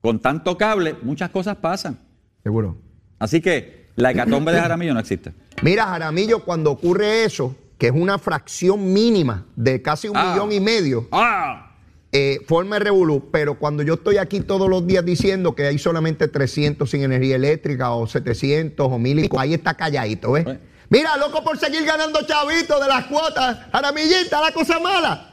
con 0.00 0.18
tanto 0.20 0.58
cable, 0.58 0.96
muchas 1.02 1.30
cosas 1.30 1.56
pasan. 1.56 1.98
Seguro. 2.42 2.76
Así 3.18 3.40
que 3.40 3.88
la 3.96 4.10
hecatombe 4.10 4.52
de 4.52 4.60
Jaramillo 4.60 4.92
no 4.92 5.00
existe. 5.00 5.32
Mira, 5.62 5.86
Jaramillo, 5.86 6.44
cuando 6.44 6.72
ocurre 6.72 7.24
eso, 7.24 7.56
que 7.78 7.86
es 7.86 7.92
una 7.94 8.18
fracción 8.18 8.92
mínima 8.92 9.46
de 9.56 9.80
casi 9.82 10.08
un 10.08 10.16
Ah. 10.16 10.32
millón 10.32 10.52
y 10.52 10.60
medio, 10.60 11.08
¡Ah! 11.12 11.73
Eh, 12.16 12.38
forma 12.46 12.76
el 12.76 12.82
revolú, 12.84 13.28
pero 13.32 13.58
cuando 13.58 13.82
yo 13.82 13.94
estoy 13.94 14.18
aquí 14.18 14.38
todos 14.40 14.70
los 14.70 14.86
días 14.86 15.04
diciendo 15.04 15.54
que 15.56 15.66
hay 15.66 15.78
solamente 15.78 16.28
300 16.28 16.88
sin 16.88 17.02
energía 17.02 17.34
eléctrica 17.34 17.90
o 17.90 18.06
700 18.06 18.86
o 18.88 18.98
1000, 19.00 19.28
ahí 19.36 19.52
está 19.54 19.74
calladito, 19.74 20.30
¿ves? 20.32 20.44
Pues. 20.44 20.58
Mira, 20.90 21.16
loco 21.16 21.42
por 21.42 21.58
seguir 21.58 21.84
ganando 21.84 22.20
chavitos 22.24 22.80
de 22.80 22.86
las 22.88 23.06
cuotas, 23.06 23.58
Jaramillita, 23.72 24.40
la 24.40 24.52
cosa 24.52 24.78
mala. 24.78 25.30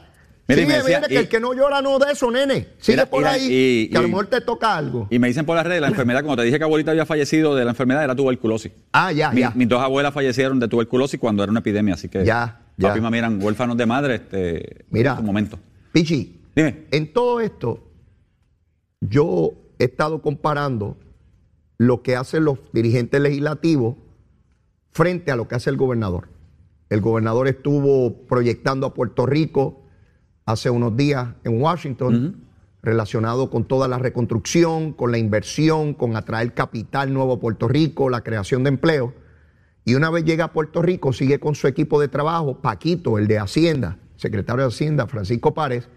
Mira, 0.48 0.60
y 0.60 0.64
Sigue, 0.64 0.76
me 0.76 0.82
decía- 0.82 0.96
mira, 0.98 1.08
que 1.08 1.14
y- 1.14 1.18
el 1.18 1.28
que 1.28 1.38
no 1.38 1.54
llora 1.54 1.80
no 1.80 2.00
de 2.00 2.10
eso, 2.12 2.28
nene. 2.32 2.66
Sigue 2.80 2.96
Mira, 2.96 3.06
por 3.06 3.20
mira, 3.20 3.30
ahí, 3.32 3.46
y- 3.48 3.88
que 3.88 3.96
a 3.98 4.00
lo 4.00 4.08
y- 4.08 4.10
mejor 4.10 4.26
te 4.26 4.40
toca 4.40 4.76
algo. 4.76 5.06
Y 5.08 5.20
me 5.20 5.28
dicen 5.28 5.46
por 5.46 5.54
las 5.54 5.64
redes, 5.64 5.80
la 5.80 5.86
enfermedad, 5.86 6.22
como 6.22 6.34
te 6.36 6.42
dije 6.42 6.58
que 6.58 6.64
abuelita 6.64 6.90
había 6.90 7.06
fallecido 7.06 7.54
de 7.54 7.64
la 7.64 7.70
enfermedad, 7.70 8.02
era 8.02 8.16
tuberculosis. 8.16 8.72
Ah, 8.92 9.12
ya, 9.12 9.30
Mi- 9.30 9.42
ya. 9.42 9.52
Mis 9.54 9.68
dos 9.68 9.80
abuelas 9.80 10.12
fallecieron 10.12 10.58
de 10.58 10.66
tuberculosis 10.66 11.20
cuando 11.20 11.44
era 11.44 11.50
una 11.50 11.60
epidemia, 11.60 11.94
así 11.94 12.08
que 12.08 12.24
Ya, 12.24 12.58
papi 12.80 12.94
ya. 12.94 12.98
y 12.98 13.00
mami 13.00 13.18
eran 13.18 13.40
huérfanos 13.40 13.76
de 13.76 13.86
madre 13.86 14.16
este, 14.16 14.84
Mira. 14.90 15.12
en 15.12 15.16
su 15.18 15.22
momento. 15.22 15.60
Pichi, 15.92 16.40
Dime. 16.54 16.86
en 16.90 17.12
todo 17.12 17.40
esto, 17.40 17.82
yo 19.00 19.52
he 19.78 19.84
estado 19.84 20.22
comparando 20.22 20.96
lo 21.78 22.02
que 22.02 22.16
hacen 22.16 22.44
los 22.44 22.58
dirigentes 22.72 23.20
legislativos 23.20 23.96
frente 24.90 25.32
a 25.32 25.36
lo 25.36 25.48
que 25.48 25.56
hace 25.56 25.70
el 25.70 25.76
gobernador. 25.76 26.28
El 26.88 27.00
gobernador 27.00 27.48
estuvo 27.48 28.26
proyectando 28.26 28.86
a 28.86 28.94
Puerto 28.94 29.26
Rico 29.26 29.82
hace 30.44 30.70
unos 30.70 30.96
días 30.96 31.28
en 31.44 31.60
Washington, 31.60 32.44
relacionado 32.82 33.48
con 33.48 33.64
toda 33.64 33.88
la 33.88 33.98
reconstrucción, 33.98 34.92
con 34.92 35.10
la 35.10 35.18
inversión, 35.18 35.94
con 35.94 36.16
atraer 36.16 36.52
capital 36.52 37.12
nuevo 37.12 37.34
a 37.34 37.40
Puerto 37.40 37.68
Rico, 37.68 38.10
la 38.10 38.22
creación 38.22 38.62
de 38.64 38.68
empleo. 38.68 39.14
Y 39.84 39.94
una 39.94 40.10
vez 40.10 40.24
llega 40.24 40.44
a 40.44 40.52
Puerto 40.52 40.82
Rico, 40.82 41.12
sigue 41.12 41.40
con 41.40 41.54
su 41.54 41.66
equipo 41.66 42.00
de 42.00 42.08
trabajo, 42.08 42.60
Paquito, 42.60 43.18
el 43.18 43.26
de 43.26 43.38
Hacienda, 43.38 43.98
secretario 44.16 44.62
de 44.62 44.68
Hacienda, 44.68 45.06
Francisco 45.06 45.54
Párez, 45.54 45.88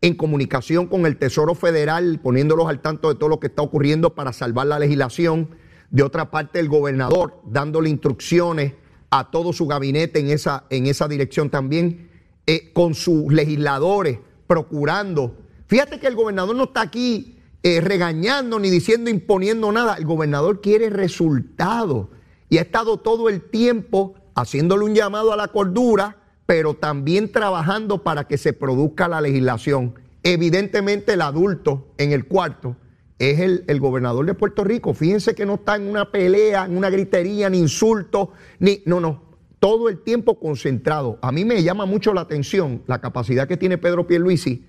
en 0.00 0.14
comunicación 0.14 0.86
con 0.86 1.06
el 1.06 1.16
Tesoro 1.16 1.54
Federal, 1.54 2.20
poniéndolos 2.22 2.68
al 2.68 2.80
tanto 2.80 3.08
de 3.08 3.16
todo 3.16 3.28
lo 3.28 3.40
que 3.40 3.48
está 3.48 3.62
ocurriendo 3.62 4.14
para 4.14 4.32
salvar 4.32 4.66
la 4.66 4.78
legislación. 4.78 5.50
De 5.90 6.02
otra 6.02 6.30
parte, 6.30 6.60
el 6.60 6.68
gobernador 6.68 7.40
dándole 7.44 7.90
instrucciones 7.90 8.74
a 9.10 9.30
todo 9.30 9.52
su 9.52 9.66
gabinete 9.66 10.20
en 10.20 10.30
esa, 10.30 10.64
en 10.70 10.86
esa 10.86 11.08
dirección 11.08 11.50
también, 11.50 12.10
eh, 12.46 12.72
con 12.72 12.94
sus 12.94 13.32
legisladores, 13.32 14.18
procurando. 14.46 15.36
Fíjate 15.66 15.98
que 15.98 16.06
el 16.06 16.14
gobernador 16.14 16.54
no 16.56 16.64
está 16.64 16.82
aquí 16.82 17.38
eh, 17.62 17.80
regañando 17.80 18.58
ni 18.58 18.70
diciendo, 18.70 19.10
imponiendo 19.10 19.72
nada. 19.72 19.96
El 19.96 20.04
gobernador 20.04 20.60
quiere 20.60 20.90
resultados 20.90 22.08
y 22.48 22.58
ha 22.58 22.62
estado 22.62 22.98
todo 22.98 23.28
el 23.28 23.42
tiempo 23.42 24.14
haciéndole 24.34 24.84
un 24.84 24.94
llamado 24.94 25.32
a 25.32 25.36
la 25.36 25.48
cordura, 25.48 26.16
pero 26.48 26.72
también 26.72 27.30
trabajando 27.30 28.02
para 28.02 28.24
que 28.24 28.38
se 28.38 28.54
produzca 28.54 29.06
la 29.06 29.20
legislación. 29.20 29.96
Evidentemente 30.22 31.12
el 31.12 31.20
adulto 31.20 31.92
en 31.98 32.12
el 32.12 32.24
cuarto 32.24 32.74
es 33.18 33.38
el, 33.40 33.64
el 33.66 33.78
gobernador 33.80 34.24
de 34.24 34.32
Puerto 34.32 34.64
Rico. 34.64 34.94
Fíjense 34.94 35.34
que 35.34 35.44
no 35.44 35.56
está 35.56 35.76
en 35.76 35.86
una 35.86 36.10
pelea, 36.10 36.64
en 36.64 36.78
una 36.78 36.88
gritería, 36.88 37.50
ni 37.50 37.58
insultos, 37.58 38.30
ni... 38.60 38.82
No, 38.86 38.98
no, 38.98 39.36
todo 39.60 39.90
el 39.90 40.02
tiempo 40.02 40.40
concentrado. 40.40 41.18
A 41.20 41.32
mí 41.32 41.44
me 41.44 41.62
llama 41.62 41.84
mucho 41.84 42.14
la 42.14 42.22
atención 42.22 42.82
la 42.86 43.02
capacidad 43.02 43.46
que 43.46 43.58
tiene 43.58 43.76
Pedro 43.76 44.06
Pierluisi 44.06 44.64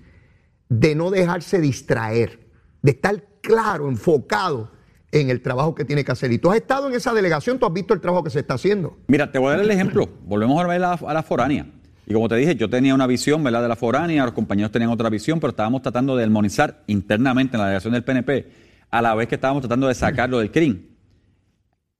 de 0.68 0.94
no 0.94 1.10
dejarse 1.10 1.62
distraer, 1.62 2.40
de 2.82 2.90
estar 2.90 3.24
claro, 3.40 3.88
enfocado 3.88 4.70
en 5.12 5.30
el 5.30 5.42
trabajo 5.42 5.74
que 5.74 5.84
tiene 5.84 6.04
que 6.04 6.12
hacer. 6.12 6.32
Y 6.32 6.38
tú 6.38 6.50
has 6.50 6.56
estado 6.56 6.88
en 6.88 6.94
esa 6.94 7.12
delegación, 7.12 7.58
tú 7.58 7.66
has 7.66 7.72
visto 7.72 7.94
el 7.94 8.00
trabajo 8.00 8.24
que 8.24 8.30
se 8.30 8.40
está 8.40 8.54
haciendo. 8.54 8.98
Mira, 9.08 9.30
te 9.32 9.38
voy 9.38 9.48
a 9.48 9.50
dar 9.56 9.60
el 9.60 9.70
ejemplo. 9.70 10.08
Volvemos 10.24 10.62
a 10.62 10.66
ver 10.66 10.82
a, 10.82 10.92
a 10.92 11.14
la 11.14 11.22
foránea. 11.22 11.66
Y 12.06 12.12
como 12.12 12.28
te 12.28 12.36
dije, 12.36 12.56
yo 12.56 12.68
tenía 12.68 12.94
una 12.94 13.06
visión, 13.06 13.42
¿verdad?, 13.44 13.62
de 13.62 13.68
la 13.68 13.76
foránea, 13.76 14.24
los 14.24 14.34
compañeros 14.34 14.72
tenían 14.72 14.90
otra 14.90 15.08
visión, 15.10 15.38
pero 15.38 15.50
estábamos 15.50 15.82
tratando 15.82 16.16
de 16.16 16.24
armonizar 16.24 16.82
internamente 16.88 17.56
en 17.56 17.60
la 17.60 17.66
delegación 17.66 17.92
del 17.92 18.02
PNP, 18.02 18.50
a 18.90 19.00
la 19.02 19.14
vez 19.14 19.28
que 19.28 19.36
estábamos 19.36 19.60
tratando 19.62 19.86
de 19.86 19.94
sacarlo 19.94 20.40
del 20.40 20.50
CRIM. 20.50 20.86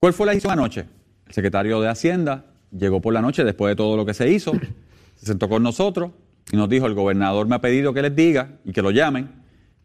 ¿Cuál 0.00 0.12
fue 0.12 0.26
la 0.26 0.32
decisión 0.32 0.54
anoche? 0.54 0.86
El 1.26 1.32
secretario 1.32 1.80
de 1.80 1.88
Hacienda 1.88 2.46
llegó 2.76 3.00
por 3.00 3.14
la 3.14 3.20
noche 3.20 3.44
después 3.44 3.70
de 3.70 3.76
todo 3.76 3.96
lo 3.96 4.04
que 4.04 4.14
se 4.14 4.28
hizo, 4.28 4.52
se 5.14 5.26
sentó 5.26 5.48
con 5.48 5.62
nosotros 5.62 6.10
y 6.50 6.56
nos 6.56 6.68
dijo, 6.68 6.86
el 6.86 6.94
gobernador 6.94 7.46
me 7.46 7.54
ha 7.54 7.60
pedido 7.60 7.94
que 7.94 8.02
les 8.02 8.16
diga 8.16 8.58
y 8.64 8.72
que 8.72 8.82
lo 8.82 8.90
llamen, 8.90 9.30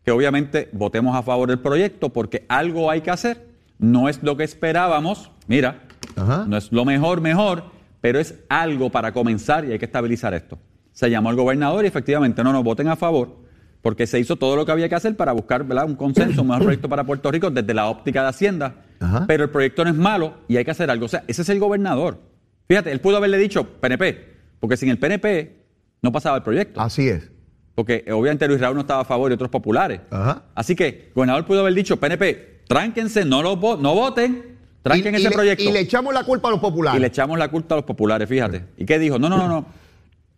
que 0.05 0.11
obviamente 0.11 0.69
votemos 0.71 1.15
a 1.15 1.23
favor 1.23 1.49
del 1.49 1.59
proyecto 1.59 2.09
porque 2.09 2.45
algo 2.47 2.91
hay 2.91 3.01
que 3.01 3.09
hacer. 3.11 3.47
No 3.79 4.07
es 4.07 4.21
lo 4.23 4.37
que 4.37 4.43
esperábamos, 4.43 5.31
mira, 5.47 5.83
Ajá. 6.15 6.45
no 6.47 6.55
es 6.55 6.71
lo 6.71 6.85
mejor, 6.85 7.19
mejor, 7.19 7.63
pero 7.99 8.19
es 8.19 8.35
algo 8.47 8.89
para 8.91 9.11
comenzar 9.11 9.65
y 9.65 9.71
hay 9.71 9.79
que 9.79 9.85
estabilizar 9.85 10.33
esto. 10.33 10.59
Se 10.93 11.09
llamó 11.09 11.29
al 11.29 11.35
gobernador 11.35 11.83
y 11.83 11.87
efectivamente 11.87 12.43
no 12.43 12.53
nos 12.53 12.63
voten 12.63 12.87
a 12.87 12.95
favor 12.95 13.43
porque 13.81 14.07
se 14.07 14.19
hizo 14.19 14.35
todo 14.35 14.55
lo 14.55 14.65
que 14.65 14.71
había 14.71 14.87
que 14.87 14.95
hacer 14.95 15.17
para 15.17 15.31
buscar 15.33 15.63
¿verdad? 15.65 15.85
un 15.85 15.95
consenso, 15.95 16.41
un 16.43 16.47
mejor 16.47 16.63
proyecto 16.65 16.87
para 16.87 17.03
Puerto 17.03 17.29
Rico 17.31 17.49
desde 17.51 17.73
la 17.73 17.87
óptica 17.87 18.21
de 18.21 18.29
Hacienda. 18.29 18.75
Ajá. 18.99 19.25
Pero 19.27 19.43
el 19.43 19.49
proyecto 19.49 19.83
no 19.83 19.89
es 19.89 19.95
malo 19.95 20.35
y 20.47 20.57
hay 20.57 20.63
que 20.65 20.71
hacer 20.71 20.89
algo. 20.89 21.05
O 21.05 21.09
sea, 21.09 21.23
ese 21.27 21.41
es 21.41 21.49
el 21.49 21.59
gobernador. 21.59 22.19
Fíjate, 22.67 22.91
él 22.91 23.01
pudo 23.01 23.17
haberle 23.17 23.37
dicho 23.37 23.63
PNP, 23.79 24.33
porque 24.59 24.77
sin 24.77 24.89
el 24.89 24.97
PNP 24.97 25.65
no 26.01 26.11
pasaba 26.11 26.37
el 26.37 26.43
proyecto. 26.43 26.79
Así 26.79 27.09
es. 27.09 27.29
Porque 27.75 28.05
obviamente 28.11 28.47
Luis 28.47 28.59
Raúl 28.61 28.75
no 28.75 28.81
estaba 28.81 29.01
a 29.01 29.05
favor 29.05 29.29
y 29.31 29.33
otros 29.33 29.49
populares. 29.49 29.99
Ajá. 30.09 30.43
Así 30.55 30.75
que 30.75 30.88
el 30.88 31.13
gobernador 31.13 31.45
pudo 31.45 31.59
haber 31.59 31.73
dicho, 31.73 31.97
PNP, 31.99 32.61
tránquense, 32.67 33.25
no, 33.25 33.43
lo 33.43 33.57
vo- 33.59 33.77
no 33.77 33.93
voten, 33.93 34.57
tranquen 34.81 35.13
y, 35.15 35.17
y 35.17 35.21
ese 35.21 35.29
le, 35.29 35.35
proyecto. 35.35 35.63
y 35.63 35.71
le 35.71 35.79
echamos 35.81 36.13
la 36.13 36.23
culpa 36.23 36.47
a 36.47 36.51
los 36.51 36.61
populares. 36.61 36.97
Y 36.97 37.01
le 37.01 37.07
echamos 37.07 37.38
la 37.38 37.49
culpa 37.49 37.75
a 37.75 37.77
los 37.79 37.85
populares, 37.85 38.29
fíjate. 38.29 38.63
¿Y 38.77 38.85
qué 38.85 38.97
dijo? 38.97 39.19
No, 39.19 39.27
no, 39.29 39.38
no, 39.38 39.47
no. 39.49 39.65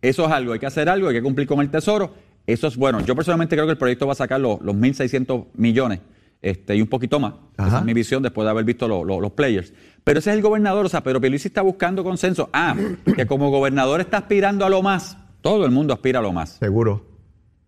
Eso 0.02 0.26
es 0.26 0.32
algo, 0.32 0.52
hay 0.52 0.58
que 0.58 0.66
hacer 0.66 0.88
algo, 0.88 1.08
hay 1.08 1.14
que 1.14 1.22
cumplir 1.22 1.46
con 1.46 1.60
el 1.60 1.70
tesoro. 1.70 2.12
Eso 2.46 2.66
es 2.66 2.76
bueno. 2.76 3.00
Yo 3.04 3.14
personalmente 3.14 3.54
creo 3.54 3.66
que 3.66 3.72
el 3.72 3.78
proyecto 3.78 4.06
va 4.06 4.12
a 4.12 4.16
sacar 4.16 4.40
los, 4.40 4.60
los 4.62 4.74
1.600 4.74 5.46
millones 5.54 6.00
este, 6.40 6.74
y 6.76 6.80
un 6.82 6.88
poquito 6.88 7.20
más. 7.20 7.34
Ajá. 7.56 7.68
Esa 7.68 7.78
es 7.80 7.84
mi 7.84 7.92
visión 7.94 8.22
después 8.22 8.44
de 8.46 8.50
haber 8.50 8.64
visto 8.64 8.88
lo- 8.88 9.04
lo- 9.04 9.20
los 9.20 9.32
players. 9.32 9.72
Pero 10.02 10.18
ese 10.20 10.30
es 10.30 10.36
el 10.36 10.42
gobernador, 10.42 10.86
o 10.86 10.88
sea, 10.88 11.02
Pedro 11.02 11.20
Pierluisi 11.20 11.48
está 11.48 11.62
buscando 11.62 12.02
consenso. 12.02 12.48
Ah, 12.52 12.74
que 13.16 13.26
como 13.26 13.50
gobernador 13.50 14.00
está 14.00 14.18
aspirando 14.18 14.64
a 14.64 14.70
lo 14.70 14.82
más. 14.82 15.18
Todo 15.40 15.64
el 15.66 15.70
mundo 15.70 15.92
aspira 15.94 16.18
a 16.18 16.22
lo 16.22 16.32
más 16.32 16.54
Seguro. 16.58 17.06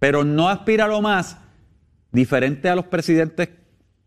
Pero 0.01 0.25
no 0.25 0.49
aspira 0.49 0.87
a 0.87 0.89
lo 0.89 1.01
más 1.01 1.37
diferente 2.11 2.69
a 2.69 2.75
los 2.75 2.87
presidentes 2.87 3.49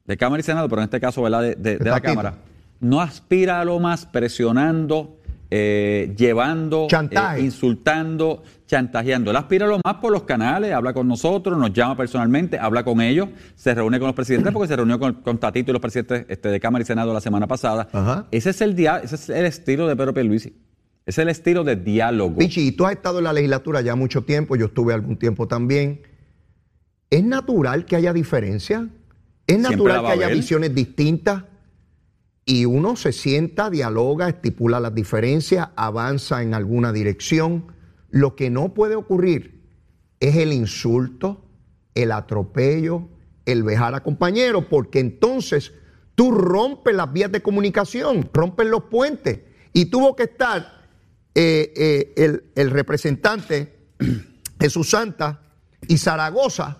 de 0.05 0.17
Cámara 0.17 0.41
y 0.41 0.43
Senado, 0.43 0.67
pero 0.67 0.81
en 0.81 0.85
este 0.85 0.99
caso, 0.99 1.21
¿verdad?, 1.21 1.41
de, 1.41 1.55
de- 1.55 1.77
de 1.77 1.89
la. 1.89 2.01
Cámara. 2.01 2.33
No 2.81 2.99
aspira 2.99 3.61
a 3.61 3.65
lo 3.65 3.79
más 3.79 4.05
presionando, 4.05 5.17
eh, 5.49 6.13
llevando, 6.17 6.87
Chantaje. 6.89 7.39
eh, 7.39 7.43
insultando, 7.45 8.43
chantajeando. 8.65 9.31
Él 9.31 9.37
aspira 9.37 9.65
a 9.65 9.69
lo 9.69 9.79
más 9.85 9.95
por 10.01 10.11
los 10.11 10.23
canales, 10.23 10.73
habla 10.73 10.93
con 10.93 11.07
nosotros, 11.07 11.57
nos 11.57 11.71
llama 11.71 11.95
personalmente, 11.95 12.59
habla 12.59 12.83
con 12.83 12.99
ellos, 12.99 13.29
se 13.55 13.73
reúne 13.73 13.99
con 13.99 14.07
los 14.07 14.15
presidentes, 14.15 14.51
porque 14.51 14.67
se 14.67 14.75
reunió 14.75 14.99
con, 14.99 15.13
con 15.13 15.37
Tatito 15.37 15.71
y 15.71 15.73
los 15.73 15.81
presidentes 15.81 16.25
este, 16.27 16.49
de 16.49 16.59
Cámara 16.59 16.81
y 16.81 16.85
Senado 16.85 17.13
la 17.13 17.21
semana 17.21 17.47
pasada. 17.47 17.87
Ajá. 17.93 18.25
Ese 18.31 18.49
es 18.49 18.59
el 18.59 18.77
ese 18.77 19.15
es 19.15 19.29
el 19.29 19.45
estilo 19.45 19.87
de 19.87 19.95
Pedro 19.95 20.13
Pierluisi. 20.13 20.53
Es 21.05 21.17
el 21.17 21.29
estilo 21.29 21.63
de 21.63 21.75
diálogo. 21.75 22.37
Pichi, 22.37 22.67
y 22.67 22.71
tú 22.71 22.85
has 22.85 22.93
estado 22.93 23.17
en 23.17 23.25
la 23.25 23.33
legislatura 23.33 23.81
ya 23.81 23.95
mucho 23.95 24.23
tiempo, 24.23 24.55
yo 24.55 24.67
estuve 24.67 24.93
algún 24.93 25.17
tiempo 25.17 25.47
también. 25.47 26.01
¿Es 27.09 27.23
natural 27.23 27.85
que 27.85 27.95
haya 27.95 28.13
diferencia? 28.13 28.89
¿Es 29.45 29.59
natural 29.59 30.05
que 30.05 30.11
haya 30.11 30.27
visiones 30.29 30.73
distintas? 30.73 31.43
Y 32.45 32.65
uno 32.65 32.95
se 32.95 33.11
sienta, 33.11 33.69
dialoga, 33.69 34.29
estipula 34.29 34.79
las 34.79 34.95
diferencias, 34.95 35.69
avanza 35.75 36.41
en 36.41 36.53
alguna 36.53 36.91
dirección. 36.91 37.65
Lo 38.09 38.35
que 38.35 38.49
no 38.49 38.73
puede 38.73 38.95
ocurrir 38.95 39.61
es 40.19 40.37
el 40.37 40.53
insulto, 40.53 41.45
el 41.95 42.11
atropello, 42.11 43.09
el 43.45 43.63
vejar 43.63 43.93
a 43.95 44.03
compañeros, 44.03 44.65
porque 44.69 44.99
entonces 44.99 45.73
tú 46.15 46.31
rompes 46.31 46.95
las 46.95 47.11
vías 47.11 47.31
de 47.31 47.41
comunicación, 47.41 48.29
rompes 48.33 48.67
los 48.67 48.85
puentes. 48.85 49.39
Y 49.73 49.85
tuvo 49.85 50.15
que 50.15 50.23
estar 50.23 50.82
eh, 51.35 52.13
eh, 52.15 52.41
el, 52.55 52.69
representante 52.69 53.73
Jesús 54.59 54.91
Santa 54.91 55.41
y 55.87 55.97
Zaragoza 55.97 56.77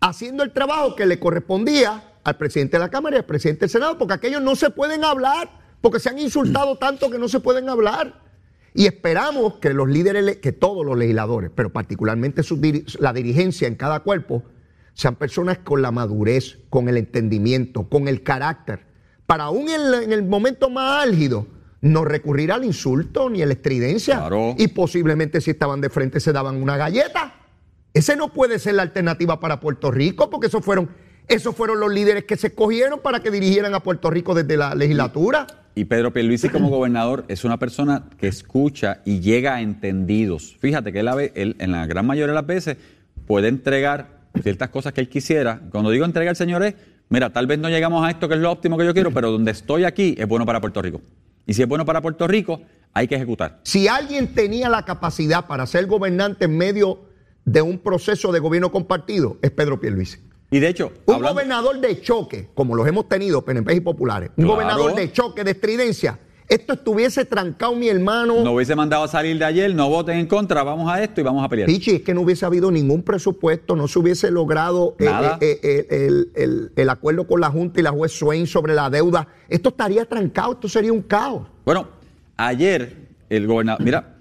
haciendo 0.00 0.44
el 0.44 0.52
trabajo 0.52 0.94
que 0.94 1.04
le 1.04 1.18
correspondía 1.18 2.12
al 2.22 2.36
presidente 2.36 2.76
de 2.76 2.80
la 2.80 2.90
Cámara 2.90 3.16
y 3.16 3.18
al 3.18 3.24
presidente 3.24 3.60
del 3.60 3.70
Senado, 3.70 3.98
porque 3.98 4.14
aquellos 4.14 4.40
no 4.40 4.54
se 4.54 4.70
pueden 4.70 5.04
hablar, 5.04 5.50
porque 5.80 5.98
se 5.98 6.08
han 6.08 6.18
insultado 6.18 6.78
tanto 6.78 7.10
que 7.10 7.18
no 7.18 7.28
se 7.28 7.40
pueden 7.40 7.68
hablar. 7.68 8.22
Y 8.74 8.86
esperamos 8.86 9.54
que 9.54 9.74
los 9.74 9.88
líderes, 9.88 10.36
que 10.38 10.52
todos 10.52 10.86
los 10.86 10.96
legisladores, 10.96 11.50
pero 11.54 11.72
particularmente 11.72 12.42
la 13.00 13.12
dirigencia 13.12 13.66
en 13.66 13.74
cada 13.74 14.00
cuerpo, 14.00 14.44
sean 14.94 15.16
personas 15.16 15.58
con 15.58 15.82
la 15.82 15.90
madurez, 15.90 16.58
con 16.70 16.88
el 16.88 16.96
entendimiento, 16.96 17.88
con 17.88 18.06
el 18.06 18.22
carácter, 18.22 18.86
para 19.26 19.44
aún 19.44 19.68
en 19.68 20.12
el 20.12 20.22
momento 20.22 20.70
más 20.70 21.02
álgido, 21.02 21.46
no 21.82 22.04
recurrir 22.04 22.52
al 22.52 22.64
insulto 22.64 23.28
ni 23.28 23.42
a 23.42 23.46
la 23.46 23.52
estridencia. 23.52 24.16
Claro. 24.18 24.54
Y 24.56 24.68
posiblemente 24.68 25.40
si 25.40 25.50
estaban 25.50 25.80
de 25.80 25.90
frente 25.90 26.20
se 26.20 26.32
daban 26.32 26.62
una 26.62 26.76
galleta. 26.76 27.34
Ese 27.92 28.16
no 28.16 28.32
puede 28.32 28.58
ser 28.58 28.74
la 28.74 28.82
alternativa 28.82 29.38
para 29.38 29.60
Puerto 29.60 29.90
Rico, 29.90 30.30
porque 30.30 30.46
esos 30.46 30.64
fueron, 30.64 30.88
esos 31.28 31.54
fueron 31.54 31.78
los 31.80 31.92
líderes 31.92 32.24
que 32.24 32.36
se 32.36 32.46
escogieron 32.46 33.00
para 33.00 33.20
que 33.20 33.30
dirigieran 33.30 33.74
a 33.74 33.80
Puerto 33.80 34.10
Rico 34.10 34.34
desde 34.34 34.56
la 34.56 34.74
legislatura. 34.74 35.46
Y 35.74 35.84
Pedro 35.84 36.12
Pierluisi 36.12 36.48
como 36.48 36.68
gobernador 36.70 37.24
es 37.28 37.44
una 37.44 37.58
persona 37.58 38.04
que 38.16 38.28
escucha 38.28 39.02
y 39.04 39.20
llega 39.20 39.56
a 39.56 39.60
entendidos. 39.60 40.56
Fíjate 40.60 40.92
que 40.92 41.00
él, 41.00 41.08
él, 41.34 41.56
en 41.58 41.72
la 41.72 41.86
gran 41.86 42.06
mayoría 42.06 42.28
de 42.28 42.34
las 42.34 42.46
veces 42.46 42.76
puede 43.26 43.48
entregar 43.48 44.22
ciertas 44.40 44.70
cosas 44.70 44.92
que 44.92 45.00
él 45.00 45.08
quisiera. 45.08 45.60
Cuando 45.70 45.90
digo 45.90 46.04
entregar, 46.04 46.36
señores, 46.36 46.74
mira, 47.08 47.30
tal 47.30 47.46
vez 47.46 47.58
no 47.58 47.68
llegamos 47.68 48.06
a 48.06 48.10
esto 48.10 48.28
que 48.28 48.34
es 48.34 48.40
lo 48.40 48.50
óptimo 48.52 48.78
que 48.78 48.86
yo 48.86 48.94
quiero, 48.94 49.10
pero 49.10 49.32
donde 49.32 49.50
estoy 49.50 49.84
aquí 49.84 50.14
es 50.16 50.28
bueno 50.28 50.46
para 50.46 50.60
Puerto 50.60 50.80
Rico. 50.80 51.02
Y 51.46 51.54
si 51.54 51.62
es 51.62 51.68
bueno 51.68 51.84
para 51.84 52.00
Puerto 52.00 52.26
Rico, 52.26 52.60
hay 52.92 53.08
que 53.08 53.14
ejecutar. 53.16 53.60
Si 53.64 53.88
alguien 53.88 54.34
tenía 54.34 54.68
la 54.68 54.84
capacidad 54.84 55.46
para 55.46 55.66
ser 55.66 55.86
gobernante 55.86 56.44
en 56.44 56.56
medio 56.56 57.00
de 57.44 57.62
un 57.62 57.78
proceso 57.78 58.30
de 58.32 58.38
gobierno 58.38 58.70
compartido, 58.70 59.38
es 59.42 59.50
Pedro 59.50 59.80
Pierluisi. 59.80 60.18
Y 60.50 60.60
de 60.60 60.68
hecho, 60.68 60.92
Un 61.06 61.14
hablando- 61.16 61.34
gobernador 61.34 61.80
de 61.80 62.00
choque, 62.02 62.50
como 62.54 62.74
los 62.76 62.86
hemos 62.86 63.08
tenido, 63.08 63.42
PNP 63.42 63.74
y 63.74 63.80
populares, 63.80 64.30
un 64.36 64.44
Claro. 64.44 64.52
gobernador 64.52 64.94
de 64.94 65.10
choque, 65.10 65.42
de 65.44 65.52
estridencia, 65.52 66.18
esto 66.48 66.74
estuviese 66.74 67.24
trancado, 67.24 67.74
mi 67.74 67.88
hermano. 67.88 68.42
no 68.44 68.52
hubiese 68.52 68.74
mandado 68.76 69.04
a 69.04 69.08
salir 69.08 69.38
de 69.38 69.44
ayer, 69.44 69.74
no 69.74 69.88
voten 69.88 70.18
en 70.18 70.26
contra, 70.26 70.62
vamos 70.62 70.90
a 70.90 71.02
esto 71.02 71.20
y 71.20 71.24
vamos 71.24 71.44
a 71.44 71.48
pelear. 71.48 71.66
Pichi, 71.66 71.92
es 71.92 72.02
que 72.02 72.12
no 72.14 72.20
hubiese 72.22 72.44
habido 72.44 72.70
ningún 72.70 73.02
presupuesto, 73.02 73.74
no 73.76 73.88
se 73.88 73.98
hubiese 73.98 74.30
logrado 74.30 74.94
eh, 74.98 75.04
Nada. 75.04 75.38
eh, 75.40 75.58
eh, 75.62 75.86
el, 75.90 76.30
el- 76.34 76.72
el 76.76 76.88
acuerdo 76.90 77.26
con 77.26 77.40
la 77.40 77.50
Junta 77.50 77.80
y 77.80 77.82
la 77.82 77.90
juez 77.90 78.12
Swain 78.12 78.46
sobre 78.46 78.74
la 78.74 78.90
deuda. 78.90 79.26
Esto 79.48 79.70
estaría 79.70 80.04
trancado, 80.04 80.52
esto 80.52 80.68
sería 80.68 80.92
un 80.92 81.02
caos. 81.02 81.46
Bueno, 81.64 81.88
ayer 82.36 82.96
el 83.30 83.46
gobernador, 83.46 83.82
mira, 83.82 84.14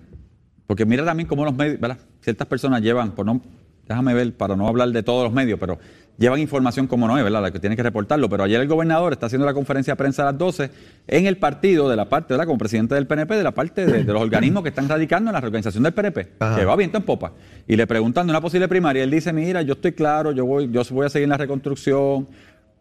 porque 0.67 0.85
mira 0.85 1.03
también 1.03 1.27
cómo 1.27 1.43
los 1.45 1.53
medios, 1.55 1.79
¿verdad? 1.79 1.97
Ciertas 2.21 2.47
personas 2.47 2.81
llevan, 2.81 3.11
por 3.11 3.25
no, 3.25 3.41
déjame 3.87 4.13
ver, 4.13 4.33
para 4.37 4.55
no 4.55 4.67
hablar 4.67 4.89
de 4.89 5.03
todos 5.03 5.23
los 5.25 5.33
medios, 5.33 5.59
pero 5.59 5.79
llevan 6.17 6.39
información 6.39 6.87
como 6.87 7.07
no 7.07 7.17
es, 7.17 7.23
¿verdad? 7.23 7.41
La 7.41 7.51
que 7.51 7.59
tiene 7.59 7.75
que 7.75 7.83
reportarlo. 7.83 8.29
Pero 8.29 8.43
ayer 8.43 8.61
el 8.61 8.67
gobernador 8.67 9.13
está 9.13 9.25
haciendo 9.25 9.45
la 9.45 9.53
conferencia 9.53 9.93
de 9.93 9.97
prensa 9.97 10.23
a 10.23 10.25
las 10.25 10.37
12 10.37 10.69
en 11.07 11.25
el 11.25 11.37
partido 11.37 11.89
de 11.89 11.95
la 11.95 12.09
parte, 12.09 12.33
¿verdad? 12.33 12.45
Como 12.45 12.57
presidente 12.57 12.95
del 12.95 13.07
PNP, 13.07 13.35
de 13.35 13.43
la 13.43 13.51
parte 13.51 13.85
de, 13.85 14.03
de 14.03 14.13
los 14.13 14.21
organismos 14.21 14.63
que 14.63 14.69
están 14.69 14.87
radicando 14.87 15.29
en 15.29 15.33
la 15.33 15.41
reorganización 15.41 15.83
del 15.83 15.93
PNP, 15.93 16.33
Ajá. 16.39 16.59
que 16.59 16.65
va 16.65 16.75
viento 16.75 16.97
en 16.97 17.03
popa. 17.03 17.33
Y 17.67 17.75
le 17.75 17.87
preguntan 17.87 18.27
de 18.27 18.31
una 18.31 18.41
posible 18.41 18.67
primaria, 18.67 19.03
él 19.03 19.11
dice, 19.11 19.33
mira, 19.33 19.61
yo 19.61 19.73
estoy 19.73 19.93
claro, 19.93 20.31
yo 20.31 20.45
voy, 20.45 20.69
yo 20.71 20.81
voy 20.91 21.05
a 21.05 21.09
seguir 21.09 21.23
en 21.25 21.29
la 21.31 21.37
reconstrucción, 21.37 22.27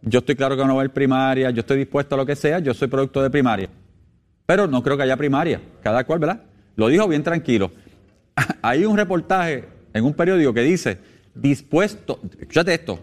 yo 0.02 0.18
estoy 0.20 0.34
claro 0.34 0.56
que 0.56 0.62
no 0.62 0.74
va 0.74 0.80
a 0.80 0.84
haber 0.84 0.92
primaria, 0.92 1.50
yo 1.50 1.60
estoy 1.60 1.78
dispuesto 1.78 2.14
a 2.14 2.18
lo 2.18 2.26
que 2.26 2.36
sea, 2.36 2.58
yo 2.58 2.72
soy 2.74 2.88
producto 2.88 3.22
de 3.22 3.30
primaria. 3.30 3.68
Pero 4.46 4.66
no 4.66 4.82
creo 4.82 4.96
que 4.96 5.04
haya 5.04 5.16
primaria. 5.16 5.60
Cada 5.82 6.04
cual, 6.04 6.18
¿verdad? 6.18 6.40
Lo 6.76 6.88
dijo 6.88 7.06
bien 7.06 7.22
tranquilo. 7.22 7.70
Hay 8.62 8.84
un 8.84 8.96
reportaje 8.96 9.64
en 9.92 10.04
un 10.04 10.14
periódico 10.14 10.52
que 10.54 10.62
dice, 10.62 10.98
dispuesto, 11.34 12.20
escúchate 12.38 12.74
esto, 12.74 12.98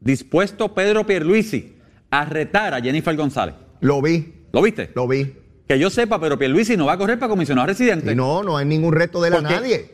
dispuesto 0.00 0.74
Pedro 0.74 1.06
Pierluisi 1.06 1.74
a 2.10 2.24
retar 2.24 2.74
a 2.74 2.80
Jennifer 2.80 3.14
González. 3.16 3.54
Lo 3.80 4.00
vi, 4.02 4.34
¿Lo 4.52 4.62
viste? 4.62 4.90
lo 4.94 5.06
vi. 5.06 5.34
Que 5.68 5.78
yo 5.78 5.90
sepa, 5.90 6.18
Pedro 6.18 6.38
Pierluisi 6.38 6.78
no 6.78 6.86
va 6.86 6.94
a 6.94 6.98
correr 6.98 7.18
para 7.18 7.28
comisionado 7.28 7.66
residente. 7.66 8.12
Y 8.12 8.14
no, 8.14 8.42
no 8.42 8.56
hay 8.56 8.64
ningún 8.64 8.94
reto 8.94 9.20
de 9.20 9.28
la 9.30 9.36
Porque 9.36 9.54
nadie. 9.54 9.90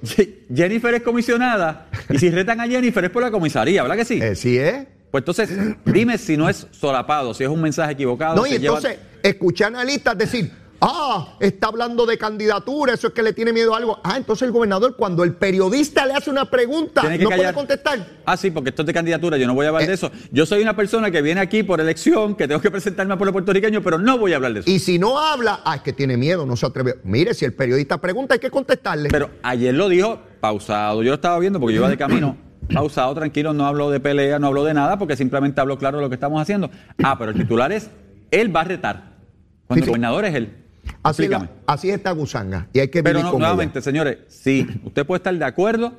Jennifer 0.54 0.94
es 0.94 1.02
comisionada 1.02 1.88
y 2.08 2.18
si 2.18 2.30
retan 2.30 2.60
a 2.60 2.68
Jennifer 2.68 3.04
es 3.04 3.10
por 3.10 3.22
la 3.22 3.30
comisaría, 3.32 3.82
¿verdad 3.82 3.96
que 3.96 4.04
sí? 4.04 4.20
Eh, 4.22 4.36
sí 4.36 4.56
es. 4.56 4.86
Pues 5.10 5.22
entonces, 5.22 5.50
dime 5.84 6.16
si 6.18 6.36
no 6.36 6.48
es 6.48 6.66
solapado, 6.70 7.34
si 7.34 7.42
es 7.44 7.50
un 7.50 7.60
mensaje 7.60 7.92
equivocado. 7.92 8.36
No, 8.36 8.46
y 8.46 8.50
si 8.50 8.58
lleva- 8.58 8.76
entonces 8.78 9.00
escuché 9.22 9.64
analistas 9.64 10.16
decir, 10.16 10.50
ah, 10.86 11.36
está 11.40 11.68
hablando 11.68 12.06
de 12.06 12.18
candidatura, 12.18 12.92
eso 12.94 13.08
es 13.08 13.12
que 13.14 13.22
le 13.22 13.32
tiene 13.32 13.52
miedo 13.52 13.74
a 13.74 13.78
algo. 13.78 13.98
Ah, 14.04 14.16
entonces 14.16 14.46
el 14.46 14.52
gobernador, 14.52 14.96
cuando 14.96 15.24
el 15.24 15.34
periodista 15.34 16.04
le 16.06 16.12
hace 16.14 16.30
una 16.30 16.50
pregunta, 16.50 17.02
no 17.02 17.28
puede 17.30 17.52
contestar. 17.54 18.06
Ah, 18.26 18.36
sí, 18.36 18.50
porque 18.50 18.70
esto 18.70 18.82
es 18.82 18.86
de 18.86 18.92
candidatura, 18.94 19.36
yo 19.38 19.46
no 19.46 19.54
voy 19.54 19.66
a 19.66 19.70
hablar 19.70 19.82
Eh. 19.84 19.86
de 19.88 19.94
eso. 19.94 20.10
Yo 20.30 20.46
soy 20.46 20.62
una 20.62 20.76
persona 20.76 21.10
que 21.10 21.22
viene 21.22 21.40
aquí 21.40 21.62
por 21.62 21.80
elección, 21.80 22.34
que 22.34 22.46
tengo 22.46 22.60
que 22.60 22.70
presentarme 22.70 23.12
al 23.12 23.18
pueblo 23.18 23.32
puertorriqueño, 23.32 23.82
pero 23.82 23.98
no 23.98 24.18
voy 24.18 24.32
a 24.32 24.36
hablar 24.36 24.52
de 24.54 24.60
eso. 24.60 24.70
Y 24.70 24.78
si 24.78 24.98
no 24.98 25.18
habla, 25.18 25.60
ah, 25.64 25.76
es 25.76 25.82
que 25.82 25.92
tiene 25.92 26.16
miedo, 26.16 26.44
no 26.46 26.56
se 26.56 26.66
atreve. 26.66 26.96
Mire, 27.04 27.34
si 27.34 27.44
el 27.44 27.54
periodista 27.54 27.98
pregunta, 27.98 28.34
hay 28.34 28.40
que 28.40 28.50
contestarle. 28.50 29.08
Pero 29.10 29.30
ayer 29.42 29.74
lo 29.74 29.88
dijo 29.88 30.20
pausado, 30.40 31.02
yo 31.02 31.08
lo 31.10 31.14
estaba 31.14 31.38
viendo 31.38 31.58
porque 31.58 31.74
yo 31.74 31.80
iba 31.80 31.88
de 31.88 31.96
camino. 31.96 32.36
Pausado, 32.72 33.14
tranquilo, 33.14 33.52
no 33.52 33.66
habló 33.66 33.90
de 33.90 34.00
pelea, 34.00 34.38
no 34.38 34.46
habló 34.46 34.64
de 34.64 34.72
nada, 34.72 34.98
porque 34.98 35.16
simplemente 35.16 35.60
habló 35.60 35.76
claro 35.76 35.98
de 35.98 36.02
lo 36.04 36.08
que 36.08 36.14
estamos 36.14 36.40
haciendo. 36.40 36.70
Ah, 37.02 37.18
pero 37.18 37.32
el 37.32 37.36
titular 37.36 37.70
es, 37.72 37.90
él 38.30 38.56
va 38.56 38.62
a 38.62 38.64
retar. 38.64 39.16
Cuando 39.66 39.74
Sí, 39.74 39.80
el 39.80 39.84
sí. 39.84 39.88
gobernador 39.90 40.24
es 40.24 40.34
él. 40.34 40.63
Así, 41.04 41.28
la- 41.28 41.50
así 41.66 41.88
es 41.90 41.96
esta 41.96 42.10
gusanga. 42.12 42.68
Y 42.72 42.80
hay 42.80 42.88
que 42.88 43.02
Pero 43.02 43.18
vivir 43.18 43.24
no, 43.26 43.30
con 43.32 43.40
ella. 43.40 43.48
nuevamente, 43.50 43.80
señores, 43.80 44.18
sí, 44.28 44.66
usted 44.84 45.06
puede 45.06 45.18
estar 45.18 45.34
de 45.34 45.44
acuerdo 45.44 45.92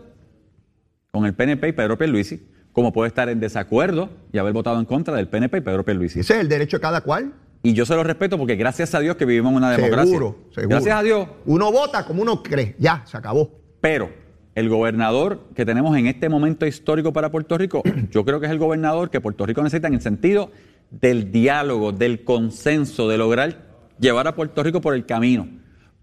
con 1.11 1.25
el 1.25 1.33
PNP 1.33 1.69
y 1.69 1.71
Pedro 1.71 1.97
Pierluisi, 1.97 2.45
como 2.73 2.91
puede 2.91 3.07
estar 3.07 3.29
en 3.29 3.39
desacuerdo 3.39 4.09
y 4.33 4.37
haber 4.37 4.51
votado 4.53 4.79
en 4.79 4.85
contra 4.85 5.15
del 5.15 5.27
PNP 5.29 5.59
y 5.59 5.61
Pedro 5.61 5.85
Pierluisi. 5.85 6.19
Ese 6.19 6.33
es 6.35 6.39
el 6.41 6.49
derecho 6.49 6.77
de 6.77 6.81
cada 6.81 7.01
cual. 7.01 7.33
Y 7.63 7.73
yo 7.73 7.85
se 7.85 7.95
lo 7.95 8.03
respeto 8.03 8.37
porque 8.37 8.55
gracias 8.55 8.93
a 8.93 8.99
Dios 8.99 9.15
que 9.15 9.25
vivimos 9.25 9.51
en 9.51 9.57
una 9.57 9.71
democracia. 9.71 10.05
Seguro, 10.05 10.37
seguro. 10.53 10.69
Gracias 10.69 10.95
a 10.99 11.01
Dios. 11.01 11.27
Uno 11.45 11.71
vota 11.71 12.05
como 12.05 12.21
uno 12.21 12.43
cree. 12.43 12.75
Ya, 12.77 13.03
se 13.07 13.17
acabó. 13.17 13.49
Pero 13.81 14.11
el 14.53 14.69
gobernador 14.69 15.39
que 15.55 15.65
tenemos 15.65 15.97
en 15.97 16.05
este 16.07 16.29
momento 16.29 16.65
histórico 16.67 17.11
para 17.11 17.31
Puerto 17.31 17.57
Rico, 17.57 17.81
yo 18.11 18.23
creo 18.23 18.39
que 18.39 18.45
es 18.45 18.51
el 18.51 18.59
gobernador 18.59 19.09
que 19.09 19.19
Puerto 19.19 19.45
Rico 19.45 19.63
necesita 19.63 19.87
en 19.87 19.95
el 19.95 20.01
sentido 20.01 20.51
del 20.91 21.31
diálogo, 21.31 21.91
del 21.91 22.23
consenso, 22.23 23.09
de 23.09 23.17
lograr 23.17 23.64
llevar 23.99 24.27
a 24.27 24.35
Puerto 24.35 24.63
Rico 24.63 24.81
por 24.81 24.95
el 24.95 25.05
camino. 25.05 25.47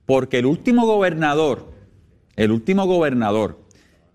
Porque 0.07 0.39
el 0.39 0.47
último 0.47 0.87
gobernador, 0.87 1.73
el 2.37 2.51
último 2.51 2.87
gobernador 2.87 3.63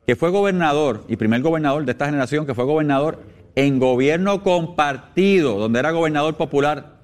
que 0.06 0.16
fue 0.16 0.30
gobernador 0.30 1.04
y 1.10 1.18
primer 1.18 1.42
gobernador 1.42 1.84
de 1.84 1.92
esta 1.92 2.06
generación 2.06 2.46
que 2.46 2.56
fue 2.56 2.64
gobernador 2.64 3.24
en 3.56 3.78
gobierno 3.78 4.42
compartido, 4.42 5.58
donde 5.60 5.80
era 5.80 5.92
gobernador 5.92 6.38
popular 6.38 7.02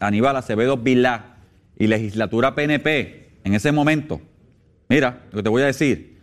Aníbal 0.00 0.36
Acevedo 0.36 0.78
Vilá 0.78 1.36
y 1.76 1.86
legislatura 1.86 2.54
PNP 2.54 3.40
en 3.44 3.54
ese 3.54 3.72
momento. 3.72 4.20
Mira, 4.88 5.24
lo 5.30 5.38
que 5.38 5.42
te 5.42 5.48
voy 5.48 5.62
a 5.62 5.66
decir. 5.66 6.18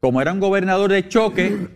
Como 0.00 0.20
era 0.20 0.32
un 0.32 0.40
gobernador 0.40 0.92
de 0.92 1.08
choque, 1.08 1.68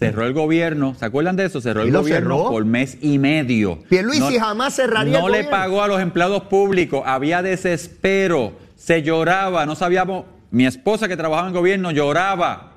cerró 0.00 0.26
el 0.26 0.32
gobierno. 0.32 0.94
¿Se 0.94 1.04
acuerdan 1.04 1.36
de 1.36 1.44
eso? 1.44 1.60
Cerró 1.60 1.84
¿Y 1.84 1.88
el 1.88 1.92
gobierno 1.92 2.38
cerró? 2.38 2.50
por 2.50 2.64
mes 2.64 2.98
y 3.00 3.18
medio. 3.18 3.78
Pierluisi 3.88 4.38
jamás 4.38 4.74
cerraría 4.74 5.20
No 5.20 5.26
el 5.26 5.32
le 5.32 5.44
pagó 5.44 5.82
a 5.82 5.88
los 5.88 6.00
empleados 6.00 6.44
públicos. 6.44 7.02
Había 7.04 7.42
desespero. 7.42 8.52
Se 8.76 9.02
lloraba. 9.02 9.66
No 9.66 9.76
sabíamos. 9.76 10.24
Mi 10.50 10.66
esposa 10.66 11.06
que 11.06 11.16
trabajaba 11.16 11.48
en 11.48 11.54
gobierno 11.54 11.92
lloraba. 11.92 12.72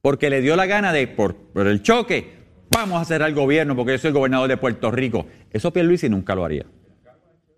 Porque 0.00 0.30
le 0.30 0.40
dio 0.40 0.54
la 0.54 0.66
gana 0.66 0.92
de, 0.92 1.06
por, 1.08 1.34
por 1.34 1.66
el 1.66 1.82
choque, 1.82 2.34
vamos 2.70 3.00
a 3.00 3.04
cerrar 3.04 3.28
el 3.28 3.34
gobierno 3.36 3.76
porque 3.76 3.92
yo 3.92 3.98
soy 3.98 4.08
el 4.08 4.14
gobernador 4.14 4.48
de 4.48 4.56
Puerto 4.56 4.90
Rico. 4.90 5.26
Eso 5.50 5.72
Pierluisi 5.72 6.08
nunca 6.08 6.34
lo 6.34 6.44
haría. 6.44 6.66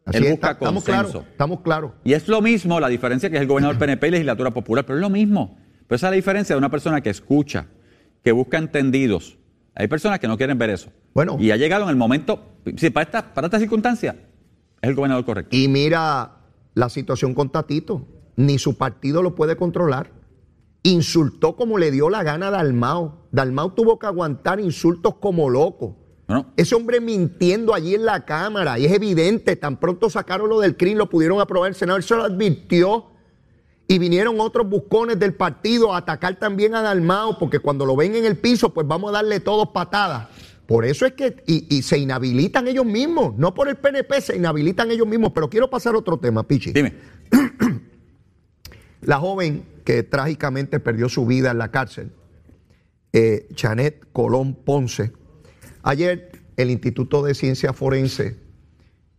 Así 0.05 0.19
Él 0.19 0.33
busca 0.33 0.51
estamos 0.51 0.85
consenso. 0.85 1.25
Estamos 1.31 1.61
claros. 1.61 1.93
Y 2.05 2.13
es 2.13 2.29
lo 2.29 2.43
mismo, 2.43 2.79
la 2.79 2.89
diferencia 2.89 3.31
que 3.31 3.37
es 3.37 3.43
el 3.43 3.49
gobernador 3.49 3.79
PNP 3.81 4.09
y 4.09 4.11
legislatura 4.11 4.51
popular, 4.51 4.85
pero 4.85 4.99
es 4.99 5.01
lo 5.01 5.11
mismo. 5.11 5.57
Pero 5.87 5.97
esa 5.97 6.09
es 6.09 6.11
la 6.13 6.17
diferencia 6.17 6.55
de 6.55 6.59
una 6.59 6.71
persona 6.71 7.01
que 7.01 7.11
escucha, 7.11 7.67
que 8.25 8.33
busca 8.33 8.59
entendidos. 8.59 9.37
Hay 9.75 9.87
personas 9.87 10.19
que 10.19 10.27
no 10.27 10.37
quieren 10.37 10.59
ver 10.59 10.71
eso. 10.71 10.91
Bueno. 11.13 11.37
Y 11.39 11.51
ha 11.51 11.57
llegado 11.57 11.85
en 11.85 11.91
el 11.91 11.97
momento, 11.97 12.43
sí, 12.77 12.91
para 12.91 13.05
esta, 13.05 13.35
para 13.35 13.47
esta 13.47 13.59
circunstancia, 13.61 14.17
es 14.81 14.89
el 14.89 14.95
gobernador 14.97 15.25
correcto. 15.25 15.55
Y 15.55 15.69
mira 15.69 16.39
la 16.75 16.89
situación 16.89 17.35
con 17.35 17.51
Tatito. 17.51 18.07
Ni 18.37 18.59
su 18.59 18.77
partido 18.77 19.23
lo 19.23 19.35
puede 19.35 19.57
controlar. 19.57 20.11
Insultó 20.83 21.55
como 21.55 21.79
le 21.79 21.91
dio 21.91 22.11
la 22.11 22.23
gana 22.23 22.49
a 22.49 22.51
Dalmao. 22.51 23.27
Dalmao 23.31 23.73
tuvo 23.73 23.99
que 23.99 24.07
aguantar 24.07 24.59
insultos 24.59 25.15
como 25.17 25.49
loco. 25.49 25.97
Bueno, 26.27 26.47
Ese 26.57 26.75
hombre 26.75 27.01
mintiendo 27.01 27.75
allí 27.75 27.95
en 27.95 28.07
la 28.07 28.25
Cámara, 28.25 28.79
y 28.79 28.87
es 28.87 28.93
evidente, 28.93 29.57
tan 29.57 29.77
pronto 29.79 30.09
sacaron 30.09 30.49
lo 30.49 30.59
del 30.61 30.77
CRIM, 30.77 30.97
lo 30.97 31.11
pudieron 31.11 31.41
aprobar 31.41 31.69
el 31.69 31.75
Senado, 31.75 31.99
él 31.99 32.03
se 32.03 32.17
lo 32.17 32.25
advirtió. 32.25 33.07
Y 33.87 33.99
vinieron 33.99 34.41
otros 34.41 34.69
buscones 34.69 35.19
del 35.19 35.35
partido 35.35 35.95
a 35.95 35.99
atacar 35.99 36.39
también 36.39 36.75
a 36.75 36.81
Dalmao, 36.81 37.39
porque 37.39 37.59
cuando 37.59 37.85
lo 37.85 37.97
ven 37.97 38.15
en 38.15 38.25
el 38.25 38.39
piso, 38.39 38.73
pues 38.73 38.87
vamos 38.87 39.11
a 39.11 39.13
darle 39.15 39.41
todos 39.41 39.69
patadas. 39.71 40.29
Por 40.67 40.87
eso 40.87 41.05
es 41.05 41.13
que, 41.13 41.43
y, 41.47 41.67
y 41.77 41.83
se 41.83 41.99
inhabilitan 41.99 42.67
ellos 42.67 42.87
mismos, 42.87 43.37
no 43.37 43.53
por 43.53 43.69
el 43.69 43.77
PNP, 43.77 44.21
se 44.23 44.37
inhabilitan 44.37 44.91
ellos 44.91 45.07
mismos. 45.07 45.33
Pero 45.35 45.51
quiero 45.51 45.69
pasar 45.69 45.95
a 45.95 45.99
otro 45.99 46.19
tema, 46.19 46.43
Pichi. 46.47 46.73
dime. 46.73 46.95
La 49.03 49.19
joven 49.19 49.67
que 49.85 50.03
trágicamente 50.03 50.81
perdió 50.81 51.11
su 51.11 51.27
vida 51.27 51.51
en 51.51 51.59
la 51.59 51.71
cárcel, 51.71 52.13
eh, 53.13 53.47
Janet 53.55 54.07
Colón 54.13 54.55
Ponce. 54.55 55.13
Ayer 55.83 56.33
el 56.57 56.71
Instituto 56.71 57.23
de 57.23 57.35
Ciencia 57.35 57.75
Forense 57.75 58.39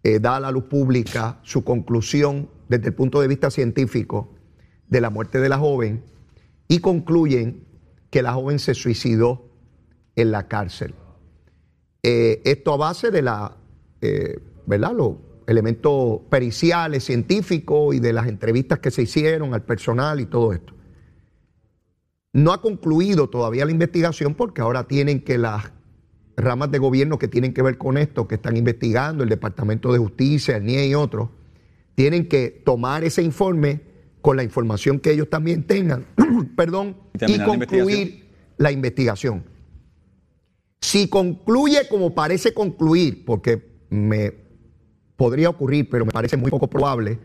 eh, 0.04 0.20
da 0.20 0.38
a 0.38 0.40
la 0.40 0.52
luz 0.52 0.66
pública 0.66 1.40
su 1.44 1.64
conclusión 1.64 2.50
desde 2.68 2.88
el 2.88 2.94
punto 2.96 3.22
de 3.22 3.28
vista 3.28 3.52
científico 3.52 4.35
de 4.90 5.02
la 5.02 5.10
muerte 5.10 5.40
de 5.40 5.50
la 5.50 5.58
joven 5.58 6.04
y 6.68 6.80
concluyen 6.80 7.64
que 8.10 8.22
la 8.22 8.34
joven 8.34 8.60
se 8.60 8.74
suicidó 8.74 9.50
en 10.16 10.32
la 10.32 10.48
cárcel. 10.48 10.94
Eh, 12.04 12.42
esto 12.46 12.74
a 12.74 12.78
base 12.78 13.12
de 13.12 13.22
la, 13.22 13.58
eh, 14.02 14.40
¿verdad? 14.66 14.94
Los 14.94 15.14
elementos 15.48 16.22
periciales, 16.30 17.04
científicos 17.04 17.96
y 17.96 18.00
de 18.00 18.14
las 18.14 18.28
entrevistas 18.28 18.80
que 18.80 18.92
se 18.92 19.04
hicieron 19.04 19.54
al 19.54 19.64
personal 19.64 20.20
y 20.20 20.26
todo 20.26 20.54
esto. 20.54 20.74
No 22.34 22.52
ha 22.52 22.62
concluido 22.62 23.30
todavía 23.30 23.66
la 23.66 23.72
investigación 23.72 24.36
porque 24.36 24.62
ahora 24.62 24.88
tienen 24.88 25.22
que 25.22 25.38
las 25.38 25.72
ramas 26.38 26.70
de 26.72 26.80
gobierno 26.80 27.18
que 27.18 27.28
tienen 27.28 27.54
que 27.54 27.62
ver 27.62 27.78
con 27.78 27.98
esto, 27.98 28.28
que 28.28 28.36
están 28.36 28.58
investigando, 28.58 29.24
el 29.24 29.30
Departamento 29.30 29.94
de 29.94 30.00
Justicia, 30.00 30.58
el 30.58 30.66
NIE 30.66 30.88
y 30.88 30.96
otros, 30.96 31.30
tienen 31.96 32.28
que 32.28 32.50
tomar 32.50 33.04
ese 33.04 33.24
informe 33.24 33.82
con 34.26 34.38
la 34.38 34.44
información 34.44 35.00
que 35.00 35.12
ellos 35.12 35.30
también 35.30 35.68
tengan, 35.68 36.08
perdón, 36.58 36.98
Y 37.14 37.18
y 37.18 37.20
terminar 37.20 37.48
la 37.48 37.58
concluir, 37.68 38.26
la 38.58 38.72
investigación. 38.72 39.44
Si 40.82 41.08
concluye 41.10 41.88
como 41.88 42.16
parece 42.16 42.52
concluir, 42.52 43.24
porque 43.24 43.86
me 43.92 44.34
podría 45.16 45.50
ocurrir, 45.50 45.88
pero 45.92 46.08
me 46.08 46.12
parece 46.12 46.38
muy 46.38 46.50
poco 46.50 46.68
probable 46.68 47.20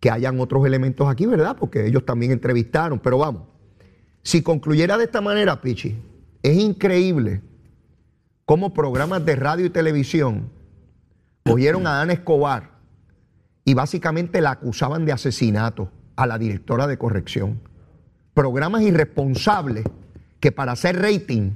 que 0.00 0.10
hayan 0.10 0.40
otros 0.40 0.64
elementos 0.64 1.06
aquí, 1.10 1.26
¿verdad? 1.26 1.58
Porque 1.60 1.86
ellos 1.86 2.06
también 2.06 2.32
entrevistaron, 2.32 2.98
pero 2.98 3.18
vamos. 3.18 3.42
Si 4.22 4.40
concluyera 4.40 4.96
de 4.96 5.04
esta 5.04 5.20
manera, 5.20 5.60
Pichi, 5.60 5.94
es 6.42 6.56
increíble 6.56 7.42
cómo 8.46 8.72
programas 8.72 9.26
de 9.26 9.36
radio 9.36 9.66
y 9.66 9.70
televisión 9.70 10.50
cogieron 11.44 11.86
a 11.86 12.00
Ana 12.00 12.14
Escobar 12.14 12.78
y 13.66 13.74
básicamente 13.74 14.40
la 14.40 14.52
acusaban 14.52 15.04
de 15.04 15.12
asesinato 15.12 15.90
a 16.16 16.26
la 16.26 16.38
directora 16.38 16.86
de 16.86 16.98
corrección. 16.98 17.60
Programas 18.34 18.82
irresponsables 18.82 19.84
que 20.40 20.52
para 20.52 20.72
hacer 20.72 21.00
rating, 21.00 21.52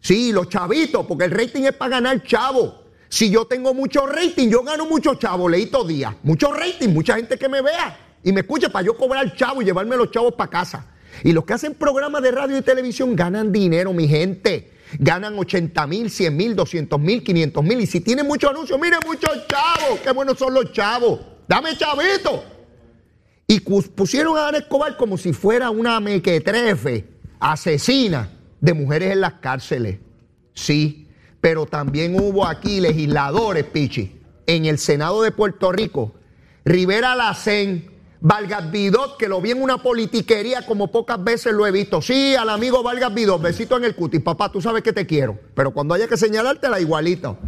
sí, 0.00 0.32
los 0.32 0.48
chavitos, 0.48 1.06
porque 1.06 1.24
el 1.24 1.30
rating 1.30 1.62
es 1.62 1.72
para 1.72 1.96
ganar 1.96 2.22
chavo. 2.22 2.86
Si 3.08 3.30
yo 3.30 3.46
tengo 3.46 3.72
mucho 3.72 4.06
rating, 4.06 4.48
yo 4.48 4.62
gano 4.62 4.86
mucho 4.86 5.14
chavo, 5.14 5.48
leí 5.48 5.66
todos 5.66 5.88
días. 5.88 6.14
Mucho 6.22 6.52
rating, 6.52 6.88
mucha 6.88 7.14
gente 7.16 7.38
que 7.38 7.48
me 7.48 7.62
vea 7.62 7.96
y 8.22 8.32
me 8.32 8.40
escuche 8.40 8.68
para 8.68 8.84
yo 8.84 8.96
cobrar 8.96 9.34
chavo 9.36 9.62
y 9.62 9.64
llevarme 9.64 9.96
los 9.96 10.10
chavos 10.10 10.34
para 10.34 10.50
casa. 10.50 10.86
Y 11.22 11.32
los 11.32 11.44
que 11.44 11.54
hacen 11.54 11.74
programas 11.74 12.22
de 12.22 12.32
radio 12.32 12.58
y 12.58 12.62
televisión 12.62 13.14
ganan 13.14 13.52
dinero, 13.52 13.92
mi 13.92 14.08
gente. 14.08 14.72
Ganan 14.98 15.38
80 15.38 15.86
mil, 15.86 16.10
100 16.10 16.36
mil, 16.36 16.56
200 16.56 17.00
mil, 17.00 17.22
500 17.22 17.64
mil. 17.64 17.80
Y 17.80 17.86
si 17.86 18.00
tienen 18.00 18.26
muchos 18.26 18.50
anuncios, 18.50 18.78
miren 18.80 19.00
muchos 19.04 19.46
chavos. 19.46 20.00
Qué 20.00 20.10
buenos 20.10 20.38
son 20.38 20.54
los 20.54 20.72
chavos. 20.72 21.20
Dame 21.48 21.76
chavito. 21.76 22.55
Y 23.46 23.60
pusieron 23.60 24.36
a 24.36 24.48
Ana 24.48 24.58
Escobar 24.58 24.96
como 24.96 25.16
si 25.16 25.32
fuera 25.32 25.70
una 25.70 26.00
mequetrefe, 26.00 27.06
asesina 27.38 28.30
de 28.60 28.74
mujeres 28.74 29.12
en 29.12 29.20
las 29.20 29.34
cárceles. 29.34 29.98
Sí, 30.52 31.06
pero 31.40 31.66
también 31.66 32.18
hubo 32.18 32.44
aquí 32.44 32.80
legisladores, 32.80 33.64
Pichi, 33.64 34.20
en 34.46 34.64
el 34.64 34.78
Senado 34.78 35.22
de 35.22 35.30
Puerto 35.30 35.70
Rico. 35.70 36.14
Rivera 36.64 37.14
Lacén, 37.14 37.88
Vargas 38.20 38.72
Vidot, 38.72 39.16
que 39.16 39.28
lo 39.28 39.40
vi 39.40 39.52
en 39.52 39.62
una 39.62 39.80
politiquería 39.80 40.66
como 40.66 40.90
pocas 40.90 41.22
veces 41.22 41.52
lo 41.52 41.64
he 41.66 41.70
visto. 41.70 42.02
Sí, 42.02 42.34
al 42.34 42.48
amigo 42.48 42.82
Vargas 42.82 43.14
Vidot, 43.14 43.40
besito 43.40 43.76
en 43.76 43.84
el 43.84 43.94
cutis. 43.94 44.22
Papá, 44.22 44.50
tú 44.50 44.60
sabes 44.60 44.82
que 44.82 44.92
te 44.92 45.06
quiero, 45.06 45.38
pero 45.54 45.72
cuando 45.72 45.94
haya 45.94 46.08
que 46.08 46.16
señalarte 46.16 46.68
la 46.68 46.80
igualito. 46.80 47.38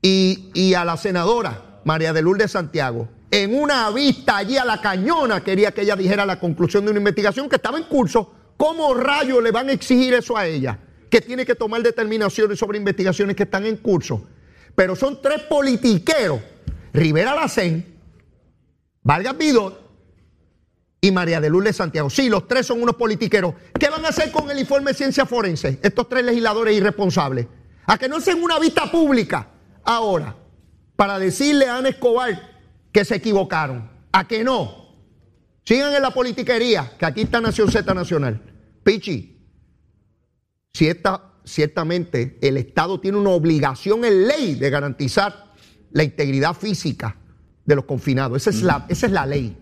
Y, 0.00 0.50
y 0.54 0.72
a 0.72 0.86
la 0.86 0.96
senadora 0.96 1.80
María 1.84 2.14
de 2.14 2.22
Lourdes 2.22 2.52
Santiago, 2.52 3.08
en 3.30 3.54
una 3.54 3.90
vista 3.90 4.38
allí 4.38 4.56
a 4.56 4.64
la 4.64 4.80
cañona 4.80 5.42
quería 5.42 5.72
que 5.72 5.82
ella 5.82 5.96
dijera 5.96 6.24
la 6.24 6.40
conclusión 6.40 6.84
de 6.84 6.90
una 6.90 6.98
investigación 6.98 7.48
que 7.48 7.56
estaba 7.56 7.78
en 7.78 7.84
curso. 7.84 8.34
¿Cómo 8.56 8.94
rayos 8.94 9.42
le 9.42 9.50
van 9.50 9.68
a 9.68 9.72
exigir 9.72 10.14
eso 10.14 10.36
a 10.36 10.46
ella? 10.46 10.78
Que 11.10 11.20
tiene 11.20 11.44
que 11.44 11.54
tomar 11.54 11.82
determinaciones 11.82 12.58
sobre 12.58 12.78
investigaciones 12.78 13.36
que 13.36 13.44
están 13.44 13.66
en 13.66 13.76
curso. 13.76 14.26
Pero 14.74 14.96
son 14.96 15.20
tres 15.20 15.42
politiqueros, 15.42 16.40
Rivera 16.92 17.34
Lacén, 17.34 17.98
Vargas 19.02 19.36
Vidot 19.36 19.88
y 21.00 21.10
María 21.10 21.40
de 21.40 21.50
Lourdes 21.50 21.76
Santiago. 21.76 22.10
Sí, 22.10 22.28
los 22.28 22.48
tres 22.48 22.66
son 22.66 22.82
unos 22.82 22.96
politiqueros. 22.96 23.54
¿Qué 23.78 23.90
van 23.90 24.04
a 24.04 24.08
hacer 24.08 24.32
con 24.32 24.50
el 24.50 24.58
informe 24.58 24.92
de 24.92 24.96
ciencia 24.96 25.26
forense? 25.26 25.78
Estos 25.82 26.08
tres 26.08 26.24
legisladores 26.24 26.76
irresponsables. 26.76 27.46
A 27.86 27.96
que 27.98 28.08
no 28.08 28.16
hacen 28.16 28.42
una 28.42 28.58
vista 28.58 28.90
pública 28.90 29.48
ahora 29.84 30.34
para 30.96 31.18
decirle 31.18 31.66
a 31.66 31.76
Ana 31.76 31.90
Escobar 31.90 32.47
que 32.98 33.04
se 33.04 33.14
equivocaron. 33.14 33.88
A 34.10 34.26
que 34.26 34.42
no. 34.42 34.88
Sigan 35.62 35.94
en 35.94 36.02
la 36.02 36.10
politiquería, 36.10 36.94
que 36.98 37.06
aquí 37.06 37.20
está 37.20 37.40
Nación 37.40 37.70
Z 37.70 37.94
Nacional. 37.94 38.42
Pichi, 38.82 39.38
ciertamente 41.44 42.40
el 42.42 42.56
Estado 42.56 42.98
tiene 42.98 43.18
una 43.18 43.30
obligación 43.30 44.04
en 44.04 44.26
ley 44.26 44.56
de 44.56 44.68
garantizar 44.68 45.52
la 45.92 46.02
integridad 46.02 46.54
física 46.54 47.16
de 47.64 47.76
los 47.76 47.84
confinados. 47.84 48.38
Esa 48.38 48.50
es 48.50 48.62
la, 48.62 48.84
esa 48.88 49.06
es 49.06 49.12
la 49.12 49.26
ley. 49.26 49.56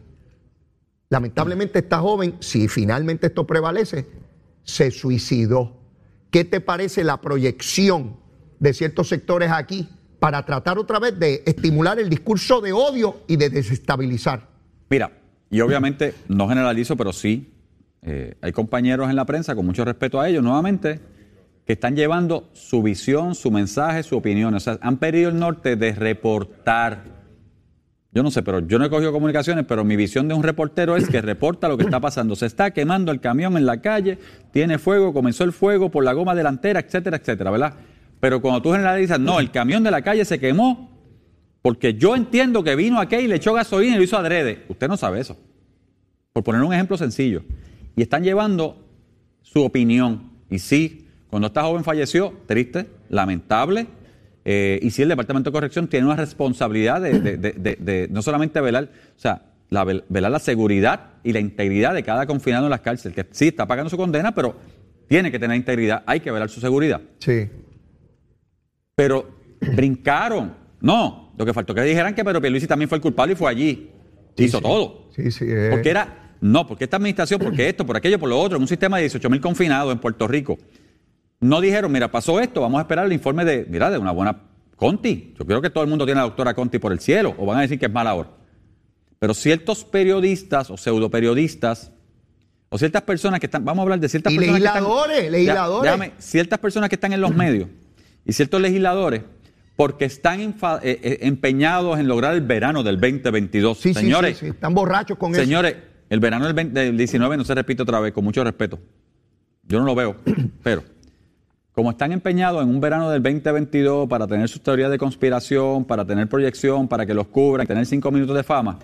Lamentablemente 1.10 1.80
esta 1.80 1.98
joven, 1.98 2.36
si 2.40 2.68
finalmente 2.68 3.26
esto 3.26 3.46
prevalece, 3.46 4.06
se 4.62 4.90
suicidó. 4.90 5.76
¿Qué 6.30 6.46
te 6.46 6.62
parece 6.62 7.04
la 7.04 7.20
proyección 7.20 8.16
de 8.60 8.72
ciertos 8.72 9.10
sectores 9.10 9.50
aquí 9.52 9.90
para 10.18 10.44
tratar 10.44 10.78
otra 10.78 10.98
vez 10.98 11.18
de 11.18 11.42
estimular 11.46 11.98
el 11.98 12.08
discurso 12.08 12.60
de 12.60 12.72
odio 12.72 13.22
y 13.26 13.36
de 13.36 13.50
desestabilizar? 13.50 14.48
Mira, 14.88 15.10
y 15.50 15.60
obviamente 15.60 16.14
no 16.28 16.48
generalizo, 16.48 16.96
pero 16.96 17.12
sí, 17.12 17.52
eh, 18.02 18.34
hay 18.40 18.52
compañeros 18.52 19.10
en 19.10 19.16
la 19.16 19.24
prensa, 19.24 19.54
con 19.54 19.66
mucho 19.66 19.84
respeto 19.84 20.20
a 20.20 20.28
ellos, 20.28 20.42
nuevamente, 20.42 21.00
que 21.66 21.72
están 21.72 21.96
llevando 21.96 22.48
su 22.52 22.82
visión, 22.82 23.34
su 23.34 23.50
mensaje, 23.50 24.02
su 24.02 24.16
opinión. 24.16 24.54
O 24.54 24.60
sea, 24.60 24.78
han 24.80 24.98
perdido 24.98 25.30
el 25.30 25.38
norte 25.38 25.76
de 25.76 25.92
reportar 25.92 27.16
yo 28.16 28.22
no 28.22 28.30
sé, 28.30 28.42
pero 28.42 28.60
yo 28.60 28.78
no 28.78 28.86
he 28.86 28.88
cogido 28.88 29.12
comunicaciones, 29.12 29.66
pero 29.68 29.84
mi 29.84 29.94
visión 29.94 30.26
de 30.26 30.32
un 30.32 30.42
reportero 30.42 30.96
es 30.96 31.06
que 31.06 31.20
reporta 31.20 31.68
lo 31.68 31.76
que 31.76 31.84
está 31.84 32.00
pasando. 32.00 32.34
Se 32.34 32.46
está 32.46 32.70
quemando 32.70 33.12
el 33.12 33.20
camión 33.20 33.58
en 33.58 33.66
la 33.66 33.82
calle, 33.82 34.18
tiene 34.52 34.78
fuego, 34.78 35.12
comenzó 35.12 35.44
el 35.44 35.52
fuego 35.52 35.90
por 35.90 36.02
la 36.02 36.14
goma 36.14 36.34
delantera, 36.34 36.80
etcétera, 36.80 37.18
etcétera, 37.18 37.50
¿verdad? 37.50 37.74
Pero 38.20 38.40
cuando 38.40 38.62
tú 38.62 38.72
generalizas, 38.72 39.20
no, 39.20 39.40
el 39.40 39.50
camión 39.50 39.82
de 39.82 39.90
la 39.90 40.02
calle 40.02 40.24
se 40.24 40.38
quemó 40.38 40.96
porque 41.66 41.94
yo 41.94 42.14
entiendo 42.14 42.62
que 42.62 42.76
vino 42.76 43.00
aquí 43.00 43.16
y 43.16 43.26
le 43.26 43.34
echó 43.34 43.52
gasolina 43.52 43.96
y 43.96 43.98
lo 43.98 44.04
hizo 44.04 44.16
adrede. 44.16 44.62
Usted 44.68 44.86
no 44.86 44.96
sabe 44.96 45.18
eso. 45.18 45.36
Por 46.32 46.44
poner 46.44 46.62
un 46.62 46.72
ejemplo 46.72 46.96
sencillo. 46.96 47.42
Y 47.96 48.02
están 48.02 48.22
llevando 48.22 48.86
su 49.42 49.64
opinión. 49.64 50.30
Y 50.48 50.60
sí, 50.60 51.08
cuando 51.28 51.48
esta 51.48 51.64
joven 51.64 51.82
falleció, 51.82 52.34
triste, 52.46 52.86
lamentable, 53.08 53.88
eh, 54.44 54.78
y 54.80 54.92
si 54.92 55.02
el 55.02 55.08
Departamento 55.08 55.50
de 55.50 55.54
Corrección 55.54 55.88
tiene 55.88 56.06
una 56.06 56.14
responsabilidad 56.14 57.00
de, 57.00 58.08
no 58.12 58.22
solamente 58.22 58.60
velar, 58.60 58.84
o 59.16 59.18
sea, 59.18 59.42
la, 59.68 59.82
velar 59.82 60.30
la 60.30 60.38
seguridad 60.38 61.14
y 61.24 61.32
la 61.32 61.40
integridad 61.40 61.94
de 61.94 62.04
cada 62.04 62.26
confinado 62.26 62.66
en 62.66 62.70
las 62.70 62.80
cárceles, 62.80 63.16
que 63.16 63.26
sí 63.32 63.48
está 63.48 63.66
pagando 63.66 63.90
su 63.90 63.96
condena, 63.96 64.32
pero 64.32 64.54
tiene 65.08 65.32
que 65.32 65.40
tener 65.40 65.56
integridad, 65.56 66.04
hay 66.06 66.20
que 66.20 66.30
velar 66.30 66.48
su 66.48 66.60
seguridad. 66.60 67.00
Sí. 67.18 67.48
Pero 68.96 69.28
brincaron. 69.74 70.54
No, 70.80 71.34
lo 71.36 71.44
que 71.44 71.52
faltó 71.52 71.74
que 71.74 71.82
dijeran 71.82 72.14
que 72.14 72.24
Pedro 72.24 72.40
Pierluisi 72.40 72.66
también 72.66 72.88
fue 72.88 72.96
el 72.96 73.02
culpable 73.02 73.34
y 73.34 73.36
fue 73.36 73.50
allí. 73.50 73.90
hizo 74.38 74.60
todo. 74.60 75.10
Sí, 75.14 75.30
sí. 75.30 75.44
Eh. 75.46 75.68
Porque 75.70 75.90
era, 75.90 76.32
no, 76.40 76.66
porque 76.66 76.84
esta 76.84 76.96
administración, 76.96 77.38
porque 77.38 77.68
esto, 77.68 77.84
por 77.84 77.94
aquello, 77.94 78.18
por 78.18 78.30
lo 78.30 78.40
otro, 78.40 78.56
en 78.56 78.62
un 78.62 78.68
sistema 78.68 78.96
de 78.96 79.02
18 79.02 79.28
mil 79.28 79.40
confinados 79.42 79.92
en 79.92 79.98
Puerto 79.98 80.26
Rico. 80.26 80.56
No 81.40 81.60
dijeron, 81.60 81.92
mira, 81.92 82.10
pasó 82.10 82.40
esto, 82.40 82.62
vamos 82.62 82.78
a 82.78 82.82
esperar 82.82 83.04
el 83.04 83.12
informe 83.12 83.44
de, 83.44 83.66
mira, 83.68 83.90
de 83.90 83.98
una 83.98 84.12
buena 84.12 84.44
Conti. 84.76 85.34
Yo 85.38 85.44
creo 85.44 85.60
que 85.60 85.68
todo 85.68 85.84
el 85.84 85.90
mundo 85.90 86.06
tiene 86.06 86.20
a 86.20 86.22
la 86.22 86.28
doctora 86.28 86.54
Conti 86.54 86.78
por 86.78 86.92
el 86.92 87.00
cielo, 87.00 87.34
o 87.36 87.44
van 87.44 87.58
a 87.58 87.60
decir 87.60 87.78
que 87.78 87.86
es 87.86 87.92
mala 87.92 88.14
hora. 88.14 88.30
Pero 89.18 89.34
ciertos 89.34 89.84
periodistas 89.84 90.70
o 90.70 90.78
pseudo 90.78 91.10
periodistas, 91.10 91.92
o 92.70 92.78
ciertas 92.78 93.02
personas 93.02 93.40
que 93.40 93.46
están, 93.46 93.62
vamos 93.62 93.80
a 93.80 93.82
hablar 93.82 94.00
de 94.00 94.08
ciertas 94.08 94.32
personas. 94.32 94.58
Legisladores, 94.58 95.16
que 95.16 95.20
están, 95.26 95.32
legisladores. 95.32 95.82
Déjame, 95.82 96.12
ciertas 96.18 96.58
personas 96.58 96.88
que 96.88 96.94
están 96.94 97.12
en 97.12 97.20
los 97.20 97.34
medios 97.34 97.68
y 98.26 98.32
ciertos 98.32 98.60
legisladores, 98.60 99.22
porque 99.76 100.04
están 100.04 100.40
eh, 100.40 100.54
eh, 100.82 101.18
empeñados 101.22 101.98
en 101.98 102.08
lograr 102.08 102.34
el 102.34 102.40
verano 102.40 102.82
del 102.82 103.00
2022. 103.00 103.78
Sí, 103.78 103.94
señores, 103.94 104.38
sí, 104.38 104.46
sí, 104.46 104.50
están 104.52 104.74
borrachos 104.74 105.16
con 105.16 105.32
eso. 105.32 105.40
Señores, 105.40 105.76
el 106.08 106.20
verano 106.20 106.52
del, 106.52 106.72
del 106.72 106.96
19 106.96 107.36
no 107.36 107.44
se 107.44 107.54
repite 107.54 107.82
otra 107.82 108.00
vez, 108.00 108.12
con 108.12 108.24
mucho 108.24 108.42
respeto. 108.42 108.78
Yo 109.62 109.78
no 109.78 109.84
lo 109.84 109.94
veo, 109.94 110.16
pero 110.62 110.82
como 111.76 111.90
están 111.90 112.10
empeñados 112.10 112.62
en 112.62 112.70
un 112.70 112.80
verano 112.80 113.10
del 113.10 113.22
2022 113.22 114.08
para 114.08 114.26
tener 114.26 114.48
sus 114.48 114.62
teorías 114.62 114.90
de 114.90 114.96
conspiración, 114.96 115.84
para 115.84 116.06
tener 116.06 116.26
proyección, 116.26 116.88
para 116.88 117.04
que 117.04 117.12
los 117.12 117.26
cubran, 117.26 117.66
tener 117.66 117.84
cinco 117.84 118.10
minutos 118.10 118.34
de 118.34 118.42
fama, 118.42 118.78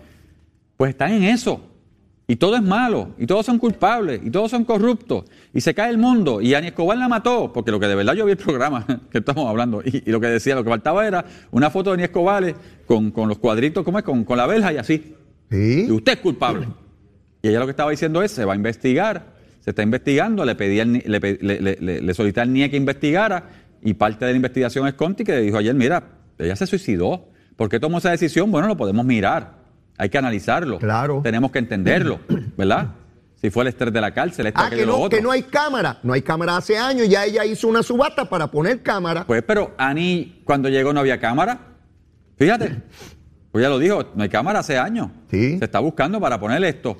pues 0.76 0.90
están 0.90 1.12
en 1.12 1.24
eso. 1.24 1.71
Y 2.32 2.36
todo 2.36 2.56
es 2.56 2.62
malo, 2.62 3.10
y 3.18 3.26
todos 3.26 3.44
son 3.44 3.58
culpables, 3.58 4.22
y 4.24 4.30
todos 4.30 4.50
son 4.50 4.64
corruptos, 4.64 5.26
y 5.52 5.60
se 5.60 5.74
cae 5.74 5.90
el 5.90 5.98
mundo, 5.98 6.40
y 6.40 6.54
Ani 6.54 6.68
Escobar 6.68 6.96
la 6.96 7.06
mató, 7.06 7.52
porque 7.52 7.70
lo 7.70 7.78
que 7.78 7.86
de 7.86 7.94
verdad 7.94 8.14
yo 8.14 8.24
vi 8.24 8.30
el 8.30 8.38
programa 8.38 8.86
que 9.10 9.18
estamos 9.18 9.46
hablando, 9.46 9.82
y, 9.84 10.10
lo 10.10 10.18
que 10.18 10.28
decía, 10.28 10.54
lo 10.54 10.64
que 10.64 10.70
faltaba 10.70 11.06
era 11.06 11.26
una 11.50 11.68
foto 11.68 11.90
de 11.90 11.94
Ani 11.96 12.04
Escobar 12.04 12.54
con, 12.86 13.12
los 13.28 13.36
cuadritos, 13.36 13.84
¿cómo 13.84 13.98
es? 13.98 14.04
Con, 14.04 14.24
con 14.24 14.38
la 14.38 14.46
verja 14.46 14.72
y 14.72 14.78
así. 14.78 15.14
¿Sí? 15.50 15.84
Y 15.86 15.90
usted 15.90 16.12
es 16.12 16.18
culpable. 16.20 16.68
Y 17.42 17.48
ella 17.48 17.58
lo 17.58 17.66
que 17.66 17.72
estaba 17.72 17.90
diciendo 17.90 18.22
es, 18.22 18.30
se 18.30 18.46
va 18.46 18.54
a 18.54 18.56
investigar, 18.56 19.34
se 19.60 19.68
está 19.68 19.82
investigando, 19.82 20.42
le, 20.46 20.54
pedí 20.54 20.82
le, 20.82 21.20
le, 21.20 22.00
le, 22.00 22.14
solicité 22.14 22.40
al 22.40 22.50
NIE 22.50 22.70
que 22.70 22.78
investigara 22.78 23.50
y 23.82 23.92
parte 23.92 24.24
de 24.24 24.30
la 24.30 24.36
investigación 24.36 24.86
es 24.88 24.94
Conti 24.94 25.22
que 25.22 25.32
le 25.32 25.42
dijo 25.42 25.58
ayer, 25.58 25.74
mira, 25.74 26.02
ella 26.38 26.56
se 26.56 26.66
suicidó. 26.66 27.28
¿Por 27.56 27.68
qué 27.68 27.78
tomó 27.78 27.98
esa 27.98 28.10
decisión? 28.10 28.50
Bueno, 28.50 28.68
lo 28.68 28.76
podemos 28.78 29.04
mirar, 29.04 29.61
hay 29.98 30.08
que 30.08 30.18
analizarlo, 30.18 30.78
claro. 30.78 31.20
tenemos 31.22 31.50
que 31.50 31.58
entenderlo, 31.58 32.20
¿verdad? 32.56 32.88
Si 33.40 33.50
fue 33.50 33.64
el 33.64 33.68
estrés 33.68 33.92
de 33.92 34.00
la 34.00 34.12
cárcel, 34.12 34.46
esto, 34.46 34.60
ah, 34.62 34.70
que 34.70 34.86
no, 34.86 35.08
que 35.08 35.20
no 35.20 35.32
hay 35.32 35.42
cámara, 35.42 35.98
no 36.04 36.12
hay 36.12 36.22
cámara 36.22 36.56
hace 36.56 36.78
años, 36.78 37.08
ya 37.08 37.24
ella 37.24 37.44
hizo 37.44 37.66
una 37.66 37.82
subasta 37.82 38.28
para 38.28 38.46
poner 38.48 38.82
cámara. 38.82 39.24
Pues, 39.26 39.42
pero 39.42 39.72
Ani, 39.76 40.42
cuando 40.44 40.68
llegó 40.68 40.92
no 40.92 41.00
había 41.00 41.18
cámara, 41.18 41.58
fíjate, 42.36 42.82
pues 43.50 43.62
ya 43.62 43.68
lo 43.68 43.78
dijo, 43.80 44.04
no 44.14 44.22
hay 44.22 44.28
cámara 44.28 44.60
hace 44.60 44.78
años, 44.78 45.08
¿Sí? 45.28 45.58
se 45.58 45.64
está 45.64 45.80
buscando 45.80 46.20
para 46.20 46.38
poner 46.38 46.62
esto. 46.64 46.96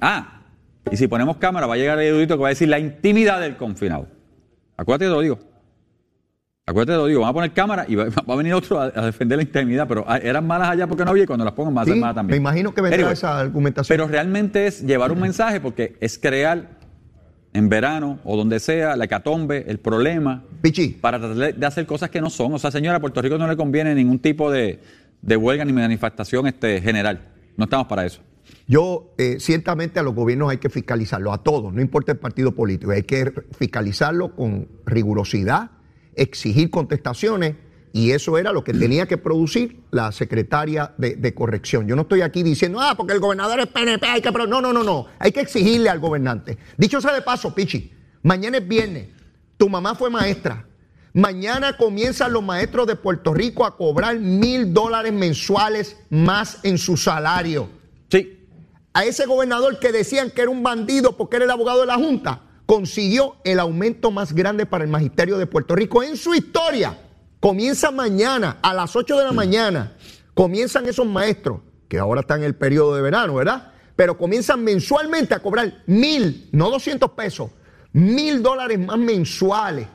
ah, 0.00 0.42
Y 0.90 0.96
si 0.96 1.06
ponemos 1.06 1.36
cámara, 1.36 1.66
va 1.68 1.74
a 1.74 1.76
llegar 1.76 1.98
el 2.00 2.06
erudito 2.08 2.36
que 2.36 2.42
va 2.42 2.48
a 2.48 2.50
decir 2.50 2.68
la 2.68 2.80
intimidad 2.80 3.40
del 3.40 3.56
confinado. 3.56 4.08
Acuérdate 4.76 5.04
de 5.04 5.10
lo 5.12 5.20
digo. 5.20 5.38
Acuérdate 6.70 6.96
lo 6.96 7.06
digo. 7.06 7.20
Van 7.20 7.30
a 7.30 7.32
poner 7.32 7.52
cámara 7.52 7.84
y 7.88 7.94
va, 7.94 8.04
va 8.28 8.34
a 8.34 8.36
venir 8.36 8.54
otro 8.54 8.80
a, 8.80 8.84
a 8.94 9.06
defender 9.06 9.36
la 9.38 9.42
intimidad. 9.42 9.86
Pero 9.88 10.06
eran 10.22 10.46
malas 10.46 10.70
allá 10.70 10.86
porque 10.86 11.04
no 11.04 11.10
había 11.10 11.24
y 11.24 11.26
cuando 11.26 11.44
las 11.44 11.54
pongan 11.54 11.84
ser 11.84 11.94
Sí, 11.94 12.00
malas 12.00 12.14
también. 12.16 12.42
me 12.42 12.48
imagino 12.48 12.72
que 12.74 12.80
vendrá 12.80 12.96
Anyway, 12.98 13.12
esa 13.12 13.38
argumentación. 13.38 13.94
Pero 13.96 14.08
realmente 14.08 14.66
es 14.66 14.82
llevar 14.84 15.12
un 15.12 15.20
mensaje 15.20 15.60
porque 15.60 15.96
es 16.00 16.18
crear 16.18 16.78
en 17.52 17.68
verano 17.68 18.20
o 18.24 18.36
donde 18.36 18.60
sea 18.60 18.96
la 18.96 19.06
hecatombe, 19.06 19.64
el 19.66 19.78
problema, 19.80 20.44
Pichi, 20.62 20.88
para 20.90 21.18
tratar 21.18 21.36
de- 21.36 21.52
de 21.54 21.66
hacer 21.66 21.84
cosas 21.86 22.08
que 22.08 22.20
no 22.20 22.30
son. 22.30 22.54
O 22.54 22.58
sea, 22.58 22.70
señora, 22.70 22.98
a 22.98 23.00
Puerto 23.00 23.20
Rico 23.20 23.36
no 23.38 23.48
le 23.48 23.56
conviene 23.56 23.94
ningún 23.94 24.20
tipo 24.20 24.50
de, 24.52 24.78
de 25.20 25.36
huelga 25.36 25.64
ni 25.64 25.72
manifestación 25.72 26.46
este, 26.46 26.80
general. 26.80 27.28
No 27.56 27.64
estamos 27.64 27.88
para 27.88 28.06
eso. 28.06 28.20
Yo, 28.68 29.14
eh, 29.18 29.36
ciertamente 29.40 29.98
a 29.98 30.02
los 30.04 30.14
gobiernos 30.14 30.48
hay 30.50 30.58
que 30.58 30.68
fiscalizarlo, 30.70 31.32
a 31.32 31.42
todos, 31.42 31.72
no 31.74 31.80
importa 31.80 32.12
el 32.12 32.18
partido 32.18 32.52
político, 32.54 32.92
hay 32.92 33.02
que 33.02 33.32
fiscalizarlo 33.58 34.34
con 34.36 34.68
rigurosidad, 34.86 35.70
exigir 36.22 36.70
contestaciones, 36.70 37.56
y 37.92 38.12
eso 38.12 38.38
era 38.38 38.52
lo 38.52 38.62
que 38.62 38.72
tenía 38.72 39.06
que 39.06 39.18
producir 39.18 39.80
la 39.90 40.12
secretaria 40.12 40.94
de, 40.96 41.16
de 41.16 41.34
corrección. 41.34 41.88
Yo 41.88 41.96
no 41.96 42.02
estoy 42.02 42.20
aquí 42.20 42.42
diciendo, 42.44 42.80
ah, 42.80 42.94
porque 42.96 43.14
el 43.14 43.20
gobernador 43.20 43.58
es 43.58 43.66
PNP, 43.66 44.06
hay 44.06 44.20
que... 44.20 44.30
pro-". 44.30 44.46
No, 44.46 44.60
no, 44.60 44.72
no, 44.72 44.84
no, 44.84 45.06
hay 45.18 45.32
que 45.32 45.40
exigirle 45.40 45.90
al 45.90 45.98
gobernante. 45.98 46.56
Dicho 46.76 47.00
sea 47.00 47.12
de 47.12 47.22
paso, 47.22 47.52
Pichi, 47.52 47.92
mañana 48.22 48.58
es 48.58 48.68
viernes, 48.68 49.08
tu 49.56 49.68
mamá 49.68 49.94
fue 49.94 50.08
maestra, 50.08 50.66
Mañana 51.12 51.76
comienzan 51.76 52.32
los 52.32 52.42
maestros 52.42 52.86
de 52.86 52.94
Puerto 52.94 53.34
Rico 53.34 53.66
a 53.66 53.76
cobrar 53.76 54.16
mil 54.20 54.72
dólares 54.72 55.12
mensuales 55.12 55.96
más 56.08 56.60
en 56.62 56.78
su 56.78 56.96
salario 56.96 57.68
Sí, 58.10 58.46
a 58.92 59.04
ese 59.04 59.26
gobernador 59.26 59.78
que 59.78 59.92
decían 59.92 60.30
que 60.30 60.42
era 60.42 60.50
un 60.50 60.62
bandido 60.62 61.16
porque 61.16 61.36
era 61.36 61.44
el 61.44 61.50
abogado 61.50 61.80
de 61.80 61.86
la 61.86 61.96
Junta, 61.96 62.42
consiguió 62.70 63.34
el 63.42 63.58
aumento 63.58 64.12
más 64.12 64.32
grande 64.32 64.64
para 64.64 64.84
el 64.84 64.90
magisterio 64.90 65.38
de 65.38 65.46
Puerto 65.48 65.74
Rico 65.74 66.04
en 66.04 66.16
su 66.16 66.34
historia. 66.34 66.96
Comienza 67.40 67.90
mañana, 67.90 68.58
a 68.62 68.72
las 68.72 68.94
8 68.94 69.18
de 69.18 69.24
la 69.24 69.32
mañana, 69.32 69.96
comienzan 70.34 70.86
esos 70.86 71.04
maestros, 71.04 71.62
que 71.88 71.98
ahora 71.98 72.20
están 72.20 72.42
en 72.42 72.44
el 72.44 72.54
periodo 72.54 72.94
de 72.94 73.02
verano, 73.02 73.34
¿verdad? 73.34 73.72
Pero 73.96 74.16
comienzan 74.16 74.62
mensualmente 74.62 75.34
a 75.34 75.40
cobrar 75.40 75.82
mil, 75.86 76.48
no 76.52 76.70
200 76.70 77.10
pesos, 77.10 77.50
mil 77.92 78.40
dólares 78.40 78.78
más 78.78 78.98
mensuales 78.98 79.88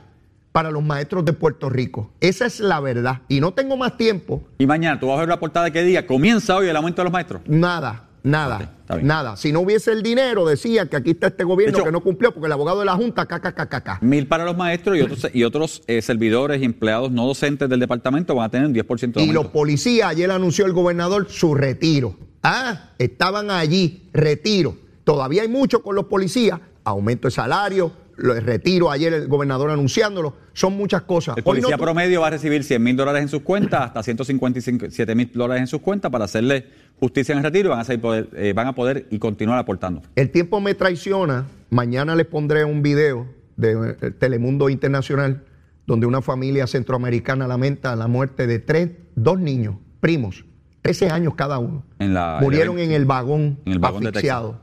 para 0.52 0.70
los 0.70 0.84
maestros 0.84 1.24
de 1.24 1.32
Puerto 1.32 1.70
Rico. 1.70 2.12
Esa 2.20 2.44
es 2.44 2.60
la 2.60 2.80
verdad. 2.80 3.22
Y 3.28 3.40
no 3.40 3.54
tengo 3.54 3.78
más 3.78 3.96
tiempo 3.96 4.44
y 4.58 4.66
mañana 4.66 5.00
tú 5.00 5.06
vas 5.06 5.16
a 5.16 5.20
ver 5.20 5.30
la 5.30 5.40
portada 5.40 5.70
que 5.70 5.82
diga, 5.82 6.06
comienza 6.06 6.54
hoy 6.54 6.68
el 6.68 6.76
aumento 6.76 7.00
de 7.00 7.04
los 7.04 7.12
maestros. 7.14 7.40
Nada, 7.46 8.10
nada. 8.22 8.75
Nada. 9.02 9.36
Si 9.36 9.52
no 9.52 9.60
hubiese 9.60 9.92
el 9.92 10.02
dinero, 10.02 10.46
decía 10.46 10.86
que 10.86 10.96
aquí 10.96 11.10
está 11.10 11.28
este 11.28 11.44
gobierno 11.44 11.76
hecho- 11.78 11.84
que 11.84 11.92
no 11.92 12.00
cumplió 12.02 12.32
porque 12.32 12.46
el 12.46 12.52
abogado 12.52 12.80
de 12.80 12.86
la 12.86 12.94
Junta, 12.94 13.26
KKKK. 13.26 14.02
Mil 14.02 14.26
para 14.26 14.44
los 14.44 14.56
maestros 14.56 14.96
y 14.96 15.00
otros, 15.02 15.26
y 15.32 15.44
otros 15.44 15.82
eh, 15.86 16.02
servidores 16.02 16.60
y 16.60 16.64
empleados 16.64 17.10
no 17.10 17.26
docentes 17.26 17.68
del 17.68 17.80
departamento 17.80 18.34
van 18.34 18.46
a 18.46 18.48
tener 18.50 18.66
un 18.66 18.74
10% 18.74 19.14
de 19.20 19.20
Y 19.20 19.28
aumento. 19.28 19.42
los 19.42 19.52
policías, 19.52 20.08
ayer 20.10 20.30
anunció 20.30 20.66
el 20.66 20.72
gobernador 20.72 21.26
su 21.28 21.54
retiro. 21.54 22.16
Ah, 22.42 22.90
estaban 22.98 23.50
allí, 23.50 24.08
retiro. 24.12 24.76
Todavía 25.04 25.42
hay 25.42 25.48
mucho 25.48 25.82
con 25.82 25.94
los 25.94 26.06
policías, 26.06 26.60
aumento 26.84 27.28
de 27.28 27.32
salario, 27.32 27.92
lo 28.16 28.34
de 28.34 28.40
retiro, 28.40 28.90
ayer 28.90 29.12
el 29.12 29.28
gobernador 29.28 29.70
anunciándolo, 29.70 30.34
son 30.52 30.76
muchas 30.76 31.02
cosas. 31.02 31.36
El 31.36 31.42
no 31.42 31.44
policía 31.44 31.76
promedio 31.78 32.20
va 32.22 32.28
a 32.28 32.30
recibir 32.30 32.64
100 32.64 32.82
mil 32.82 32.96
dólares 32.96 33.22
en 33.22 33.28
sus 33.28 33.42
cuentas, 33.42 33.82
hasta 33.82 34.02
157 34.02 35.14
mil 35.14 35.30
dólares 35.34 35.60
en 35.62 35.66
sus 35.66 35.80
cuentas 35.80 36.10
para 36.10 36.24
hacerle 36.24 36.66
justicia 36.98 37.32
en 37.32 37.38
el 37.38 37.44
retiro 37.44 37.68
y 37.68 37.70
van 37.70 37.80
a, 37.80 37.84
seguir 37.84 38.00
poder, 38.00 38.28
eh, 38.34 38.52
van 38.54 38.66
a 38.66 38.74
poder 38.74 39.06
y 39.10 39.18
continuar 39.18 39.58
aportando. 39.58 40.02
El 40.14 40.30
tiempo 40.30 40.60
me 40.60 40.74
traiciona. 40.74 41.46
Mañana 41.70 42.14
les 42.16 42.26
pondré 42.26 42.64
un 42.64 42.82
video 42.82 43.26
de 43.56 43.96
eh, 44.00 44.10
Telemundo 44.12 44.68
Internacional 44.68 45.42
donde 45.86 46.06
una 46.06 46.20
familia 46.22 46.66
centroamericana 46.66 47.46
lamenta 47.46 47.94
la 47.96 48.08
muerte 48.08 48.46
de 48.46 48.58
tres, 48.58 48.90
dos 49.14 49.38
niños, 49.38 49.76
primos, 50.00 50.44
13 50.82 51.10
años 51.10 51.34
cada 51.34 51.58
uno. 51.58 51.84
En 51.98 52.14
la- 52.14 52.38
Murieron 52.40 52.78
el- 52.78 52.86
en 52.86 52.92
el 52.92 53.04
vagón, 53.04 53.58
en 53.64 53.72
el 53.72 53.78
vagón 53.78 54.02
de 54.02 54.08
asfixiados. 54.08 54.56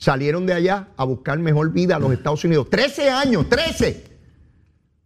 Salieron 0.00 0.46
de 0.46 0.54
allá 0.54 0.88
a 0.96 1.04
buscar 1.04 1.38
mejor 1.38 1.72
vida 1.72 1.96
a 1.96 1.98
los 1.98 2.10
Estados 2.10 2.42
Unidos. 2.42 2.70
13 2.70 3.10
años, 3.10 3.50
13. 3.50 4.04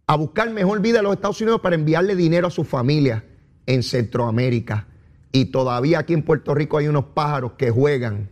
A 0.07 0.15
buscar 0.15 0.49
mejor 0.51 0.79
vida 0.79 0.99
a 0.99 1.01
los 1.01 1.13
Estados 1.13 1.41
Unidos 1.41 1.59
para 1.59 1.75
enviarle 1.75 2.15
dinero 2.15 2.47
a 2.47 2.49
sus 2.49 2.65
familias 2.65 3.21
en 3.65 3.83
Centroamérica. 3.83 4.87
Y 5.33 5.45
todavía 5.45 5.99
aquí 5.99 6.13
en 6.13 6.23
Puerto 6.23 6.55
Rico 6.55 6.77
hay 6.77 6.87
unos 6.87 7.03
pájaros 7.13 7.53
que 7.57 7.71
juegan 7.71 8.29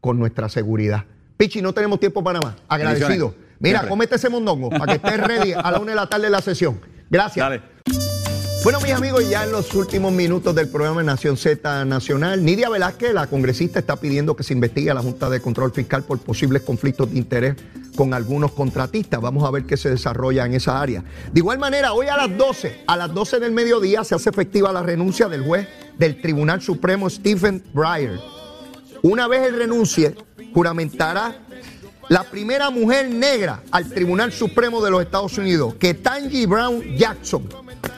con 0.00 0.16
nuestra 0.16 0.48
seguridad. 0.48 1.04
Pichi, 1.36 1.60
no 1.60 1.72
tenemos 1.72 1.98
tiempo 1.98 2.22
para 2.22 2.40
más. 2.40 2.54
Agradecido. 2.68 3.34
Mira, 3.58 3.80
Siempre. 3.80 3.88
cómete 3.88 4.14
ese 4.14 4.28
mondongo 4.28 4.70
para 4.70 4.86
que 4.86 5.04
estés 5.04 5.26
ready 5.26 5.52
a 5.52 5.68
la 5.68 5.80
una 5.80 5.90
de 5.90 5.96
la 5.96 6.06
tarde 6.08 6.26
de 6.26 6.30
la 6.30 6.40
sesión. 6.40 6.80
Gracias. 7.10 7.44
Dale. 7.44 7.73
Bueno, 8.64 8.80
mis 8.80 8.92
amigos, 8.92 9.28
ya 9.28 9.44
en 9.44 9.52
los 9.52 9.74
últimos 9.74 10.10
minutos 10.10 10.54
del 10.54 10.68
programa 10.70 11.02
Nación 11.02 11.36
Z 11.36 11.84
Nacional, 11.84 12.42
Nidia 12.42 12.70
Velázquez, 12.70 13.12
la 13.12 13.26
congresista, 13.26 13.78
está 13.78 13.96
pidiendo 13.96 14.34
que 14.34 14.42
se 14.42 14.54
investigue 14.54 14.90
a 14.90 14.94
la 14.94 15.02
Junta 15.02 15.28
de 15.28 15.42
Control 15.42 15.70
Fiscal 15.70 16.02
por 16.02 16.18
posibles 16.20 16.62
conflictos 16.62 17.12
de 17.12 17.18
interés 17.18 17.56
con 17.94 18.14
algunos 18.14 18.52
contratistas. 18.52 19.20
Vamos 19.20 19.46
a 19.46 19.50
ver 19.50 19.64
qué 19.64 19.76
se 19.76 19.90
desarrolla 19.90 20.46
en 20.46 20.54
esa 20.54 20.80
área. 20.80 21.04
De 21.30 21.40
igual 21.40 21.58
manera, 21.58 21.92
hoy 21.92 22.06
a 22.06 22.16
las 22.16 22.34
12, 22.38 22.84
a 22.86 22.96
las 22.96 23.12
12 23.12 23.38
del 23.38 23.52
mediodía, 23.52 24.02
se 24.02 24.14
hace 24.14 24.30
efectiva 24.30 24.72
la 24.72 24.82
renuncia 24.82 25.28
del 25.28 25.42
juez 25.42 25.68
del 25.98 26.22
Tribunal 26.22 26.62
Supremo, 26.62 27.10
Stephen 27.10 27.62
Breyer. 27.74 28.18
Una 29.02 29.28
vez 29.28 29.42
él 29.46 29.58
renuncie, 29.58 30.14
juramentará 30.54 31.36
la 32.08 32.24
primera 32.24 32.70
mujer 32.70 33.08
negra 33.10 33.62
al 33.70 33.88
Tribunal 33.88 34.32
Supremo 34.32 34.82
de 34.82 34.90
los 34.90 35.02
Estados 35.02 35.38
Unidos, 35.38 35.74
Ketanji 35.78 36.46
Brown 36.46 36.82
Jackson. 36.96 37.48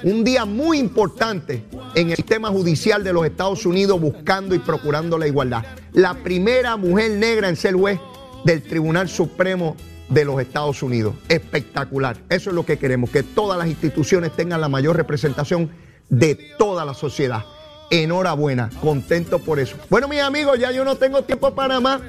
Un 0.02 0.22
día 0.24 0.44
muy 0.44 0.78
importante 0.78 1.64
en 1.94 2.10
el 2.10 2.16
sistema 2.16 2.48
judicial 2.48 3.02
de 3.02 3.12
los 3.12 3.26
Estados 3.26 3.66
Unidos 3.66 4.00
buscando 4.00 4.54
y 4.54 4.58
procurando 4.58 5.18
la 5.18 5.26
igualdad. 5.26 5.64
La 5.92 6.14
primera 6.14 6.76
mujer 6.76 7.12
negra 7.12 7.48
en 7.48 7.56
ser 7.56 7.74
juez 7.74 7.98
del 8.44 8.62
Tribunal 8.62 9.08
Supremo 9.08 9.76
de 10.08 10.24
los 10.24 10.40
Estados 10.40 10.82
Unidos. 10.82 11.14
Espectacular. 11.28 12.16
Eso 12.28 12.50
es 12.50 12.54
lo 12.54 12.64
que 12.64 12.78
queremos, 12.78 13.10
que 13.10 13.22
todas 13.22 13.58
las 13.58 13.66
instituciones 13.66 14.34
tengan 14.36 14.60
la 14.60 14.68
mayor 14.68 14.96
representación 14.96 15.70
de 16.08 16.34
toda 16.58 16.84
la 16.84 16.94
sociedad. 16.94 17.44
Enhorabuena, 17.90 18.70
contento 18.80 19.38
por 19.38 19.58
eso. 19.58 19.76
Bueno, 19.88 20.08
mis 20.08 20.20
amigos, 20.20 20.58
ya 20.58 20.70
yo 20.70 20.84
no 20.84 20.96
tengo 20.96 21.22
tiempo 21.22 21.54
para 21.54 21.80
más. 21.80 22.00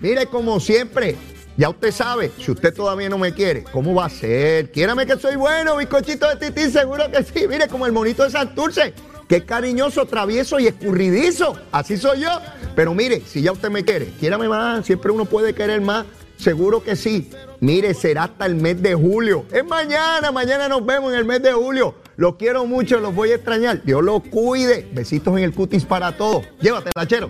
Mire, 0.00 0.26
como 0.26 0.60
siempre, 0.60 1.16
ya 1.56 1.68
usted 1.68 1.92
sabe, 1.92 2.32
si 2.38 2.50
usted 2.50 2.74
todavía 2.74 3.08
no 3.08 3.16
me 3.16 3.32
quiere, 3.32 3.62
¿cómo 3.64 3.94
va 3.94 4.06
a 4.06 4.10
ser? 4.10 4.72
Quiérame 4.72 5.06
que 5.06 5.16
soy 5.16 5.36
bueno, 5.36 5.76
bizcochito 5.76 6.28
de 6.28 6.36
tití, 6.36 6.70
seguro 6.70 7.10
que 7.10 7.22
sí. 7.22 7.46
Mire, 7.48 7.68
como 7.68 7.86
el 7.86 7.92
monito 7.92 8.24
de 8.24 8.30
Santurce, 8.30 8.92
que 9.28 9.36
es 9.36 9.44
cariñoso, 9.44 10.04
travieso 10.06 10.58
y 10.58 10.66
escurridizo. 10.66 11.56
Así 11.70 11.96
soy 11.96 12.22
yo. 12.22 12.30
Pero 12.74 12.92
mire, 12.92 13.22
si 13.24 13.40
ya 13.40 13.52
usted 13.52 13.70
me 13.70 13.84
quiere, 13.84 14.06
quiérame 14.18 14.48
más, 14.48 14.84
siempre 14.84 15.12
uno 15.12 15.26
puede 15.26 15.54
querer 15.54 15.80
más. 15.80 16.06
Seguro 16.36 16.82
que 16.82 16.96
sí. 16.96 17.30
Mire, 17.60 17.94
será 17.94 18.24
hasta 18.24 18.46
el 18.46 18.56
mes 18.56 18.82
de 18.82 18.94
julio. 18.94 19.46
Es 19.52 19.64
mañana, 19.64 20.32
mañana 20.32 20.68
nos 20.68 20.84
vemos 20.84 21.12
en 21.12 21.20
el 21.20 21.24
mes 21.24 21.40
de 21.40 21.52
julio. 21.52 21.94
Los 22.16 22.34
quiero 22.34 22.66
mucho, 22.66 22.98
los 22.98 23.14
voy 23.14 23.30
a 23.30 23.36
extrañar. 23.36 23.82
Dios 23.84 24.02
los 24.02 24.22
cuide. 24.24 24.88
Besitos 24.92 25.36
en 25.38 25.44
el 25.44 25.52
cutis 25.52 25.84
para 25.84 26.16
todos. 26.16 26.44
Llévatela, 26.60 27.06
chero. 27.06 27.28